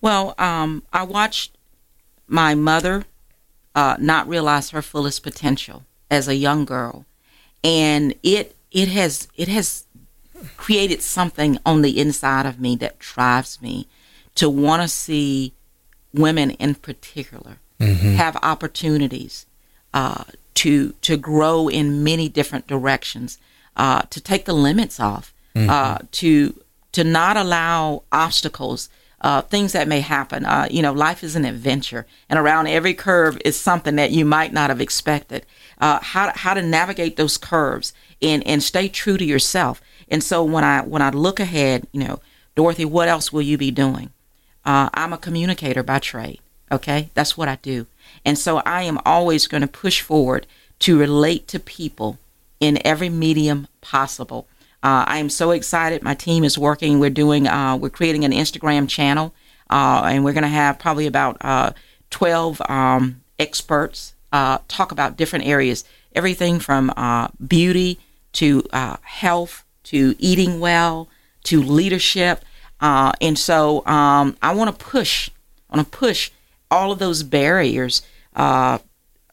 Well, 0.00 0.34
um, 0.38 0.82
I 0.92 1.04
watched 1.04 1.56
my 2.26 2.54
mother 2.54 3.04
uh, 3.74 3.96
not 3.98 4.28
realize 4.28 4.70
her 4.70 4.82
fullest 4.82 5.22
potential 5.22 5.84
as 6.10 6.28
a 6.28 6.34
young 6.34 6.64
girl, 6.64 7.06
and 7.62 8.14
it 8.22 8.56
it 8.72 8.88
has 8.88 9.28
it 9.36 9.48
has 9.48 9.86
created 10.56 11.00
something 11.00 11.58
on 11.64 11.82
the 11.82 11.98
inside 11.98 12.44
of 12.44 12.60
me 12.60 12.76
that 12.76 12.98
drives 12.98 13.62
me 13.62 13.86
to 14.34 14.50
want 14.50 14.82
to 14.82 14.88
see 14.88 15.54
women 16.12 16.50
in 16.52 16.74
particular 16.74 17.58
have 17.78 18.36
opportunities 18.42 19.46
uh, 19.94 20.24
to 20.54 20.92
to 21.02 21.16
grow 21.16 21.68
in 21.68 22.02
many 22.02 22.28
different 22.28 22.66
directions, 22.66 23.38
uh, 23.76 24.02
to 24.10 24.20
take 24.20 24.44
the 24.44 24.52
limits 24.54 24.98
off, 24.98 25.32
uh, 25.54 25.98
to 26.12 26.60
to 26.92 27.04
not 27.04 27.36
allow 27.36 28.02
obstacles, 28.10 28.88
uh, 29.20 29.42
things 29.42 29.72
that 29.72 29.88
may 29.88 30.00
happen. 30.00 30.44
Uh, 30.46 30.66
you 30.70 30.82
know, 30.82 30.92
life 30.92 31.22
is 31.22 31.36
an 31.36 31.44
adventure, 31.44 32.06
and 32.28 32.38
around 32.38 32.66
every 32.66 32.94
curve 32.94 33.38
is 33.44 33.58
something 33.58 33.96
that 33.96 34.10
you 34.10 34.24
might 34.24 34.52
not 34.52 34.70
have 34.70 34.80
expected. 34.80 35.44
Uh, 35.78 35.98
how 36.00 36.32
how 36.34 36.54
to 36.54 36.62
navigate 36.62 37.16
those 37.16 37.36
curves 37.36 37.92
and 38.22 38.46
and 38.46 38.62
stay 38.62 38.88
true 38.88 39.18
to 39.18 39.24
yourself. 39.24 39.80
And 40.08 40.22
so 40.22 40.42
when 40.44 40.64
I 40.64 40.80
when 40.82 41.02
I 41.02 41.10
look 41.10 41.40
ahead, 41.40 41.86
you 41.92 42.00
know, 42.04 42.20
Dorothy, 42.54 42.84
what 42.84 43.08
else 43.08 43.32
will 43.32 43.42
you 43.42 43.58
be 43.58 43.70
doing? 43.70 44.10
Uh, 44.64 44.88
I'm 44.94 45.12
a 45.12 45.18
communicator 45.18 45.82
by 45.82 45.98
trade. 45.98 46.40
Okay, 46.70 47.10
that's 47.14 47.36
what 47.36 47.48
I 47.48 47.58
do, 47.62 47.86
and 48.24 48.36
so 48.36 48.58
I 48.66 48.82
am 48.82 48.98
always 49.04 49.46
going 49.46 49.60
to 49.60 49.68
push 49.68 50.00
forward 50.00 50.46
to 50.80 50.98
relate 50.98 51.46
to 51.48 51.60
people 51.60 52.18
in 52.58 52.84
every 52.84 53.08
medium 53.08 53.68
possible. 53.80 54.48
Uh, 54.82 55.04
I 55.06 55.18
am 55.18 55.30
so 55.30 55.52
excited. 55.52 56.02
My 56.02 56.14
team 56.14 56.44
is 56.44 56.58
working. 56.58 56.98
We're 56.98 57.10
doing. 57.10 57.46
Uh, 57.46 57.76
we're 57.76 57.88
creating 57.88 58.24
an 58.24 58.32
Instagram 58.32 58.88
channel, 58.88 59.32
uh, 59.70 60.02
and 60.06 60.24
we're 60.24 60.32
going 60.32 60.42
to 60.42 60.48
have 60.48 60.78
probably 60.78 61.06
about 61.06 61.36
uh, 61.40 61.70
twelve 62.10 62.60
um, 62.68 63.22
experts 63.38 64.14
uh, 64.32 64.58
talk 64.66 64.90
about 64.90 65.16
different 65.16 65.46
areas, 65.46 65.84
everything 66.14 66.58
from 66.58 66.92
uh, 66.96 67.28
beauty 67.46 68.00
to 68.32 68.64
health 69.02 69.64
to 69.84 70.16
eating 70.18 70.58
well 70.58 71.08
to 71.44 71.62
leadership. 71.62 72.44
And 72.80 73.38
so 73.38 73.86
um, 73.86 74.36
I 74.42 74.52
want 74.52 74.76
to 74.76 74.84
push. 74.84 75.30
I 75.70 75.76
want 75.76 75.90
to 75.90 75.98
push 75.98 76.30
all 76.70 76.92
of 76.92 76.98
those 76.98 77.22
barriers 77.22 78.02
uh, 78.34 78.78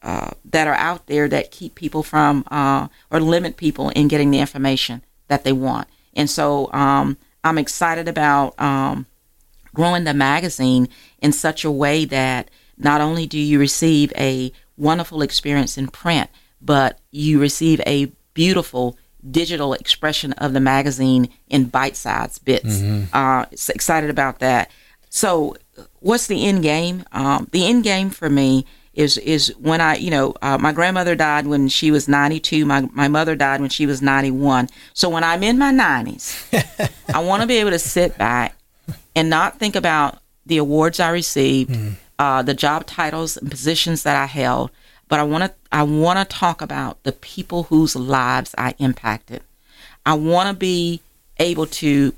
uh, 0.02 0.30
that 0.44 0.66
are 0.66 0.74
out 0.74 1.06
there 1.06 1.28
that 1.28 1.50
keep 1.50 1.74
people 1.74 2.02
from 2.02 2.44
uh, 2.50 2.88
or 3.10 3.20
limit 3.20 3.56
people 3.56 3.90
in 3.90 4.08
getting 4.08 4.30
the 4.30 4.38
information 4.38 5.02
that 5.28 5.44
they 5.44 5.52
want. 5.52 5.88
And 6.14 6.28
so 6.28 6.72
um, 6.72 7.16
I'm 7.42 7.58
excited 7.58 8.08
about 8.08 8.58
um, 8.60 9.06
growing 9.72 10.04
the 10.04 10.14
magazine 10.14 10.88
in 11.20 11.32
such 11.32 11.64
a 11.64 11.70
way 11.70 12.04
that 12.04 12.50
not 12.76 13.00
only 13.00 13.26
do 13.26 13.38
you 13.38 13.58
receive 13.58 14.12
a 14.16 14.52
wonderful 14.76 15.22
experience 15.22 15.78
in 15.78 15.88
print, 15.88 16.28
but 16.60 16.98
you 17.10 17.40
receive 17.40 17.80
a 17.86 18.12
beautiful 18.34 18.98
digital 19.30 19.72
expression 19.72 20.32
of 20.34 20.52
the 20.52 20.60
magazine 20.60 21.28
in 21.48 21.64
bite-sized 21.64 22.44
bits. 22.44 22.82
Uh, 23.12 23.46
excited 23.68 24.10
about 24.10 24.40
that. 24.40 24.70
So, 25.14 25.56
what's 26.00 26.26
the 26.26 26.44
end 26.44 26.64
game? 26.64 27.04
Um, 27.12 27.48
the 27.52 27.66
end 27.68 27.84
game 27.84 28.10
for 28.10 28.28
me 28.28 28.66
is 28.94 29.16
is 29.18 29.54
when 29.60 29.80
I, 29.80 29.94
you 29.94 30.10
know, 30.10 30.34
uh, 30.42 30.58
my 30.58 30.72
grandmother 30.72 31.14
died 31.14 31.46
when 31.46 31.68
she 31.68 31.92
was 31.92 32.08
92. 32.08 32.66
My 32.66 32.88
my 32.92 33.06
mother 33.06 33.36
died 33.36 33.60
when 33.60 33.70
she 33.70 33.86
was 33.86 34.02
91. 34.02 34.68
So 34.92 35.08
when 35.08 35.22
I'm 35.22 35.44
in 35.44 35.56
my 35.56 35.72
90s, 35.72 36.90
I 37.14 37.20
want 37.20 37.42
to 37.42 37.46
be 37.46 37.58
able 37.58 37.70
to 37.70 37.78
sit 37.78 38.18
back 38.18 38.56
and 39.14 39.30
not 39.30 39.60
think 39.60 39.76
about 39.76 40.18
the 40.46 40.56
awards 40.56 40.98
I 40.98 41.10
received, 41.10 41.76
uh, 42.18 42.42
the 42.42 42.54
job 42.54 42.84
titles 42.84 43.36
and 43.36 43.48
positions 43.48 44.02
that 44.02 44.16
I 44.16 44.26
held, 44.26 44.72
but 45.08 45.20
I 45.20 45.22
want 45.22 45.44
to 45.44 45.54
I 45.70 45.84
want 45.84 46.18
to 46.18 46.24
talk 46.36 46.60
about 46.60 47.00
the 47.04 47.12
people 47.12 47.64
whose 47.64 47.94
lives 47.94 48.52
I 48.58 48.74
impacted. 48.78 49.42
I 50.04 50.14
want 50.14 50.48
to 50.48 50.54
be 50.54 51.02
able 51.38 51.66
to 51.66 52.14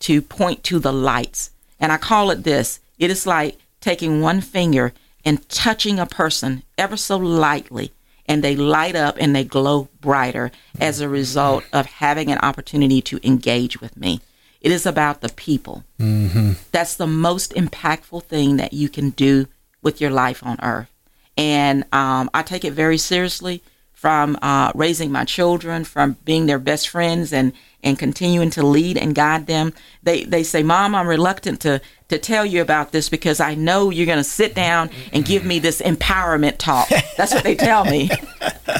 to 0.00 0.22
point 0.22 0.62
to 0.64 0.78
the 0.78 0.92
lights, 0.92 1.50
and 1.80 1.92
I 1.92 1.96
call 1.96 2.30
it 2.30 2.44
this. 2.44 2.80
It 2.98 3.10
is 3.10 3.26
like 3.26 3.58
taking 3.80 4.20
one 4.20 4.40
finger 4.40 4.92
and 5.24 5.48
touching 5.48 5.98
a 5.98 6.06
person 6.06 6.62
ever 6.76 6.96
so 6.96 7.16
lightly, 7.16 7.92
and 8.26 8.42
they 8.42 8.56
light 8.56 8.96
up 8.96 9.16
and 9.18 9.34
they 9.34 9.44
glow 9.44 9.88
brighter 10.00 10.50
as 10.80 11.00
a 11.00 11.08
result 11.08 11.64
of 11.72 11.86
having 11.86 12.30
an 12.30 12.38
opportunity 12.38 13.00
to 13.02 13.20
engage 13.26 13.80
with 13.80 13.96
me. 13.96 14.20
It 14.60 14.72
is 14.72 14.86
about 14.86 15.20
the 15.20 15.28
people. 15.28 15.84
Mm-hmm. 16.00 16.52
That's 16.72 16.96
the 16.96 17.06
most 17.06 17.54
impactful 17.54 18.24
thing 18.24 18.56
that 18.56 18.72
you 18.72 18.88
can 18.88 19.10
do 19.10 19.46
with 19.82 20.00
your 20.00 20.10
life 20.10 20.44
on 20.44 20.58
earth. 20.62 20.92
And 21.36 21.84
um, 21.92 22.28
I 22.34 22.42
take 22.42 22.64
it 22.64 22.72
very 22.72 22.98
seriously 22.98 23.62
from 23.98 24.38
uh, 24.42 24.70
raising 24.76 25.10
my 25.10 25.24
children, 25.24 25.82
from 25.82 26.16
being 26.24 26.46
their 26.46 26.60
best 26.60 26.88
friends, 26.88 27.32
and 27.32 27.52
and 27.82 27.98
continuing 27.98 28.48
to 28.48 28.64
lead 28.64 28.96
and 28.96 29.12
guide 29.12 29.48
them. 29.48 29.72
They 30.04 30.22
they 30.22 30.44
say, 30.44 30.62
"Mom, 30.62 30.94
I'm 30.94 31.08
reluctant 31.08 31.60
to 31.62 31.80
to 32.06 32.16
tell 32.16 32.46
you 32.46 32.62
about 32.62 32.92
this 32.92 33.08
because 33.08 33.40
I 33.40 33.56
know 33.56 33.90
you're 33.90 34.06
going 34.06 34.18
to 34.18 34.22
sit 34.22 34.54
down 34.54 34.90
and 35.12 35.24
give 35.24 35.44
me 35.44 35.58
this 35.58 35.82
empowerment 35.82 36.58
talk." 36.58 36.88
That's 37.16 37.34
what 37.34 37.42
they 37.42 37.56
tell 37.56 37.86
me. 37.86 38.08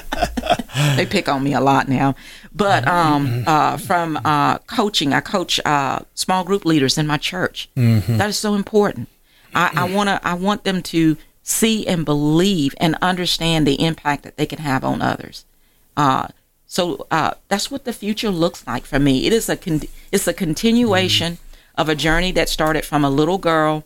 they 0.94 1.04
pick 1.04 1.28
on 1.28 1.42
me 1.42 1.52
a 1.52 1.60
lot 1.60 1.88
now, 1.88 2.14
but 2.54 2.86
um, 2.86 3.42
uh, 3.44 3.76
from 3.76 4.20
uh, 4.24 4.58
coaching, 4.58 5.12
I 5.12 5.20
coach 5.20 5.58
uh, 5.64 5.98
small 6.14 6.44
group 6.44 6.64
leaders 6.64 6.96
in 6.96 7.08
my 7.08 7.16
church. 7.16 7.68
Mm-hmm. 7.76 8.18
That 8.18 8.28
is 8.28 8.38
so 8.38 8.54
important. 8.54 9.08
I, 9.52 9.72
I 9.74 9.92
wanna 9.92 10.20
I 10.22 10.34
want 10.34 10.62
them 10.62 10.80
to 10.94 11.16
see 11.48 11.86
and 11.86 12.04
believe 12.04 12.74
and 12.78 12.94
understand 13.00 13.66
the 13.66 13.82
impact 13.82 14.22
that 14.22 14.36
they 14.36 14.44
can 14.44 14.58
have 14.58 14.84
on 14.84 15.00
others. 15.00 15.46
Uh, 15.96 16.28
so 16.66 17.06
uh, 17.10 17.32
that's 17.48 17.70
what 17.70 17.84
the 17.84 17.92
future 17.92 18.28
looks 18.28 18.66
like 18.66 18.84
for 18.84 18.98
me. 18.98 19.26
It 19.26 19.32
is 19.32 19.48
a 19.48 19.56
con- 19.56 19.88
it's 20.12 20.28
a 20.28 20.34
continuation 20.34 21.34
mm-hmm. 21.34 21.80
of 21.80 21.88
a 21.88 21.94
journey 21.94 22.32
that 22.32 22.50
started 22.50 22.84
from 22.84 23.02
a 23.02 23.10
little 23.10 23.38
girl, 23.38 23.84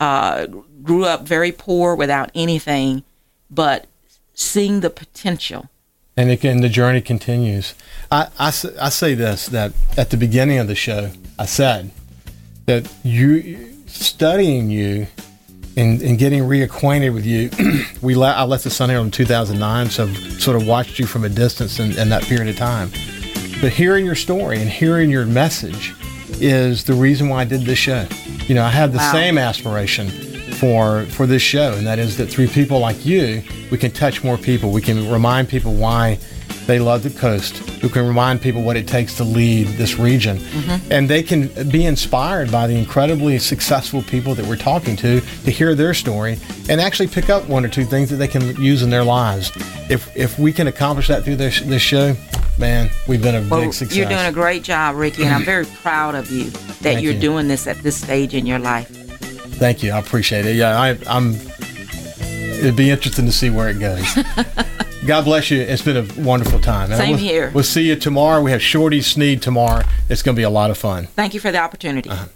uh, 0.00 0.46
grew 0.82 1.04
up 1.04 1.22
very 1.22 1.52
poor 1.52 1.94
without 1.94 2.32
anything, 2.34 3.04
but 3.48 3.86
seeing 4.34 4.80
the 4.80 4.90
potential. 4.90 5.68
And 6.16 6.30
again, 6.30 6.60
the 6.60 6.68
journey 6.68 7.00
continues. 7.00 7.74
I, 8.10 8.28
I, 8.38 8.48
I 8.48 8.88
say 8.88 9.14
this 9.14 9.46
that 9.46 9.72
at 9.96 10.10
the 10.10 10.16
beginning 10.16 10.58
of 10.58 10.66
the 10.66 10.74
show, 10.74 11.12
I 11.38 11.46
said 11.46 11.92
that 12.66 12.92
you 13.04 13.72
studying 13.86 14.70
you 14.70 15.06
and, 15.76 16.00
and 16.02 16.18
getting 16.18 16.42
reacquainted 16.42 17.12
with 17.12 17.26
you, 17.26 17.50
we 18.02 18.20
I 18.22 18.44
left 18.44 18.64
the 18.64 18.70
Sun 18.70 18.90
Herald 18.90 19.06
in 19.06 19.10
2009, 19.10 19.90
so 19.90 20.04
I've 20.04 20.40
sort 20.40 20.56
of 20.56 20.66
watched 20.66 20.98
you 20.98 21.06
from 21.06 21.24
a 21.24 21.28
distance 21.28 21.78
in, 21.78 21.96
in 21.98 22.08
that 22.10 22.22
period 22.22 22.48
of 22.48 22.56
time. 22.56 22.90
But 23.60 23.72
hearing 23.72 24.04
your 24.04 24.14
story 24.14 24.60
and 24.60 24.68
hearing 24.68 25.10
your 25.10 25.26
message 25.26 25.94
is 26.40 26.84
the 26.84 26.94
reason 26.94 27.28
why 27.28 27.42
I 27.42 27.44
did 27.44 27.62
this 27.62 27.78
show. 27.78 28.06
You 28.46 28.54
know, 28.54 28.64
I 28.64 28.68
had 28.68 28.92
the 28.92 28.98
wow. 28.98 29.12
same 29.12 29.38
aspiration 29.38 30.08
for 30.54 31.04
for 31.06 31.26
this 31.26 31.42
show, 31.42 31.72
and 31.72 31.86
that 31.86 31.98
is 31.98 32.16
that 32.18 32.26
through 32.26 32.48
people 32.48 32.78
like 32.78 33.04
you, 33.04 33.42
we 33.70 33.78
can 33.78 33.90
touch 33.90 34.22
more 34.22 34.36
people. 34.36 34.70
We 34.70 34.82
can 34.82 35.10
remind 35.10 35.48
people 35.48 35.74
why 35.74 36.18
they 36.66 36.78
love 36.78 37.02
the 37.02 37.10
coast, 37.10 37.58
who 37.80 37.88
can 37.88 38.06
remind 38.06 38.40
people 38.40 38.62
what 38.62 38.76
it 38.76 38.88
takes 38.88 39.16
to 39.16 39.24
lead 39.24 39.66
this 39.76 39.98
region. 39.98 40.38
Mm-hmm. 40.38 40.92
And 40.92 41.08
they 41.08 41.22
can 41.22 41.48
be 41.70 41.84
inspired 41.84 42.50
by 42.50 42.66
the 42.66 42.76
incredibly 42.76 43.38
successful 43.38 44.02
people 44.02 44.34
that 44.34 44.46
we're 44.46 44.56
talking 44.56 44.96
to 44.96 45.20
to 45.20 45.50
hear 45.50 45.74
their 45.74 45.94
story 45.94 46.38
and 46.68 46.80
actually 46.80 47.08
pick 47.08 47.28
up 47.28 47.48
one 47.48 47.64
or 47.64 47.68
two 47.68 47.84
things 47.84 48.10
that 48.10 48.16
they 48.16 48.28
can 48.28 48.56
use 48.56 48.82
in 48.82 48.90
their 48.90 49.04
lives. 49.04 49.52
If, 49.90 50.14
if 50.16 50.38
we 50.38 50.52
can 50.52 50.66
accomplish 50.66 51.08
that 51.08 51.24
through 51.24 51.36
this, 51.36 51.60
this 51.60 51.82
show, 51.82 52.14
man, 52.58 52.90
we've 53.06 53.22
been 53.22 53.34
a 53.34 53.48
well, 53.48 53.60
big 53.60 53.74
success. 53.74 53.96
You're 53.96 54.08
doing 54.08 54.26
a 54.26 54.32
great 54.32 54.62
job, 54.62 54.96
Ricky, 54.96 55.24
and 55.24 55.34
I'm 55.34 55.44
very 55.44 55.66
proud 55.66 56.14
of 56.14 56.30
you 56.30 56.44
that 56.44 56.62
Thank 56.80 57.02
you're 57.02 57.14
you. 57.14 57.20
doing 57.20 57.48
this 57.48 57.66
at 57.66 57.76
this 57.78 57.96
stage 58.00 58.34
in 58.34 58.46
your 58.46 58.58
life. 58.58 58.88
Thank 58.88 59.82
you. 59.82 59.92
I 59.92 59.98
appreciate 59.98 60.46
it. 60.46 60.56
Yeah, 60.56 60.78
I, 60.78 60.98
I'm. 61.06 61.34
It'd 62.58 62.76
be 62.76 62.90
interesting 62.90 63.26
to 63.26 63.32
see 63.32 63.50
where 63.50 63.68
it 63.68 63.78
goes. 63.78 64.06
God 65.06 65.24
bless 65.26 65.50
you. 65.50 65.60
It's 65.60 65.82
been 65.82 65.96
a 65.98 66.22
wonderful 66.22 66.58
time. 66.60 66.88
Same 66.90 67.10
we'll, 67.10 67.18
here. 67.18 67.50
We'll 67.54 67.62
see 67.62 67.88
you 67.88 67.96
tomorrow. 67.96 68.42
We 68.42 68.52
have 68.52 68.62
Shorty 68.62 69.02
Sneed 69.02 69.42
tomorrow. 69.42 69.84
It's 70.08 70.22
going 70.22 70.34
to 70.34 70.38
be 70.38 70.44
a 70.44 70.50
lot 70.50 70.70
of 70.70 70.78
fun. 70.78 71.06
Thank 71.08 71.34
you 71.34 71.40
for 71.40 71.52
the 71.52 71.58
opportunity. 71.58 72.08
Uh-huh. 72.08 72.28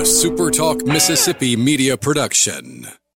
A 0.00 0.06
Super 0.06 0.50
Talk 0.50 0.84
Mississippi 0.84 1.56
media 1.56 1.96
production. 1.96 2.86